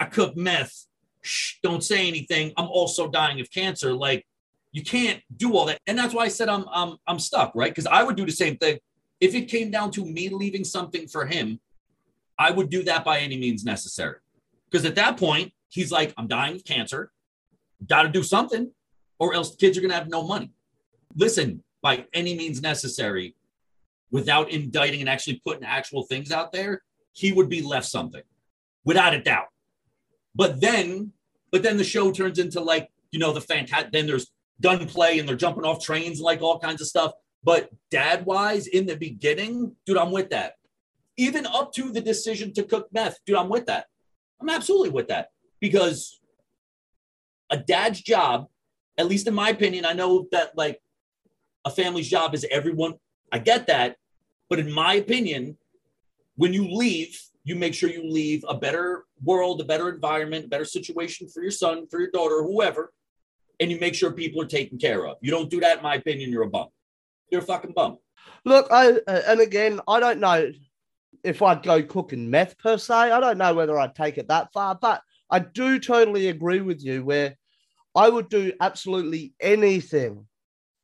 I 0.00 0.06
cook 0.06 0.36
meth. 0.36 0.86
Shh, 1.22 1.56
don't 1.62 1.82
say 1.82 2.06
anything. 2.06 2.52
I'm 2.56 2.68
also 2.68 3.08
dying 3.08 3.40
of 3.40 3.50
cancer. 3.50 3.92
Like, 3.92 4.24
you 4.72 4.82
can't 4.82 5.22
do 5.36 5.56
all 5.56 5.66
that. 5.66 5.80
And 5.86 5.98
that's 5.98 6.14
why 6.14 6.24
I 6.24 6.28
said 6.28 6.48
I'm 6.48 6.64
I'm 6.72 6.96
I'm 7.06 7.18
stuck, 7.18 7.52
right? 7.54 7.70
Because 7.70 7.86
I 7.86 8.02
would 8.02 8.16
do 8.16 8.26
the 8.26 8.32
same 8.32 8.56
thing. 8.56 8.78
If 9.20 9.34
it 9.34 9.48
came 9.48 9.70
down 9.70 9.90
to 9.92 10.04
me 10.04 10.28
leaving 10.28 10.64
something 10.64 11.08
for 11.08 11.26
him, 11.26 11.58
I 12.38 12.50
would 12.50 12.70
do 12.70 12.82
that 12.84 13.04
by 13.04 13.20
any 13.20 13.38
means 13.38 13.64
necessary. 13.64 14.18
Because 14.70 14.84
at 14.84 14.94
that 14.96 15.16
point, 15.16 15.52
he's 15.68 15.90
like, 15.90 16.12
I'm 16.16 16.28
dying 16.28 16.56
of 16.56 16.64
cancer. 16.64 17.10
Got 17.86 18.02
to 18.02 18.08
do 18.08 18.22
something, 18.22 18.70
or 19.18 19.34
else 19.34 19.50
the 19.50 19.56
kids 19.56 19.78
are 19.78 19.80
to 19.80 19.88
have 19.92 20.08
no 20.08 20.22
money. 20.22 20.50
Listen, 21.14 21.62
by 21.82 22.04
any 22.12 22.36
means 22.36 22.60
necessary, 22.60 23.34
without 24.10 24.50
indicting 24.50 25.00
and 25.00 25.08
actually 25.08 25.40
putting 25.44 25.64
actual 25.64 26.04
things 26.04 26.30
out 26.30 26.52
there, 26.52 26.82
he 27.16 27.32
would 27.32 27.48
be 27.48 27.62
left 27.62 27.86
something 27.86 28.22
without 28.84 29.14
a 29.14 29.22
doubt. 29.22 29.46
But 30.34 30.60
then, 30.60 31.12
but 31.50 31.62
then 31.62 31.78
the 31.78 31.84
show 31.84 32.12
turns 32.12 32.38
into 32.38 32.60
like, 32.60 32.90
you 33.10 33.18
know, 33.18 33.32
the 33.32 33.40
fantastic, 33.40 33.90
then 33.90 34.06
there's 34.06 34.30
gunplay 34.60 35.18
and 35.18 35.26
they're 35.26 35.34
jumping 35.34 35.64
off 35.64 35.82
trains, 35.82 36.20
like 36.20 36.42
all 36.42 36.58
kinds 36.58 36.82
of 36.82 36.86
stuff. 36.86 37.12
But 37.42 37.70
dad 37.90 38.26
wise, 38.26 38.66
in 38.66 38.84
the 38.84 38.96
beginning, 38.96 39.74
dude, 39.86 39.96
I'm 39.96 40.12
with 40.12 40.28
that. 40.30 40.54
Even 41.16 41.46
up 41.46 41.72
to 41.72 41.90
the 41.90 42.02
decision 42.02 42.52
to 42.52 42.62
cook 42.62 42.88
meth, 42.92 43.18
dude, 43.24 43.36
I'm 43.36 43.48
with 43.48 43.64
that. 43.66 43.86
I'm 44.38 44.50
absolutely 44.50 44.90
with 44.90 45.08
that 45.08 45.30
because 45.58 46.20
a 47.48 47.56
dad's 47.56 48.02
job, 48.02 48.48
at 48.98 49.06
least 49.06 49.26
in 49.26 49.34
my 49.34 49.48
opinion, 49.48 49.86
I 49.86 49.94
know 49.94 50.26
that 50.32 50.50
like 50.54 50.82
a 51.64 51.70
family's 51.70 52.10
job 52.10 52.34
is 52.34 52.46
everyone. 52.50 52.94
I 53.32 53.38
get 53.38 53.68
that. 53.68 53.96
But 54.50 54.58
in 54.58 54.70
my 54.70 54.94
opinion, 54.94 55.56
when 56.36 56.52
you 56.52 56.68
leave, 56.70 57.18
you 57.44 57.56
make 57.56 57.74
sure 57.74 57.90
you 57.90 58.08
leave 58.08 58.44
a 58.48 58.54
better 58.54 59.04
world, 59.22 59.60
a 59.60 59.64
better 59.64 59.88
environment, 59.88 60.46
a 60.46 60.48
better 60.48 60.64
situation 60.64 61.28
for 61.28 61.42
your 61.42 61.50
son, 61.50 61.86
for 61.88 62.00
your 62.00 62.10
daughter, 62.10 62.42
whoever, 62.42 62.92
and 63.60 63.70
you 63.70 63.78
make 63.80 63.94
sure 63.94 64.12
people 64.12 64.42
are 64.42 64.46
taken 64.46 64.78
care 64.78 65.06
of. 65.06 65.16
You 65.20 65.30
don't 65.30 65.50
do 65.50 65.60
that, 65.60 65.78
in 65.78 65.82
my 65.82 65.94
opinion, 65.94 66.30
you're 66.30 66.42
a 66.42 66.50
bum. 66.50 66.68
You're 67.30 67.42
a 67.42 67.44
fucking 67.44 67.72
bum. 67.72 67.98
Look, 68.44 68.68
I 68.70 68.98
uh, 69.06 69.22
and 69.26 69.40
again, 69.40 69.80
I 69.88 70.00
don't 70.00 70.20
know 70.20 70.52
if 71.24 71.42
I'd 71.42 71.62
go 71.62 71.82
cooking 71.82 72.30
meth 72.30 72.58
per 72.58 72.78
se. 72.78 72.94
I 72.94 73.20
don't 73.20 73.38
know 73.38 73.54
whether 73.54 73.78
I'd 73.78 73.94
take 73.94 74.18
it 74.18 74.28
that 74.28 74.52
far, 74.52 74.74
but 74.80 75.02
I 75.30 75.40
do 75.40 75.78
totally 75.78 76.28
agree 76.28 76.60
with 76.60 76.84
you 76.84 77.04
where 77.04 77.36
I 77.94 78.08
would 78.08 78.28
do 78.28 78.52
absolutely 78.60 79.34
anything, 79.40 80.26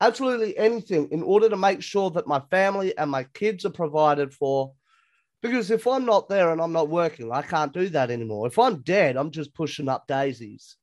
absolutely 0.01 0.57
anything 0.57 1.09
in 1.11 1.23
order 1.23 1.49
to 1.49 1.57
make 1.57 1.83
sure 1.83 2.11
that 2.11 2.27
my 2.27 2.41
family 2.51 2.97
and 2.97 3.11
my 3.11 3.25
kids 3.35 3.65
are 3.65 3.71
provided 3.71 4.33
for 4.33 4.73
because 5.43 5.71
if 5.71 5.87
I'm 5.87 6.05
not 6.05 6.29
there 6.29 6.51
and 6.51 6.61
I'm 6.61 6.73
not 6.73 6.89
working, 6.89 7.33
I 7.33 7.43
can't 7.43 7.73
do 7.73 7.89
that 7.91 8.11
anymore. 8.11 8.47
If 8.47 8.59
I'm 8.59 8.83
dead, 8.83 9.17
I'm 9.17 9.31
just 9.31 9.55
pushing 9.55 9.89
up 9.89 10.07
daisies. 10.07 10.77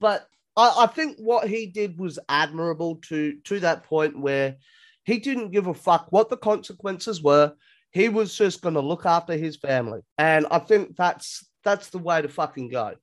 But 0.00 0.26
I, 0.56 0.74
I 0.80 0.86
think 0.86 1.18
what 1.18 1.46
he 1.46 1.66
did 1.66 1.98
was 1.98 2.18
admirable 2.28 2.96
to 3.08 3.36
to 3.44 3.60
that 3.60 3.84
point 3.84 4.18
where 4.18 4.56
he 5.04 5.18
didn't 5.18 5.50
give 5.50 5.66
a 5.66 5.74
fuck 5.74 6.06
what 6.10 6.30
the 6.30 6.36
consequences 6.36 7.22
were. 7.22 7.52
He 7.90 8.08
was 8.08 8.34
just 8.34 8.62
going 8.62 8.74
to 8.74 8.80
look 8.80 9.04
after 9.04 9.36
his 9.36 9.56
family, 9.56 10.00
and 10.16 10.46
I 10.50 10.58
think 10.58 10.96
that's 10.96 11.46
that's 11.62 11.90
the 11.90 11.98
way 11.98 12.22
to 12.22 12.28
fucking 12.28 12.70
go. 12.70 12.94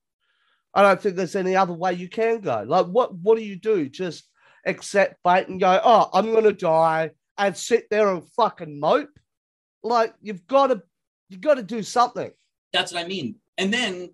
I 0.73 0.81
don't 0.81 1.01
think 1.01 1.15
there's 1.15 1.35
any 1.35 1.55
other 1.55 1.73
way 1.73 1.93
you 1.93 2.09
can 2.09 2.41
go. 2.41 2.63
Like, 2.67 2.87
what 2.87 3.15
what 3.15 3.37
do 3.37 3.43
you 3.43 3.55
do? 3.55 3.87
Just 3.87 4.27
accept 4.65 5.19
fate 5.23 5.47
and 5.47 5.59
go, 5.59 5.79
oh, 5.83 6.09
I'm 6.13 6.31
going 6.31 6.43
to 6.45 6.53
die, 6.53 7.11
and 7.37 7.55
sit 7.55 7.89
there 7.89 8.09
and 8.09 8.27
fucking 8.31 8.79
mope? 8.79 9.09
Like 9.83 10.13
you've 10.21 10.45
got 10.47 10.67
to 10.67 10.81
you've 11.29 11.41
got 11.41 11.55
to 11.55 11.63
do 11.63 11.83
something. 11.83 12.31
That's 12.73 12.93
what 12.93 13.03
I 13.03 13.07
mean. 13.07 13.35
And 13.57 13.73
then 13.73 14.11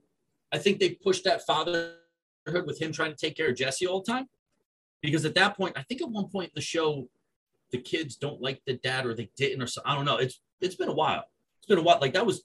I 0.52 0.58
think 0.58 0.80
they 0.80 0.92
pushed 0.92 1.24
that 1.26 1.46
fatherhood 1.46 1.96
with 2.66 2.82
him 2.82 2.92
trying 2.92 3.12
to 3.12 3.18
take 3.18 3.36
care 3.36 3.50
of 3.50 3.56
Jesse 3.56 3.88
all 3.88 4.02
the 4.02 4.12
time. 4.12 4.28
Because 5.02 5.26
at 5.26 5.36
that 5.36 5.58
point, 5.58 5.78
I 5.78 5.84
think 5.84 6.02
at 6.02 6.10
one 6.10 6.28
point 6.30 6.50
in 6.50 6.56
the 6.56 6.62
show, 6.62 7.08
the 7.72 7.78
kids 7.80 8.16
don't 8.16 8.42
like 8.42 8.62
the 8.66 8.76
dad 8.76 9.06
or 9.06 9.14
they 9.14 9.30
didn't 9.36 9.62
or 9.62 9.68
so 9.68 9.82
I 9.86 9.96
don't 9.96 10.06
know. 10.06 10.18
It's 10.18 10.40
it's 10.62 10.76
been 10.76 10.90
a 10.90 10.94
while. 10.94 11.26
It's 11.60 11.68
been 11.68 11.80
a 11.80 11.84
while. 11.84 12.00
Like 12.00 12.14
that 12.14 12.26
was 12.26 12.44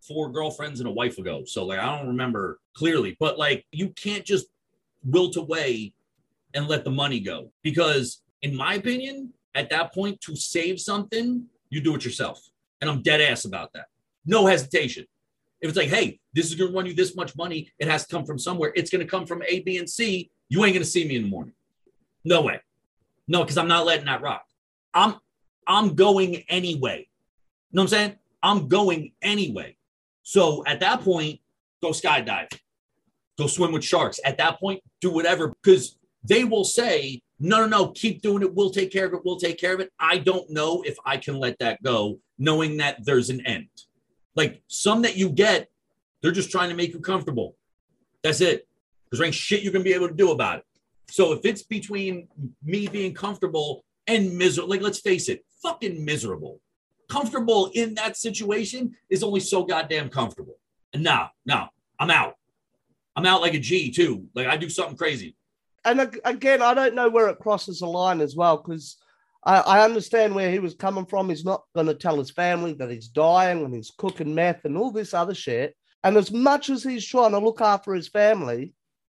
four 0.00 0.30
girlfriends 0.30 0.80
and 0.80 0.88
a 0.88 0.92
wife 0.92 1.18
ago. 1.18 1.44
So 1.44 1.64
like 1.64 1.78
I 1.78 1.98
don't 1.98 2.08
remember 2.08 2.60
clearly, 2.74 3.16
but 3.18 3.38
like 3.38 3.66
you 3.72 3.90
can't 3.90 4.24
just 4.24 4.46
wilt 5.04 5.36
away 5.36 5.92
and 6.54 6.68
let 6.68 6.84
the 6.84 6.90
money 6.90 7.20
go. 7.20 7.52
Because 7.62 8.22
in 8.42 8.54
my 8.54 8.74
opinion, 8.74 9.32
at 9.54 9.70
that 9.70 9.92
point, 9.92 10.20
to 10.22 10.36
save 10.36 10.80
something, 10.80 11.46
you 11.70 11.80
do 11.80 11.94
it 11.94 12.04
yourself. 12.04 12.49
And 12.80 12.90
I'm 12.90 13.02
dead 13.02 13.20
ass 13.20 13.44
about 13.44 13.72
that. 13.74 13.86
No 14.24 14.46
hesitation. 14.46 15.06
If 15.60 15.68
it's 15.68 15.78
like, 15.78 15.88
hey, 15.88 16.20
this 16.32 16.46
is 16.46 16.54
going 16.54 16.70
to 16.70 16.76
run 16.76 16.86
you 16.86 16.94
this 16.94 17.14
much 17.14 17.36
money, 17.36 17.70
it 17.78 17.88
has 17.88 18.06
to 18.06 18.14
come 18.14 18.24
from 18.24 18.38
somewhere. 18.38 18.72
It's 18.74 18.90
going 18.90 19.04
to 19.04 19.10
come 19.10 19.26
from 19.26 19.42
A, 19.46 19.60
B, 19.60 19.76
and 19.76 19.88
C. 19.88 20.30
You 20.48 20.64
ain't 20.64 20.74
going 20.74 20.84
to 20.84 20.90
see 20.90 21.06
me 21.06 21.16
in 21.16 21.22
the 21.22 21.28
morning. 21.28 21.54
No 22.24 22.42
way. 22.42 22.60
No, 23.28 23.42
because 23.42 23.58
I'm 23.58 23.68
not 23.68 23.86
letting 23.86 24.06
that 24.06 24.22
rock. 24.22 24.44
I'm 24.94 25.16
I'm 25.66 25.94
going 25.94 26.42
anyway. 26.48 27.06
You 27.70 27.76
know 27.76 27.82
what 27.82 27.84
I'm 27.84 27.88
saying? 27.88 28.16
I'm 28.42 28.68
going 28.68 29.12
anyway. 29.22 29.76
So 30.22 30.64
at 30.66 30.80
that 30.80 31.02
point, 31.02 31.40
go 31.82 31.90
skydive, 31.90 32.48
go 33.38 33.46
swim 33.46 33.72
with 33.72 33.84
sharks. 33.84 34.18
At 34.24 34.38
that 34.38 34.58
point, 34.58 34.82
do 35.00 35.10
whatever 35.10 35.54
because 35.62 35.96
they 36.24 36.44
will 36.44 36.64
say, 36.64 37.22
no, 37.42 37.60
no, 37.60 37.66
no, 37.66 37.88
keep 37.88 38.20
doing 38.20 38.42
it. 38.42 38.54
We'll 38.54 38.70
take 38.70 38.92
care 38.92 39.06
of 39.06 39.14
it. 39.14 39.22
We'll 39.24 39.38
take 39.38 39.58
care 39.58 39.72
of 39.72 39.80
it. 39.80 39.90
I 39.98 40.18
don't 40.18 40.48
know 40.50 40.82
if 40.82 40.96
I 41.06 41.16
can 41.16 41.38
let 41.38 41.58
that 41.60 41.82
go, 41.82 42.18
knowing 42.38 42.76
that 42.76 43.04
there's 43.04 43.30
an 43.30 43.44
end. 43.46 43.68
Like 44.36 44.62
some 44.68 45.02
that 45.02 45.16
you 45.16 45.30
get, 45.30 45.68
they're 46.20 46.32
just 46.32 46.50
trying 46.50 46.68
to 46.68 46.76
make 46.76 46.92
you 46.92 47.00
comfortable. 47.00 47.56
That's 48.22 48.42
it. 48.42 48.68
Because 49.04 49.18
there 49.18 49.26
ain't 49.26 49.34
shit 49.34 49.62
you 49.62 49.70
can 49.70 49.82
be 49.82 49.94
able 49.94 50.08
to 50.08 50.14
do 50.14 50.32
about 50.32 50.58
it. 50.58 50.64
So 51.08 51.32
if 51.32 51.40
it's 51.44 51.62
between 51.62 52.28
me 52.62 52.86
being 52.86 53.14
comfortable 53.14 53.84
and 54.06 54.36
miserable, 54.36 54.68
like 54.68 54.82
let's 54.82 55.00
face 55.00 55.30
it, 55.30 55.42
fucking 55.62 56.04
miserable. 56.04 56.60
Comfortable 57.08 57.70
in 57.74 57.94
that 57.94 58.18
situation 58.18 58.94
is 59.08 59.22
only 59.22 59.40
so 59.40 59.64
goddamn 59.64 60.10
comfortable. 60.10 60.58
And 60.92 61.02
now, 61.02 61.30
now 61.46 61.70
I'm 61.98 62.10
out. 62.10 62.34
I'm 63.16 63.24
out 63.24 63.40
like 63.40 63.54
a 63.54 63.58
G 63.58 63.90
too. 63.90 64.26
Like 64.34 64.46
I 64.46 64.58
do 64.58 64.68
something 64.68 64.96
crazy 64.96 65.36
and 65.84 66.18
again, 66.24 66.62
I 66.62 66.74
don't 66.74 66.94
know 66.94 67.08
where 67.08 67.28
it 67.28 67.38
crosses 67.38 67.80
the 67.80 67.86
line 67.86 68.20
as 68.20 68.36
well 68.36 68.58
because 68.58 68.96
I, 69.44 69.60
I, 69.60 69.84
understand 69.84 70.34
where 70.34 70.50
he 70.50 70.58
was 70.58 70.74
coming 70.74 71.06
from. 71.06 71.28
He's 71.28 71.44
not 71.44 71.64
going 71.74 71.86
to 71.86 71.94
tell 71.94 72.18
his 72.18 72.30
family 72.30 72.74
that 72.74 72.90
he's 72.90 73.08
dying 73.08 73.64
and 73.64 73.74
he's 73.74 73.92
cooking 73.96 74.34
meth 74.34 74.64
and 74.64 74.76
all 74.76 74.90
this 74.90 75.14
other 75.14 75.34
shit. 75.34 75.74
And 76.04 76.16
as 76.16 76.30
much 76.30 76.68
as 76.70 76.82
he's 76.82 77.06
trying 77.06 77.32
to 77.32 77.38
look 77.38 77.60
after 77.60 77.94
his 77.94 78.08
family, 78.08 78.74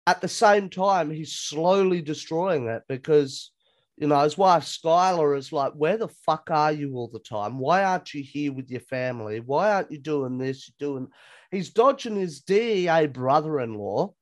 at 0.06 0.20
the 0.20 0.28
same 0.28 0.68
time, 0.68 1.10
he's 1.10 1.34
slowly 1.34 2.00
destroying 2.02 2.68
it 2.68 2.82
because 2.88 3.50
You 3.96 4.08
know, 4.08 4.20
his 4.22 4.38
wife 4.38 4.64
Skyler 4.64 5.36
is 5.36 5.52
like, 5.52 5.72
Where 5.74 5.96
the 5.96 6.08
fuck 6.08 6.50
are 6.50 6.72
you 6.72 6.94
all 6.96 7.08
the 7.08 7.20
time? 7.20 7.58
Why 7.58 7.84
aren't 7.84 8.14
you 8.14 8.22
here 8.22 8.52
with 8.52 8.70
your 8.70 8.80
family? 8.80 9.40
Why 9.40 9.72
aren't 9.72 9.92
you 9.92 9.98
doing 9.98 10.38
this? 10.38 10.68
You're 10.68 10.90
doing 10.90 11.08
he's 11.50 11.70
dodging 11.70 12.16
his 12.16 12.40
DEA 12.40 13.06
brother-in-law. 13.06 14.14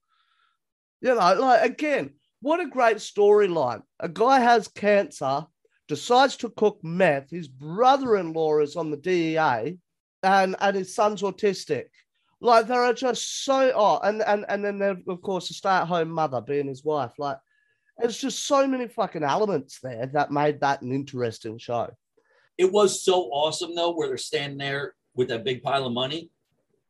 You 1.01 1.09
know, 1.09 1.15
like 1.15 1.71
again, 1.71 2.15
what 2.41 2.61
a 2.61 2.67
great 2.67 2.99
storyline. 2.99 3.83
A 4.01 4.09
guy 4.09 4.41
has 4.41 4.69
cancer, 4.69 5.47
decides 5.89 6.37
to 6.37 6.51
cook 6.51 6.79
meth. 6.83 7.31
His 7.31 7.49
brother-in-law 7.49 8.61
is 8.61 8.77
on 8.77 8.91
the 8.91 8.97
DEA, 8.97 9.79
and 10.23 10.57
and 10.61 10.77
his 10.77 10.95
son's 10.95 11.23
autistic. 11.23 11.87
Like 12.41 12.67
there 12.67 12.83
are 12.83 12.95
just 12.95 13.45
so 13.45 13.73
oh, 13.75 14.01
and 14.03 14.23
and 14.23 14.47
and 14.49 14.65
then 14.65 14.79
there, 14.79 14.97
of 15.09 15.21
course 15.21 15.51
a 15.51 15.55
stay-at-home 15.55 16.11
mother 16.11 16.41
being 16.41 16.69
his 16.69 16.85
wife. 16.85 17.13
Like 17.19 17.37
there's 17.99 18.19
just 18.19 18.47
so 18.47 18.67
many 18.67 18.89
fucking 18.89 19.23
elements 19.23 19.79
there 19.83 20.07
that 20.15 20.31
made 20.31 20.61
that 20.61 20.81
an 20.81 20.93
interesting 20.93 21.59
show. 21.59 21.91
It 22.57 22.73
was 22.73 23.03
so 23.03 23.25
awesome 23.25 23.75
though, 23.75 23.95
where 23.95 24.09
they're 24.09 24.17
standing 24.17 24.59
there 24.59 24.95
with 25.15 25.29
that 25.29 25.45
big 25.45 25.63
pile 25.63 25.87
of 25.87 25.93
money, 25.93 26.31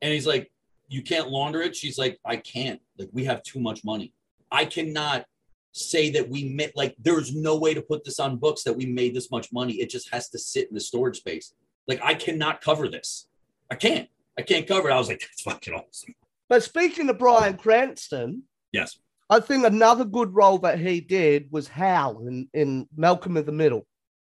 and 0.01 0.13
he's 0.13 0.27
like, 0.27 0.53
"You 0.89 1.03
can't 1.03 1.31
launder 1.31 1.61
it." 1.63 1.75
She's 1.75 1.99
like, 1.99 2.21
"I 2.25 2.37
can't. 2.37 2.81
Like 2.97 3.09
we 3.13 3.25
have 3.25 3.43
too 3.43 3.59
much 3.59 3.85
money. 3.85 4.13
I 4.53 4.65
cannot." 4.65 5.27
Say 5.73 6.11
that 6.11 6.29
we 6.29 6.49
made 6.49 6.73
like 6.75 6.97
there's 6.99 7.35
no 7.35 7.57
way 7.57 7.75
to 7.75 7.83
put 7.83 8.05
this 8.05 8.19
on 8.19 8.37
books 8.37 8.65
that 8.65 8.77
we 8.77 8.87
made 8.87 9.15
this 9.15 9.31
much 9.31 9.53
money. 9.53 9.75
It 9.75 9.91
just 9.91 10.13
has 10.13 10.29
to 10.31 10.39
sit 10.39 10.69
in 10.69 10.75
the 10.75 10.81
storage 10.81 11.19
space. 11.19 11.55
Like 11.87 12.01
i 12.03 12.15
cannot 12.15 12.61
cover 12.61 12.89
this. 12.89 13.29
I 13.71 13.77
can't. 13.77 14.09
I 14.39 14.43
can't 14.43 14.67
cover 14.67 14.91
it. 14.91 14.93
I 14.93 14.99
was 14.99 15.09
like 15.09 15.21
that's 15.21 15.43
fucking 15.43 15.75
awesome. 15.75 16.15
But 16.49 16.65
speaking 16.65 17.09
of 17.09 17.19
Bryan 17.19 17.57
Cranston, 17.57 18.43
yes. 18.73 18.99
I 19.29 19.39
think 19.39 19.65
another 19.65 20.05
good 20.05 20.35
role 20.35 20.59
that 20.59 20.81
he 20.81 21.01
did 21.01 21.53
was 21.53 21.69
Hal 21.69 22.27
in, 22.27 22.49
in 22.53 22.89
Malcolm 22.97 23.37
in 23.37 23.47
the 23.47 23.53
Middle. 23.53 23.87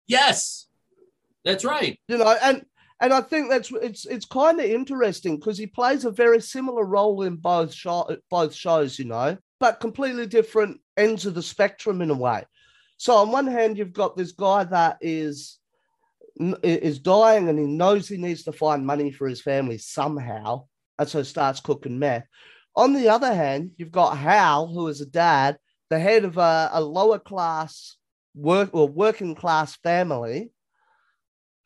yes. 0.08 0.66
That's 1.46 1.64
right. 1.64 1.98
You 2.08 2.18
know, 2.18 2.36
and 2.42 2.66
and 3.02 3.14
I 3.14 3.22
think 3.22 3.50
that's 3.50 3.72
it's 3.72 4.06
it's 4.06 4.26
kind 4.26 4.60
of 4.60 4.66
interesting 4.66 5.38
because 5.38 5.58
he 5.58 5.68
plays 5.68 6.04
a 6.06 6.12
very 6.12 6.42
similar 6.42 6.84
role 6.84 7.22
in 7.24 7.38
both 7.38 7.74
show, 7.74 8.18
both 8.30 8.54
shows, 8.54 9.00
you 9.00 9.06
know, 9.06 9.38
but 9.60 9.80
completely 9.80 10.26
different 10.26 10.80
ends 10.98 11.26
of 11.26 11.34
the 11.34 11.42
spectrum 11.42 12.02
in 12.02 12.10
a 12.10 12.16
way. 12.16 12.44
So 12.98 13.16
on 13.16 13.32
one 13.32 13.48
hand, 13.48 13.78
you've 13.78 13.94
got 13.94 14.18
this 14.18 14.32
guy 14.32 14.64
that 14.66 14.98
is 15.02 15.58
is 16.64 17.00
dying 17.00 17.50
and 17.50 17.60
he 17.60 17.66
knows 17.66 18.08
he 18.08 18.16
needs 18.16 18.44
to 18.44 18.54
find 18.54 18.86
money 18.86 19.12
for 19.12 19.28
his 19.28 19.42
family 19.42 19.78
somehow, 19.78 20.66
and 20.98 21.08
so 21.08 21.24
starts 21.24 21.60
cooking 21.60 22.00
meth. 22.00 22.26
On 22.76 22.94
the 22.94 23.10
other 23.10 23.34
hand, 23.34 23.72
you've 23.78 23.92
got 23.92 24.18
Hal, 24.18 24.68
who 24.68 24.88
is 24.88 25.02
a 25.02 25.06
dad, 25.06 25.58
the 25.90 26.00
head 26.00 26.24
of 26.24 26.38
a, 26.38 26.70
a 26.72 26.82
lower 26.82 27.20
class 27.20 27.98
work 28.36 28.70
or 28.74 28.88
working 28.88 29.36
class 29.36 29.76
family, 29.78 30.52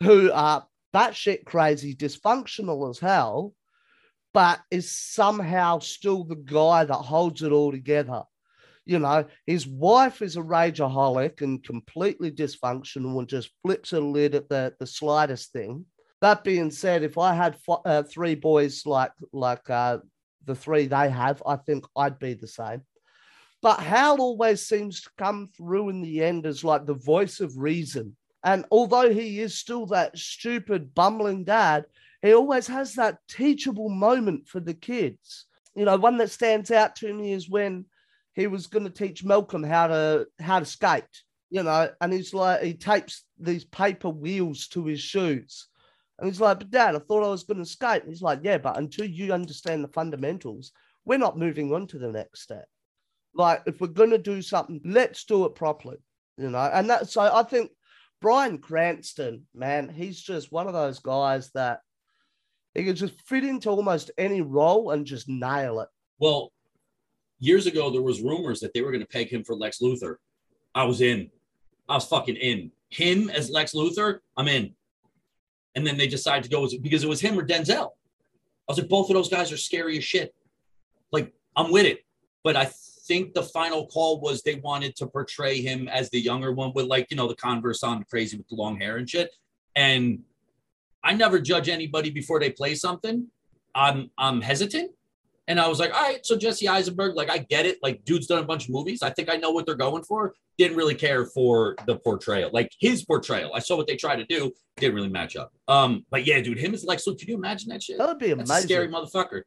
who 0.02 0.32
are 0.32 0.66
batshit 0.94 1.46
crazy, 1.46 1.96
dysfunctional 1.96 2.90
as 2.90 3.00
hell, 3.00 3.54
but 4.34 4.62
is 4.72 4.92
somehow 4.92 5.80
still 5.80 6.24
the 6.24 6.36
guy 6.36 6.84
that 6.84 6.94
holds 6.94 7.44
it 7.44 7.52
all 7.52 7.72
together. 7.72 8.24
You 8.86 9.00
know, 9.00 9.26
his 9.46 9.66
wife 9.66 10.22
is 10.22 10.36
a 10.36 10.42
rageaholic 10.42 11.42
and 11.42 11.64
completely 11.64 12.32
dysfunctional 12.32 13.20
and 13.20 13.28
just 13.28 13.52
flips 13.62 13.94
a 13.94 14.00
lid 14.00 14.36
at 14.36 14.50
the, 14.50 14.74
the 14.80 14.88
slightest 14.88 15.54
thing. 15.54 15.86
That 16.22 16.44
being 16.44 16.72
said, 16.72 17.04
if 17.04 17.18
I 17.18 17.34
had 17.34 17.58
fo- 17.60 17.82
uh, 17.86 18.04
three 18.04 18.36
boys 18.36 18.86
like 18.86 19.12
like 19.32 19.70
uh, 19.70 20.00
the 20.46 20.56
three 20.56 20.88
they 20.88 21.10
have, 21.10 21.42
I 21.46 21.56
think 21.58 21.86
I'd 21.96 22.20
be 22.20 22.34
the 22.34 22.48
same. 22.48 22.82
But 23.62 23.80
Hal 23.80 24.20
always 24.20 24.66
seems 24.66 25.02
to 25.02 25.10
come 25.18 25.50
through 25.56 25.90
in 25.90 26.02
the 26.02 26.22
end 26.22 26.46
as 26.46 26.66
like 26.66 26.86
the 26.86 26.94
voice 26.94 27.40
of 27.40 27.58
reason. 27.58 28.16
And 28.44 28.66
although 28.72 29.10
he 29.10 29.40
is 29.40 29.58
still 29.58 29.86
that 29.88 30.18
stupid, 30.18 30.94
bumbling 30.94 31.46
dad, 31.46 31.86
he 32.24 32.34
always 32.34 32.66
has 32.68 32.94
that 32.96 33.18
teachable 33.28 33.90
moment 33.90 34.48
for 34.48 34.62
the 34.62 34.74
kids. 34.74 35.46
You 35.76 35.86
know, 35.86 35.98
one 35.98 36.18
that 36.18 36.32
stands 36.32 36.72
out 36.72 36.96
to 36.98 37.14
me 37.14 37.34
is 37.34 37.50
when 37.50 37.86
he 38.34 38.48
was 38.48 38.68
going 38.68 38.86
to 38.86 38.90
teach 38.90 39.24
Malcolm 39.24 39.64
how 39.64 39.88
to 39.88 40.26
how 40.40 40.60
to 40.60 40.66
skate. 40.66 41.04
You 41.50 41.62
know, 41.62 41.90
and 42.02 42.12
he's 42.12 42.34
like 42.34 42.64
he 42.64 42.74
tapes 42.74 43.26
these 43.38 43.66
paper 43.66 44.10
wheels 44.10 44.68
to 44.70 44.86
his 44.86 45.02
shoes. 45.02 45.68
And 46.18 46.28
he's 46.28 46.40
like, 46.40 46.60
but 46.60 46.72
dad, 46.72 46.96
I 46.96 47.00
thought 47.00 47.26
I 47.26 47.30
was 47.30 47.44
going 47.44 47.60
to 47.60 47.66
skate. 47.66 48.04
And 48.04 48.10
he's 48.10 48.22
like, 48.22 48.40
yeah, 48.44 48.58
but 48.58 48.78
until 48.78 49.06
you 49.06 49.34
understand 49.34 49.84
the 49.84 49.90
fundamentals, 49.90 50.72
we're 51.06 51.18
not 51.18 51.38
moving 51.38 51.74
on 51.74 51.88
to 51.88 52.00
the 52.00 52.12
next 52.12 52.42
step. 52.42 52.66
Like, 53.36 53.64
if 53.66 53.82
we're 53.82 53.88
going 53.88 54.12
to 54.12 54.18
do 54.18 54.42
something, 54.42 54.80
let's 54.86 55.26
do 55.26 55.46
it 55.46 55.56
properly, 55.56 55.98
you 56.38 56.50
know. 56.50 56.70
And 56.72 56.90
that, 56.90 57.10
so 57.10 57.22
I 57.22 57.44
think 57.44 57.72
Bryan 58.22 58.60
Cranston, 58.60 59.48
man, 59.54 59.90
he's 59.90 60.22
just 60.22 60.52
one 60.52 60.68
of 60.68 60.74
those 60.74 61.00
guys 61.00 61.50
that 61.56 61.82
he 62.74 62.84
can 62.84 62.96
just 62.96 63.20
fit 63.22 63.44
into 63.44 63.70
almost 63.70 64.12
any 64.18 64.42
role 64.42 64.92
and 64.92 65.06
just 65.06 65.30
nail 65.30 65.80
it. 65.82 65.90
Well, 66.20 66.52
years 67.40 67.66
ago 67.66 67.90
there 67.90 68.02
was 68.02 68.22
rumors 68.22 68.60
that 68.62 68.74
they 68.74 68.82
were 68.82 68.92
going 68.92 69.02
to 69.02 69.08
peg 69.08 69.30
him 69.30 69.44
for 69.44 69.56
Lex 69.56 69.80
Luthor. 69.80 70.16
I 70.74 70.84
was 70.86 71.02
in. 71.02 71.30
I 71.88 71.96
was 71.96 72.06
fucking 72.06 72.36
in. 72.36 72.72
Him 72.90 73.30
as 73.30 73.50
Lex 73.50 73.74
Luthor, 73.74 74.20
I'm 74.38 74.48
in. 74.48 74.74
And 75.76 75.86
then 75.86 75.98
they 75.98 76.08
decided 76.08 76.44
to 76.44 76.50
go 76.50 76.68
because 76.82 77.04
it 77.04 77.10
was 77.10 77.22
him 77.22 77.38
or 77.38 77.46
Denzel. 77.46 77.90
I 77.90 78.72
was 78.72 78.78
like, 78.78 78.90
both 78.90 79.10
of 79.10 79.16
those 79.16 79.30
guys 79.30 79.52
are 79.52 79.58
scary 79.58 79.98
as 79.98 80.04
shit. 80.04 80.34
Like, 81.12 81.34
I'm 81.56 81.72
with 81.72 81.86
it. 81.86 82.00
But 82.44 82.56
I 82.56 82.70
think 83.08 83.34
the 83.34 83.44
final 83.44 83.88
call 83.88 84.22
was 84.22 84.42
they 84.42 84.56
wanted 84.56 84.96
to 84.98 85.08
portray 85.08 85.62
him 85.62 85.88
as 85.88 86.10
the 86.10 86.20
younger 86.20 86.52
one 86.52 86.72
with 86.74 86.86
like, 86.86 87.08
you 87.12 87.18
know, 87.18 87.28
the 87.28 87.36
converse 87.36 87.84
on 87.84 88.04
crazy 88.04 88.38
with 88.38 88.48
the 88.48 88.56
long 88.56 88.80
hair 88.80 88.98
and 88.98 89.10
shit. 89.10 89.32
And 89.76 90.24
I 91.04 91.14
never 91.14 91.40
judge 91.40 91.70
anybody 91.70 92.10
before 92.10 92.40
they 92.40 92.50
play 92.50 92.76
something. 92.76 93.28
I'm 93.76 94.10
I'm 94.18 94.42
hesitant. 94.42 94.92
And 95.50 95.60
I 95.60 95.68
was 95.68 95.78
like, 95.78 95.94
all 95.94 96.02
right, 96.02 96.26
so 96.26 96.38
Jesse 96.38 96.70
Eisenberg, 96.70 97.16
like 97.16 97.30
I 97.30 97.40
get 97.40 97.66
it. 97.66 97.78
Like, 97.84 98.06
dude's 98.06 98.28
done 98.28 98.40
a 98.40 98.46
bunch 98.46 98.64
of 98.64 98.70
movies. 98.70 99.04
I 99.04 99.10
think 99.10 99.30
I 99.30 99.36
know 99.36 99.52
what 99.52 99.66
they're 99.66 99.76
going 99.76 100.04
for. 100.04 100.34
Didn't 100.58 100.78
really 100.78 100.96
care 100.96 101.26
for 101.26 101.76
the 101.86 101.98
portrayal, 101.98 102.50
like 102.54 102.72
his 102.80 103.04
portrayal. 103.04 103.54
I 103.54 103.60
saw 103.60 103.76
what 103.76 103.86
they 103.88 103.98
tried 103.98 104.18
to 104.18 104.26
do, 104.26 104.54
didn't 104.78 104.96
really 104.96 105.10
match 105.10 105.36
up. 105.36 105.52
Um, 105.68 106.06
but 106.10 106.26
yeah, 106.26 106.40
dude, 106.40 106.60
him 106.60 106.74
as 106.74 106.86
Lex 106.86 107.04
Luthor. 107.06 107.20
Can 107.20 107.28
you 107.30 107.36
imagine 107.36 107.70
that 107.70 107.84
shit? 107.84 107.98
That 107.98 108.08
would 108.08 108.20
be 108.20 108.34
That's 108.34 108.50
a 108.50 108.54
amazing. 108.54 108.68
scary 108.70 108.88
motherfucker. 108.88 109.42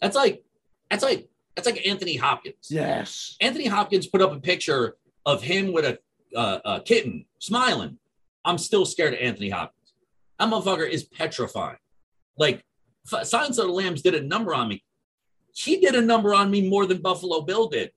That's 0.00 0.16
like, 0.16 0.42
that's 0.90 1.04
like, 1.04 1.28
that's 1.54 1.66
like 1.66 1.86
Anthony 1.86 2.16
Hopkins. 2.16 2.66
yes. 2.68 3.36
Anthony 3.40 3.66
Hopkins 3.66 4.06
put 4.08 4.22
up 4.22 4.32
a 4.32 4.40
picture 4.40 4.96
of 5.24 5.42
him 5.42 5.72
with 5.72 5.84
a, 5.84 5.98
uh, 6.36 6.58
a 6.64 6.80
kitten 6.80 7.26
smiling. 7.38 7.98
I'm 8.44 8.58
still 8.58 8.86
scared 8.86 9.14
of 9.14 9.20
Anthony 9.20 9.50
Hopkins. 9.50 9.77
That 10.38 10.48
motherfucker 10.50 10.88
is 10.88 11.04
petrifying. 11.04 11.78
Like, 12.36 12.64
F- 13.12 13.26
Silence 13.26 13.58
of 13.58 13.66
the 13.66 13.72
Lambs 13.72 14.02
did 14.02 14.14
a 14.14 14.22
number 14.22 14.54
on 14.54 14.68
me. 14.68 14.84
He 15.54 15.80
did 15.80 15.94
a 15.94 16.00
number 16.00 16.34
on 16.34 16.50
me 16.50 16.68
more 16.68 16.86
than 16.86 17.02
Buffalo 17.02 17.40
Bill 17.42 17.68
did. 17.68 17.90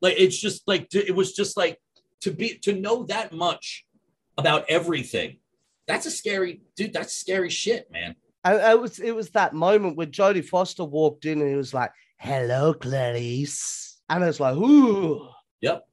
Like, 0.00 0.14
it's 0.18 0.38
just 0.38 0.66
like, 0.66 0.88
to- 0.90 1.06
it 1.06 1.14
was 1.14 1.32
just 1.32 1.56
like 1.56 1.78
to 2.20 2.30
be, 2.30 2.58
to 2.58 2.74
know 2.74 3.04
that 3.04 3.32
much 3.32 3.86
about 4.36 4.64
everything. 4.68 5.38
That's 5.86 6.06
a 6.06 6.10
scary, 6.10 6.62
dude, 6.76 6.92
that's 6.92 7.12
scary 7.14 7.50
shit, 7.50 7.90
man. 7.90 8.16
And 8.44 8.60
it 8.60 8.80
was 8.80 8.98
it 8.98 9.14
was 9.14 9.30
that 9.30 9.54
moment 9.54 9.96
when 9.96 10.10
Jodie 10.10 10.44
Foster 10.44 10.84
walked 10.84 11.26
in 11.26 11.40
and 11.40 11.48
he 11.48 11.54
was 11.54 11.72
like, 11.72 11.92
"Hello, 12.18 12.74
Clarice," 12.74 14.00
and 14.08 14.24
it's 14.24 14.40
like, 14.40 14.56
"Ooh." 14.56 15.28
Yep. 15.60 15.86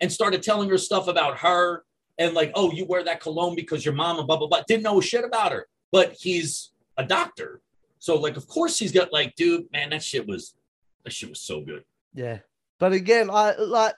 And 0.00 0.12
started 0.12 0.42
telling 0.42 0.68
her 0.68 0.78
stuff 0.78 1.08
about 1.08 1.38
her 1.38 1.84
and 2.20 2.34
like, 2.34 2.52
oh, 2.54 2.70
you 2.70 2.84
wear 2.84 3.02
that 3.02 3.20
cologne 3.20 3.56
because 3.56 3.84
your 3.84 3.94
mom 3.94 4.18
and 4.18 4.26
blah, 4.28 4.36
blah, 4.36 4.46
blah. 4.46 4.62
Didn't 4.68 4.84
know 4.84 5.00
shit 5.00 5.24
about 5.24 5.50
her, 5.50 5.66
but 5.90 6.12
he's 6.12 6.70
a 6.96 7.04
doctor. 7.04 7.62
So, 7.98 8.14
like, 8.14 8.36
of 8.36 8.46
course 8.46 8.78
he's 8.78 8.92
got 8.92 9.12
like, 9.12 9.34
dude, 9.34 9.72
man, 9.72 9.90
that 9.90 10.04
shit 10.04 10.28
was, 10.28 10.54
that 11.02 11.12
shit 11.12 11.30
was 11.30 11.40
so 11.40 11.62
good. 11.62 11.82
Yeah. 12.14 12.38
But 12.78 12.92
again, 12.92 13.30
I 13.30 13.56
like 13.56 13.94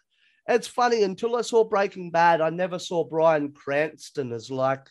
it's 0.48 0.66
funny 0.66 1.02
until 1.02 1.36
I 1.36 1.42
saw 1.42 1.64
Breaking 1.64 2.10
Bad, 2.10 2.40
I 2.40 2.50
never 2.50 2.78
saw 2.78 3.04
Bryan 3.04 3.52
Cranston 3.52 4.32
as 4.32 4.50
like 4.50 4.88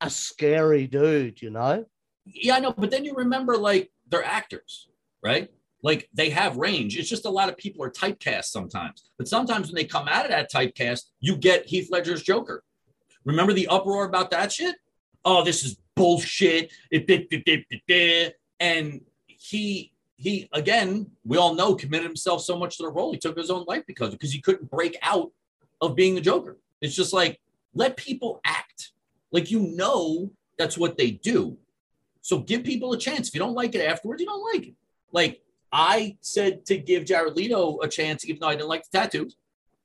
a 0.00 0.10
scary 0.10 0.86
dude, 0.86 1.40
you 1.40 1.50
know? 1.50 1.86
Yeah, 2.26 2.56
I 2.56 2.60
know. 2.60 2.72
But 2.72 2.90
then 2.90 3.04
you 3.04 3.14
remember 3.14 3.56
like 3.56 3.90
they're 4.08 4.24
actors, 4.24 4.88
right? 5.22 5.50
Like 5.84 6.08
they 6.14 6.30
have 6.30 6.56
range. 6.56 6.96
It's 6.96 7.10
just 7.10 7.26
a 7.26 7.30
lot 7.30 7.50
of 7.50 7.58
people 7.58 7.84
are 7.84 7.90
typecast 7.90 8.46
sometimes. 8.46 9.04
But 9.18 9.28
sometimes 9.28 9.68
when 9.68 9.74
they 9.74 9.84
come 9.84 10.08
out 10.08 10.24
of 10.24 10.30
that 10.30 10.50
typecast, 10.50 11.02
you 11.20 11.36
get 11.36 11.66
Heath 11.66 11.90
Ledger's 11.90 12.22
Joker. 12.22 12.64
Remember 13.26 13.52
the 13.52 13.68
uproar 13.68 14.06
about 14.06 14.30
that 14.30 14.50
shit? 14.50 14.76
Oh, 15.26 15.44
this 15.44 15.62
is 15.62 15.76
bullshit. 15.94 16.72
It, 16.90 17.08
it, 17.10 17.28
it, 17.30 17.42
it, 17.46 17.66
it, 17.70 17.82
it. 17.86 18.40
And 18.58 19.02
he 19.26 19.92
he 20.16 20.48
again, 20.54 21.10
we 21.22 21.36
all 21.36 21.54
know, 21.54 21.74
committed 21.74 22.06
himself 22.06 22.40
so 22.42 22.58
much 22.58 22.78
to 22.78 22.84
the 22.84 22.88
role. 22.88 23.12
He 23.12 23.18
took 23.18 23.36
his 23.36 23.50
own 23.50 23.66
life 23.68 23.84
because 23.86 24.12
because 24.12 24.32
he 24.32 24.40
couldn't 24.40 24.70
break 24.70 24.96
out 25.02 25.32
of 25.82 25.94
being 25.94 26.14
the 26.14 26.22
Joker. 26.22 26.56
It's 26.80 26.96
just 26.96 27.12
like 27.12 27.42
let 27.74 27.98
people 27.98 28.40
act. 28.46 28.92
Like 29.32 29.50
you 29.50 29.60
know 29.60 30.30
that's 30.56 30.78
what 30.78 30.96
they 30.96 31.10
do. 31.10 31.58
So 32.22 32.38
give 32.38 32.64
people 32.64 32.94
a 32.94 32.98
chance. 32.98 33.28
If 33.28 33.34
you 33.34 33.40
don't 33.40 33.52
like 33.52 33.74
it 33.74 33.84
afterwards, 33.84 34.22
you 34.22 34.26
don't 34.26 34.54
like 34.54 34.68
it. 34.68 34.74
Like 35.12 35.42
I 35.74 36.16
said 36.20 36.64
to 36.66 36.78
give 36.78 37.04
Jared 37.04 37.34
Leto 37.34 37.80
a 37.80 37.88
chance, 37.88 38.24
even 38.24 38.38
though 38.40 38.46
I 38.46 38.54
didn't 38.54 38.68
like 38.68 38.88
the 38.88 38.96
tattoos. 38.96 39.36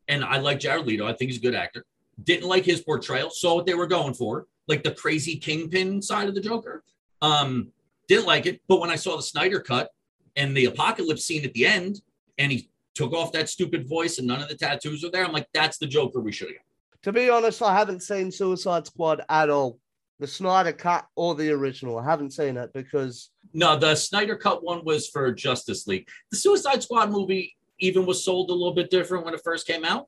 And 0.07 0.23
I 0.23 0.37
like 0.37 0.59
Jared 0.59 0.85
Leto. 0.85 1.07
I 1.07 1.13
think 1.13 1.31
he's 1.31 1.39
a 1.39 1.41
good 1.41 1.55
actor. 1.55 1.83
Didn't 2.23 2.47
like 2.47 2.63
his 2.63 2.81
portrayal. 2.81 3.31
Saw 3.31 3.55
what 3.55 3.65
they 3.65 3.73
were 3.73 3.87
going 3.87 4.13
for, 4.13 4.45
like 4.67 4.83
the 4.83 4.91
crazy 4.91 5.35
kingpin 5.35 5.99
side 6.01 6.29
of 6.29 6.35
the 6.35 6.41
Joker. 6.41 6.83
Um, 7.23 7.69
didn't 8.07 8.27
like 8.27 8.45
it. 8.45 8.61
But 8.67 8.79
when 8.79 8.91
I 8.91 8.95
saw 8.95 9.17
the 9.17 9.23
Snyder 9.23 9.59
cut 9.59 9.89
and 10.35 10.55
the 10.55 10.65
apocalypse 10.65 11.25
scene 11.25 11.43
at 11.43 11.53
the 11.53 11.65
end, 11.65 12.01
and 12.37 12.51
he 12.51 12.69
took 12.93 13.13
off 13.13 13.31
that 13.31 13.49
stupid 13.49 13.87
voice 13.89 14.19
and 14.19 14.27
none 14.27 14.41
of 14.41 14.47
the 14.47 14.55
tattoos 14.55 15.03
are 15.03 15.09
there, 15.09 15.25
I'm 15.25 15.31
like, 15.31 15.47
that's 15.55 15.79
the 15.79 15.87
Joker 15.87 16.19
we 16.19 16.31
should 16.31 16.49
have. 16.49 17.01
To 17.03 17.11
be 17.11 17.31
honest, 17.31 17.63
I 17.63 17.75
haven't 17.75 18.03
seen 18.03 18.31
Suicide 18.31 18.85
Squad 18.85 19.21
at 19.27 19.49
all. 19.49 19.79
The 20.19 20.27
Snyder 20.27 20.73
cut 20.73 21.05
or 21.15 21.33
the 21.35 21.51
original. 21.51 21.97
I 21.97 22.03
haven't 22.03 22.31
seen 22.33 22.57
it 22.57 22.71
because 22.73 23.29
No, 23.53 23.77
the 23.77 23.95
Snyder 23.95 24.35
cut 24.35 24.63
one 24.63 24.83
was 24.83 25.07
for 25.07 25.31
Justice 25.31 25.87
League. 25.87 26.07
The 26.31 26.37
Suicide 26.37 26.83
Squad 26.83 27.09
movie 27.11 27.55
even 27.79 28.05
was 28.05 28.23
sold 28.23 28.49
a 28.49 28.53
little 28.53 28.73
bit 28.73 28.89
different 28.89 29.23
when 29.25 29.33
it 29.33 29.41
first 29.43 29.65
came 29.65 29.85
out. 29.85 30.07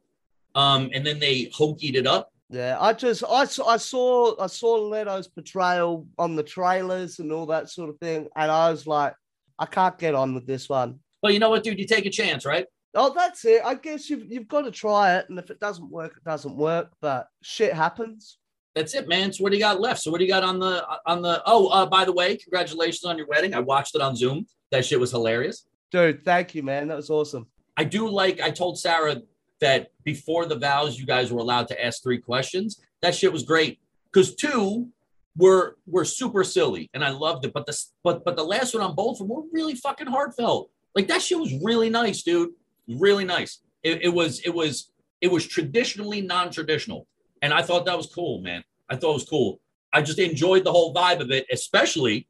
Um, 0.53 0.89
and 0.93 1.05
then 1.05 1.19
they 1.19 1.45
hokied 1.45 1.95
it 1.95 2.05
up. 2.05 2.29
yeah, 2.49 2.77
I 2.79 2.91
just 2.91 3.23
I, 3.29 3.45
saw- 3.45 3.67
I 3.69 3.77
saw 3.77 4.35
I 4.43 4.47
saw 4.47 4.73
Leto's 4.75 5.29
portrayal 5.29 6.05
on 6.19 6.35
the 6.35 6.43
trailers 6.43 7.19
and 7.19 7.31
all 7.31 7.45
that 7.45 7.69
sort 7.69 7.89
of 7.89 7.97
thing, 7.99 8.27
and 8.35 8.51
I 8.51 8.69
was 8.69 8.85
like, 8.85 9.13
I 9.57 9.65
can't 9.65 9.97
get 9.97 10.13
on 10.13 10.35
with 10.35 10.45
this 10.45 10.67
one. 10.67 10.99
But 11.21 11.31
you 11.31 11.39
know 11.39 11.49
what, 11.49 11.63
dude? 11.63 11.79
You 11.79 11.87
take 11.87 12.05
a 12.05 12.09
chance, 12.09 12.45
right? 12.45 12.65
Oh, 12.93 13.13
that's 13.15 13.45
it. 13.45 13.61
I 13.63 13.75
guess 13.75 14.09
you've 14.09 14.29
you've 14.29 14.49
got 14.49 14.63
to 14.63 14.71
try 14.71 15.15
it, 15.15 15.29
and 15.29 15.39
if 15.39 15.49
it 15.49 15.61
doesn't 15.61 15.89
work, 15.89 16.17
it 16.17 16.25
doesn't 16.25 16.57
work. 16.57 16.91
But 16.99 17.27
shit 17.41 17.71
happens. 17.73 18.37
That's 18.75 18.93
it, 18.95 19.07
man. 19.07 19.33
So 19.33 19.43
what 19.43 19.51
do 19.51 19.57
you 19.57 19.63
got 19.63 19.81
left? 19.81 20.01
So 20.01 20.11
what 20.11 20.19
do 20.19 20.25
you 20.25 20.31
got 20.31 20.43
on 20.43 20.59
the 20.59 20.85
on 21.05 21.21
the? 21.21 21.41
Oh, 21.45 21.67
uh, 21.67 21.85
by 21.85 22.05
the 22.05 22.13
way, 22.13 22.37
congratulations 22.37 23.03
on 23.03 23.17
your 23.17 23.27
wedding. 23.27 23.53
I 23.53 23.59
watched 23.59 23.95
it 23.95 24.01
on 24.01 24.15
Zoom. 24.15 24.45
That 24.71 24.85
shit 24.85 24.99
was 24.99 25.11
hilarious. 25.11 25.67
Dude, 25.91 26.23
thank 26.23 26.55
you, 26.55 26.63
man. 26.63 26.87
That 26.87 26.95
was 26.95 27.09
awesome. 27.09 27.47
I 27.75 27.83
do 27.83 28.07
like. 28.07 28.39
I 28.39 28.49
told 28.49 28.79
Sarah 28.79 29.21
that 29.59 29.91
before 30.03 30.45
the 30.45 30.57
vows, 30.57 30.97
you 30.97 31.05
guys 31.05 31.31
were 31.31 31.39
allowed 31.39 31.67
to 31.67 31.85
ask 31.85 32.01
three 32.01 32.19
questions. 32.19 32.81
That 33.01 33.13
shit 33.13 33.31
was 33.31 33.43
great 33.43 33.79
because 34.11 34.35
two 34.35 34.89
were 35.37 35.77
were 35.85 36.05
super 36.05 36.43
silly, 36.43 36.89
and 36.93 37.03
I 37.03 37.09
loved 37.09 37.45
it. 37.45 37.53
But 37.53 37.65
the 37.65 37.77
but 38.03 38.23
but 38.23 38.35
the 38.35 38.43
last 38.43 38.73
one 38.73 38.83
on 38.83 38.95
both 38.95 39.19
of 39.19 39.27
them 39.27 39.35
were 39.35 39.43
really 39.51 39.75
fucking 39.75 40.07
heartfelt. 40.07 40.71
Like 40.95 41.07
that 41.07 41.21
shit 41.21 41.39
was 41.39 41.53
really 41.63 41.89
nice, 41.89 42.23
dude. 42.23 42.51
Really 42.87 43.25
nice. 43.25 43.59
It, 43.83 44.03
it 44.03 44.09
was 44.09 44.39
it 44.41 44.53
was 44.53 44.91
it 45.21 45.31
was 45.31 45.47
traditionally 45.47 46.21
non-traditional, 46.21 47.07
and 47.41 47.53
I 47.53 47.61
thought 47.61 47.85
that 47.85 47.97
was 47.97 48.07
cool, 48.07 48.41
man. 48.41 48.63
I 48.89 48.95
thought 48.95 49.11
it 49.11 49.13
was 49.13 49.29
cool. 49.29 49.61
I 49.93 50.01
just 50.01 50.19
enjoyed 50.19 50.63
the 50.63 50.71
whole 50.71 50.93
vibe 50.93 51.19
of 51.19 51.31
it, 51.31 51.45
especially 51.51 52.27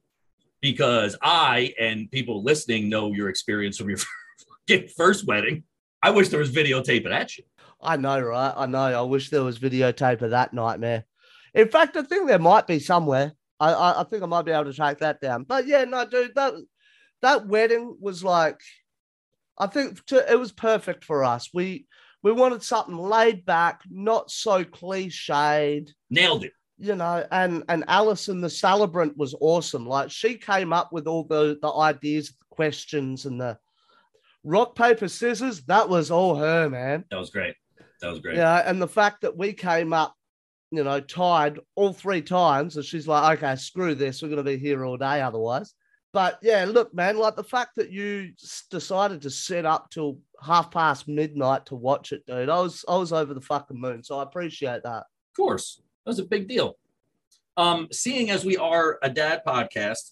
because 0.62 1.18
I 1.22 1.74
and 1.80 2.10
people 2.12 2.44
listening 2.44 2.90
know 2.90 3.12
your 3.14 3.30
experience 3.30 3.78
from 3.78 3.90
your 3.90 4.00
first 4.96 5.28
wedding. 5.28 5.64
I 6.04 6.12
wish 6.12 6.30
there 6.30 6.40
was 6.40 6.52
videotape 6.52 7.06
of 7.06 7.12
that 7.12 7.30
shit. 7.30 7.46
I 7.82 7.98
know, 7.98 8.20
right? 8.20 8.54
I 8.56 8.66
know. 8.66 8.80
I 8.80 9.02
wish 9.02 9.30
there 9.30 9.44
was 9.44 9.60
videotape 9.60 10.22
of 10.22 10.32
that 10.32 10.54
nightmare. 10.54 11.06
In 11.54 11.68
fact, 11.68 11.98
I 11.98 12.04
think 12.04 12.28
there 12.28 12.40
might 12.40 12.68
be 12.68 12.80
somewhere. 12.80 13.34
I, 13.60 13.74
I, 13.74 14.02
I 14.02 14.04
think 14.04 14.24
I 14.24 14.28
might 14.28 14.46
be 14.46 14.52
able 14.52 14.66
to 14.66 14.74
track 14.74 15.00
that 15.00 15.20
down. 15.20 15.44
But 15.44 15.68
yeah, 15.68 15.84
no, 15.84 16.06
dude, 16.06 16.36
that 16.36 16.54
that 17.22 17.48
wedding 17.48 17.98
was 18.00 18.24
like, 18.24 18.60
I 19.58 19.68
think 19.68 20.04
to, 20.08 20.32
it 20.32 20.40
was 20.40 20.52
perfect 20.52 21.04
for 21.04 21.24
us. 21.24 21.50
We 21.54 21.86
we 22.24 22.32
wanted 22.32 22.64
something 22.64 22.98
laid 22.98 23.46
back, 23.46 23.82
not 23.90 24.30
so 24.32 24.64
cliched, 24.64 25.90
Nailed 26.10 26.46
it. 26.46 26.54
you 26.78 26.96
know. 26.96 27.26
And 27.32 27.64
and 27.70 27.84
Alison, 27.88 28.42
the 28.42 28.50
celebrant, 28.50 29.18
was 29.18 29.36
awesome. 29.40 29.88
Like 29.88 30.12
she 30.12 30.36
came 30.36 30.72
up 30.74 30.92
with 30.94 31.08
all 31.08 31.24
the 31.24 31.58
the 31.62 31.74
ideas, 31.74 32.30
the 32.30 32.36
questions, 32.50 33.26
and 33.26 33.40
the 33.40 33.58
rock 34.44 34.76
paper 34.76 35.08
scissors. 35.08 35.62
That 35.64 35.90
was 35.90 36.12
all 36.12 36.36
her, 36.36 36.70
man. 36.70 37.06
That 37.12 37.20
was 37.20 37.30
great. 37.30 37.56
That 38.02 38.10
was 38.10 38.20
great. 38.20 38.38
Yeah, 38.38 38.64
and 38.66 38.82
the 38.82 38.88
fact 38.88 39.22
that 39.22 39.38
we 39.38 39.54
came 39.54 39.94
up, 39.94 40.16
you 40.72 40.84
know, 40.84 41.00
tied 41.00 41.60
all 41.76 41.94
three 41.94 42.22
times, 42.22 42.76
and 42.76 42.86
she's 42.86 43.08
like, 43.08 43.38
okay, 43.38 43.56
screw 43.56 43.94
this, 43.96 44.22
we're 44.22 44.30
gonna 44.30 44.44
be 44.44 44.58
here 44.58 44.84
all 44.86 44.98
day 44.98 45.22
otherwise. 45.22 45.74
But 46.14 46.40
yeah, 46.42 46.66
look, 46.68 46.94
man, 46.94 47.18
like 47.18 47.36
the 47.38 47.44
fact 47.44 47.76
that 47.78 47.90
you 47.90 48.34
decided 48.70 49.22
to 49.22 49.30
sit 49.30 49.66
up 49.66 49.90
till 49.90 50.20
half 50.42 50.70
past 50.70 51.08
midnight 51.08 51.68
to 51.68 51.76
watch 51.76 52.12
it, 52.12 52.26
dude, 52.26 52.50
I 52.50 52.60
was 52.60 52.84
I 52.88 52.98
was 52.98 53.14
over 53.14 53.34
the 53.34 53.42
fucking 53.42 53.80
moon, 53.80 54.04
so 54.04 54.20
I 54.20 54.24
appreciate 54.24 54.84
that. 54.84 55.06
Of 55.06 55.36
course. 55.38 55.82
That 56.06 56.10
was 56.10 56.20
a 56.20 56.26
big 56.26 56.50
deal. 56.50 56.78
Um, 57.56 57.88
seeing 57.92 58.30
as 58.30 58.44
we 58.44 58.58
are 58.58 59.00
a 59.02 59.10
dad 59.10 59.44
podcast, 59.48 60.12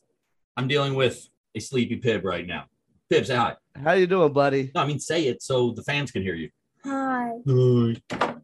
I'm 0.56 0.68
dealing 0.68 0.93
with 0.93 1.28
a 1.56 1.60
sleepy 1.60 1.97
Pib 1.97 2.24
right 2.24 2.47
now. 2.47 2.66
Pib, 3.10 3.26
say 3.26 3.36
hi. 3.36 3.56
How 3.84 3.93
you 3.93 4.08
doing, 4.08 4.32
buddy? 4.32 4.72
No, 4.74 4.82
I 4.82 4.86
mean 4.86 5.00
say 5.00 5.26
it 5.26 5.41
so 5.41 5.72
the 5.72 5.84
fans 5.84 6.12
can 6.12 6.22
hear 6.22 6.36
you. 6.36 6.50
Hi. 6.86 7.32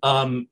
Um, 0.04 0.50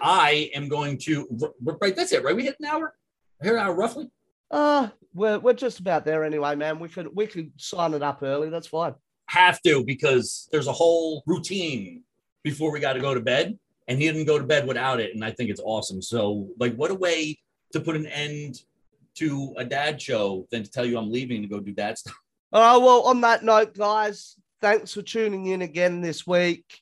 I 0.00 0.50
am 0.54 0.68
going 0.68 0.98
to 1.02 1.52
right. 1.62 1.94
That's 1.94 2.12
it, 2.12 2.24
right? 2.24 2.34
We 2.34 2.44
hit 2.44 2.56
an 2.58 2.66
hour. 2.66 2.94
Here, 3.40 3.56
an 3.56 3.64
hour 3.64 3.74
roughly. 3.74 4.10
Uh 4.50 4.88
we're 5.14 5.38
we're 5.38 5.52
just 5.52 5.80
about 5.80 6.04
there 6.04 6.24
anyway, 6.24 6.54
man. 6.54 6.78
We 6.78 6.88
could 6.88 7.08
we 7.14 7.26
could 7.26 7.52
sign 7.56 7.94
it 7.94 8.02
up 8.02 8.22
early. 8.22 8.50
That's 8.50 8.66
fine. 8.66 8.94
Have 9.26 9.60
to 9.62 9.84
because 9.84 10.48
there's 10.52 10.66
a 10.66 10.72
whole 10.72 11.22
routine 11.26 12.02
before 12.42 12.72
we 12.72 12.80
got 12.80 12.94
to 12.94 13.00
go 13.00 13.14
to 13.14 13.20
bed, 13.20 13.58
and 13.88 13.98
he 13.98 14.06
didn't 14.06 14.26
go 14.26 14.38
to 14.38 14.44
bed 14.44 14.66
without 14.66 15.00
it, 15.00 15.14
and 15.14 15.24
I 15.24 15.30
think 15.30 15.50
it's 15.50 15.60
awesome. 15.62 16.02
So, 16.02 16.48
like, 16.58 16.74
what 16.74 16.90
a 16.90 16.94
way 16.94 17.38
to 17.72 17.80
put 17.80 17.96
an 17.96 18.06
end 18.06 18.62
to 19.16 19.54
a 19.56 19.64
dad 19.64 20.00
show 20.00 20.46
than 20.50 20.62
to 20.62 20.70
tell 20.70 20.84
you 20.84 20.98
I'm 20.98 21.10
leaving 21.10 21.42
to 21.42 21.48
go 21.48 21.60
do 21.60 21.72
dad 21.72 21.98
stuff. 21.98 22.18
Oh, 22.52 22.80
well, 22.80 23.02
on 23.02 23.20
that 23.20 23.44
note, 23.44 23.76
guys, 23.76 24.36
thanks 24.60 24.94
for 24.94 25.02
tuning 25.02 25.46
in 25.46 25.62
again 25.62 26.00
this 26.00 26.26
week. 26.26 26.80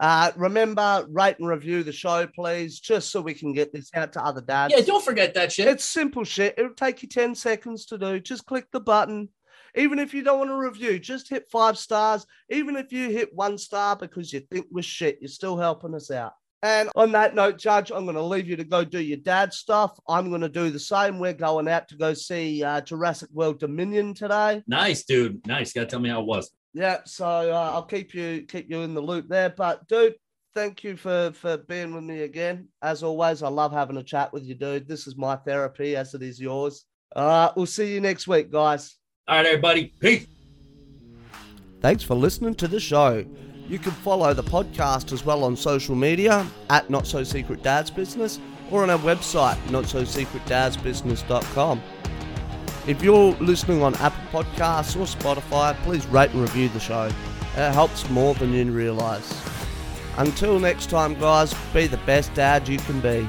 Uh, 0.00 0.30
remember, 0.36 1.06
rate 1.10 1.36
and 1.38 1.48
review 1.48 1.82
the 1.82 1.92
show, 1.92 2.26
please, 2.26 2.78
just 2.78 3.10
so 3.10 3.20
we 3.20 3.34
can 3.34 3.52
get 3.52 3.72
this 3.72 3.90
out 3.94 4.12
to 4.12 4.24
other 4.24 4.40
dads. 4.40 4.74
Yeah, 4.76 4.84
don't 4.84 5.04
forget 5.04 5.34
that 5.34 5.52
shit. 5.52 5.66
It's 5.66 5.84
simple 5.84 6.24
shit. 6.24 6.54
It'll 6.56 6.72
take 6.74 7.02
you 7.02 7.08
10 7.08 7.34
seconds 7.34 7.86
to 7.86 7.98
do. 7.98 8.20
Just 8.20 8.46
click 8.46 8.66
the 8.72 8.80
button. 8.80 9.28
Even 9.74 9.98
if 9.98 10.14
you 10.14 10.22
don't 10.22 10.38
want 10.38 10.50
to 10.50 10.56
review, 10.56 10.98
just 10.98 11.28
hit 11.28 11.50
five 11.50 11.76
stars. 11.76 12.26
Even 12.48 12.76
if 12.76 12.92
you 12.92 13.10
hit 13.10 13.34
one 13.34 13.58
star 13.58 13.96
because 13.96 14.32
you 14.32 14.40
think 14.40 14.66
we're 14.70 14.82
shit, 14.82 15.18
you're 15.20 15.28
still 15.28 15.56
helping 15.56 15.94
us 15.94 16.10
out. 16.10 16.32
And 16.62 16.88
on 16.96 17.12
that 17.12 17.36
note, 17.36 17.58
Judge, 17.58 17.92
I'm 17.92 18.04
going 18.04 18.16
to 18.16 18.22
leave 18.22 18.48
you 18.48 18.56
to 18.56 18.64
go 18.64 18.84
do 18.84 19.00
your 19.00 19.18
dad 19.18 19.52
stuff. 19.52 19.96
I'm 20.08 20.28
going 20.28 20.40
to 20.40 20.48
do 20.48 20.70
the 20.70 20.78
same. 20.78 21.20
We're 21.20 21.32
going 21.32 21.68
out 21.68 21.88
to 21.88 21.96
go 21.96 22.14
see 22.14 22.64
uh, 22.64 22.80
Jurassic 22.80 23.30
World 23.32 23.60
Dominion 23.60 24.14
today. 24.14 24.62
Nice, 24.66 25.04
dude. 25.04 25.46
Nice. 25.46 25.72
Got 25.72 25.82
to 25.82 25.86
tell 25.86 26.00
me 26.00 26.08
how 26.08 26.20
it 26.20 26.26
was. 26.26 26.50
Yeah, 26.74 26.98
so 27.04 27.26
uh, 27.26 27.70
I'll 27.74 27.82
keep 27.82 28.14
you 28.14 28.44
keep 28.48 28.70
you 28.70 28.82
in 28.82 28.94
the 28.94 29.00
loop 29.00 29.28
there. 29.28 29.50
But 29.50 29.86
dude, 29.88 30.14
thank 30.54 30.84
you 30.84 30.96
for 30.96 31.32
for 31.34 31.56
being 31.56 31.94
with 31.94 32.04
me 32.04 32.22
again. 32.22 32.68
As 32.82 33.02
always, 33.02 33.42
I 33.42 33.48
love 33.48 33.72
having 33.72 33.96
a 33.96 34.02
chat 34.02 34.32
with 34.32 34.44
you, 34.44 34.54
dude. 34.54 34.86
This 34.86 35.06
is 35.06 35.16
my 35.16 35.36
therapy, 35.36 35.96
as 35.96 36.14
it 36.14 36.22
is 36.22 36.40
yours. 36.40 36.84
All 37.16 37.26
right, 37.26 37.50
we'll 37.56 37.66
see 37.66 37.92
you 37.92 38.00
next 38.00 38.28
week, 38.28 38.52
guys. 38.52 38.96
All 39.26 39.36
right, 39.36 39.46
everybody. 39.46 39.94
Peace. 40.00 40.26
Thanks 41.80 42.02
for 42.02 42.14
listening 42.14 42.54
to 42.56 42.68
the 42.68 42.80
show. 42.80 43.24
You 43.68 43.78
can 43.78 43.92
follow 43.92 44.34
the 44.34 44.42
podcast 44.42 45.12
as 45.12 45.24
well 45.24 45.44
on 45.44 45.54
social 45.54 45.94
media 45.94 46.44
at 46.70 46.90
Not 46.90 47.06
So 47.06 47.22
Secret 47.22 47.62
Dad's 47.62 47.90
Business 47.90 48.40
or 48.70 48.82
on 48.82 48.90
our 48.90 48.98
website, 48.98 49.56
notsosecretdadsbusiness.com. 49.66 51.82
If 52.88 53.02
you're 53.02 53.32
listening 53.32 53.82
on 53.82 53.94
Apple 53.96 54.42
Podcasts 54.42 54.96
or 54.96 55.04
Spotify, 55.04 55.76
please 55.82 56.06
rate 56.06 56.30
and 56.30 56.40
review 56.40 56.70
the 56.70 56.80
show. 56.80 57.10
It 57.54 57.72
helps 57.74 58.08
more 58.08 58.32
than 58.32 58.54
you 58.54 58.64
realize. 58.72 59.30
Until 60.16 60.58
next 60.58 60.88
time, 60.88 61.12
guys, 61.20 61.54
be 61.74 61.86
the 61.86 61.98
best 61.98 62.32
dad 62.32 62.66
you 62.66 62.78
can 62.78 62.98
be. 63.00 63.28